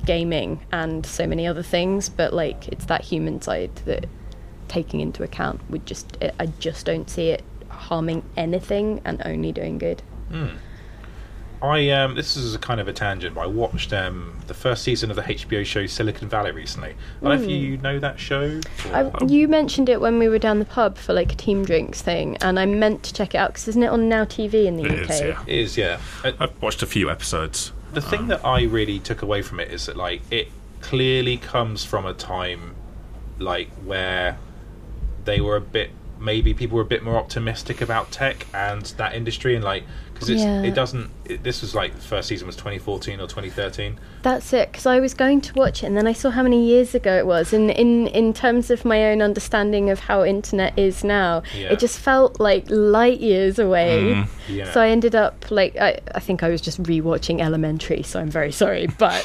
[0.05, 4.05] gaming and so many other things, but like it's that human side that
[4.67, 9.77] taking into account would just I just don't see it harming anything and only doing
[9.77, 10.01] good.
[10.29, 10.49] Hmm.
[11.61, 14.81] I um, this is a kind of a tangent, but I watched um, the first
[14.83, 16.91] season of the HBO show Silicon Valley recently.
[16.91, 16.95] I
[17.27, 18.61] don't know if you know that show.
[18.93, 22.01] I, you mentioned it when we were down the pub for like a team drinks
[22.01, 24.77] thing, and I meant to check it out because isn't it on Now TV in
[24.77, 25.09] the It UK?
[25.09, 25.43] is, yeah.
[25.47, 25.99] It is yeah.
[26.23, 27.73] Uh, I've watched a few episodes.
[27.93, 30.47] the thing that I really took away from it is that like it
[30.81, 32.73] clearly comes from a time
[33.37, 34.37] like where
[35.25, 39.13] they were a bit maybe people were a bit more optimistic about tech and that
[39.13, 39.83] industry and like
[40.13, 40.61] because it's Yeah.
[40.63, 44.71] it doesn't it, this was like the first season was 2014 or 2013 That's it.
[44.71, 47.17] Because I was going to watch it, and then I saw how many years ago
[47.17, 47.53] it was.
[47.53, 51.71] And in in terms of my own understanding of how internet is now, Yeah.
[51.73, 54.25] it just felt like light years away.
[54.49, 58.03] yeah So I ended up like I, I think I was just rewatching Elementary.
[58.03, 59.23] So I'm very sorry, but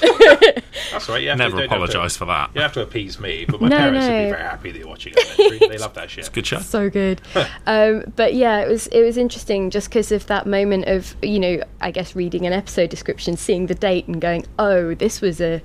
[0.93, 2.51] that's right you have Never don't to- apologise for that.
[2.55, 4.89] you have to appease me but my No, parents would be very happy that you're
[4.89, 6.59] watching elementary they love that shit it's Good show.
[6.60, 7.20] so good.
[7.66, 11.39] um, but yeah, it was it was interesting just because of that moment of you
[11.39, 15.40] know I guess reading an episode description, seeing the date, and going, oh, this was
[15.40, 15.62] a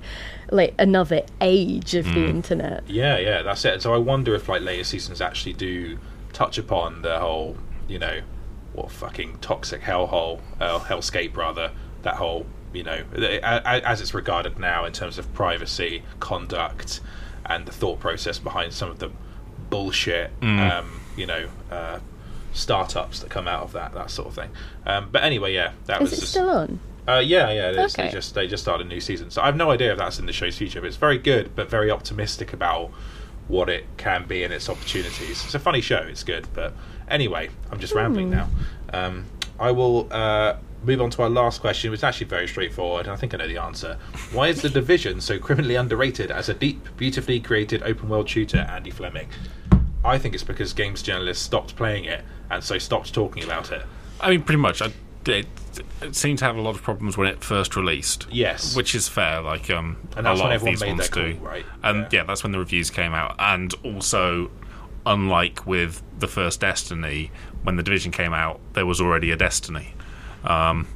[0.50, 2.82] like another age of the internet.
[2.88, 3.82] Yeah, yeah, that's it.
[3.82, 5.98] So I wonder if like later seasons actually do
[6.32, 7.56] touch upon the whole,
[7.88, 8.20] you know,
[8.72, 14.14] what fucking toxic hellhole, uh, hellscape rather, that whole, you know, a- a- as it's
[14.14, 17.00] regarded now in terms of privacy, conduct,
[17.46, 19.10] and the thought process behind some of the
[19.70, 21.98] bullshit, um, you know, uh,
[22.52, 24.50] startups that come out of that, that sort of thing.
[24.86, 26.80] Um, but anyway, yeah, that Is was it just, still on?
[27.08, 27.94] uh, yeah, yeah, it is.
[27.94, 30.18] They just they just started a new season, so I have no idea if that's
[30.18, 30.80] in the show's future.
[30.80, 32.90] But it's very good, but very optimistic about
[33.48, 35.44] what it can be and its opportunities.
[35.44, 35.98] It's a funny show.
[35.98, 36.72] It's good, but
[37.08, 38.48] anyway, I'm just rambling now.
[38.92, 39.24] Um,
[39.58, 43.12] I will uh, move on to our last question, which is actually very straightforward, and
[43.12, 43.98] I think I know the answer.
[44.32, 48.58] Why is the Division so criminally underrated as a deep, beautifully created open world shooter?
[48.58, 49.28] Andy Fleming.
[50.04, 53.82] I think it's because games journalists stopped playing it and so stopped talking about it.
[54.20, 54.82] I mean, pretty much.
[54.82, 54.92] I,
[55.26, 55.46] it,
[56.02, 58.26] it seemed to have a lot of problems when it first released.
[58.30, 58.74] Yes.
[58.74, 59.40] which is fair.
[59.40, 61.66] Like um, And a lot of these made ones do, call, right?
[61.82, 62.20] And Yeah.
[62.20, 62.24] yeah.
[62.24, 63.36] that's when the reviews came out.
[63.38, 64.50] And also,
[65.06, 67.30] unlike with the first Destiny,
[67.62, 69.94] when the Division came out, there was already a Destiny.
[70.44, 70.86] Um,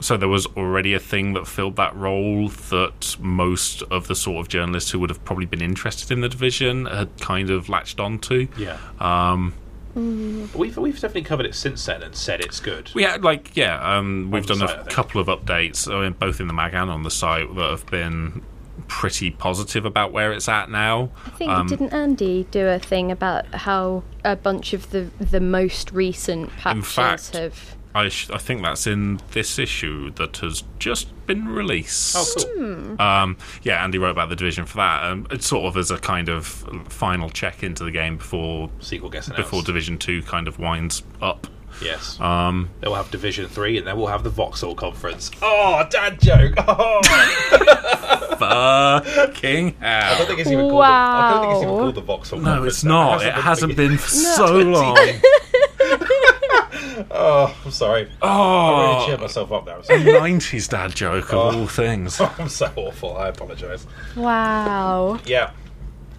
[0.00, 4.40] so there was already a thing that filled that role that most of the sort
[4.40, 8.00] of journalists who would have probably been interested in the division had kind of latched
[8.00, 8.48] onto.
[8.56, 8.78] Yeah.
[8.98, 9.54] Um,
[9.94, 12.90] We've we've definitely covered it since then and said it's good.
[12.94, 14.90] we had like yeah, um, we've done site, I a think.
[14.90, 17.86] couple of updates, I mean, both in the mag and on the site, that have
[17.86, 18.42] been
[18.86, 21.10] pretty positive about where it's at now.
[21.26, 25.40] I think Um, didn't Andy do a thing about how a bunch of the the
[25.40, 30.62] most recent patches fact, have I, sh- I think that's in this issue that has
[30.78, 32.14] just been released.
[32.16, 33.00] Oh, cool.
[33.02, 35.98] Um, yeah, Andy wrote about the division for that, and it's sort of as a
[35.98, 36.46] kind of
[36.88, 39.42] final check into the game before Sequel gets announced.
[39.44, 41.48] before Division Two kind of winds up.
[41.82, 42.18] yes.
[42.20, 45.30] Um, then we'll have Division Three, and then we'll have the Vauxhall conference.
[45.42, 46.54] Oh, dad joke.
[46.68, 47.00] Oh.
[48.38, 50.80] fucking I don't think it's even called.
[50.80, 51.80] The, I don't think it's even Wow.
[51.80, 52.38] called the Vauxhall.
[52.40, 52.74] No, conference.
[52.74, 53.22] it's not.
[53.22, 54.96] It hasn't been for so long.
[57.10, 58.02] Oh, I'm sorry.
[58.22, 59.06] I really oh.
[59.06, 59.76] cheered Oh, myself up there.
[59.76, 60.04] I'm sorry.
[60.04, 61.60] nineties dad joke of Oh.
[61.60, 62.20] all things.
[62.38, 63.16] I'm so awful.
[63.16, 63.86] I apologise.
[64.16, 65.18] wow.
[65.24, 65.50] Yeah.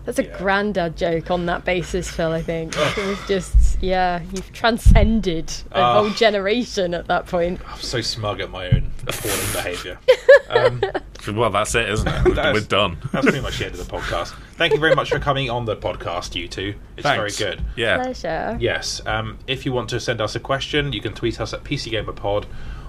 [0.05, 0.37] That's a Yeah.
[0.37, 2.31] granddad joke on that basis, Phil.
[2.31, 5.93] I think it was just yeah, you've transcended a Ah.
[6.01, 7.59] whole generation at that point.
[7.67, 9.97] I'm so smug at my own appalling behaviour.
[11.31, 12.25] Well, that's it, isn't it?
[12.35, 12.97] We're, we're done.
[13.11, 14.33] That's pretty much the end of the podcast.
[14.55, 16.73] Thank you very much for coming on the podcast, you two.
[16.97, 17.37] It's Thanks.
[17.37, 17.63] very good.
[17.75, 17.97] Yeah.
[18.01, 18.57] Pleasure.
[18.59, 19.01] Yes.
[19.05, 22.45] Um, if you want to send us a question, you can tweet us at PCGamerPod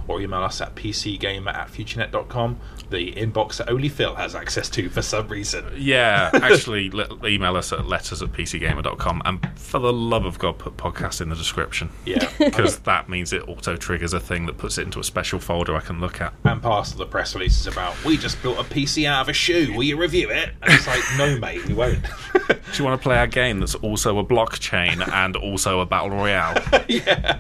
[0.09, 2.59] or email us at PCGamer at futurenet.com,
[2.91, 5.65] the inbox that only Phil has access to for some reason.
[5.77, 9.23] Yeah, actually, le- email us at letters at pcgamer.com.
[9.25, 11.91] And for the love of God, put podcast in the description.
[12.05, 12.29] Yeah.
[12.53, 15.75] Because that means it auto triggers a thing that puts it into a special folder
[15.75, 16.35] I can look at.
[16.45, 19.29] and part of the press release is about, we just built a PC out of
[19.31, 19.73] a shoe.
[19.75, 20.51] Will you review it?
[20.63, 22.03] And it's like, no, mate, we won't.
[22.35, 26.11] Do you want to play our game that's also a blockchain and also a battle
[26.11, 26.63] royale?
[26.89, 27.39] Yeah.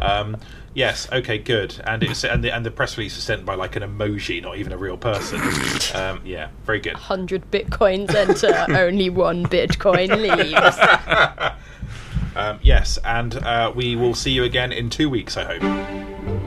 [0.00, 0.36] um,
[0.74, 1.08] yes.
[1.10, 1.38] Okay.
[1.38, 1.80] Good.
[1.84, 4.58] And it's and the and the press release is sent by like an emoji, not
[4.58, 5.40] even a real person.
[5.94, 6.50] Um, yeah.
[6.64, 6.94] Very good.
[6.94, 10.78] 100 bitcoins enter, only one bitcoin leaves.
[12.36, 12.98] Um, yes.
[13.04, 15.36] And uh, we will see you again in two weeks.
[15.36, 16.43] I hope.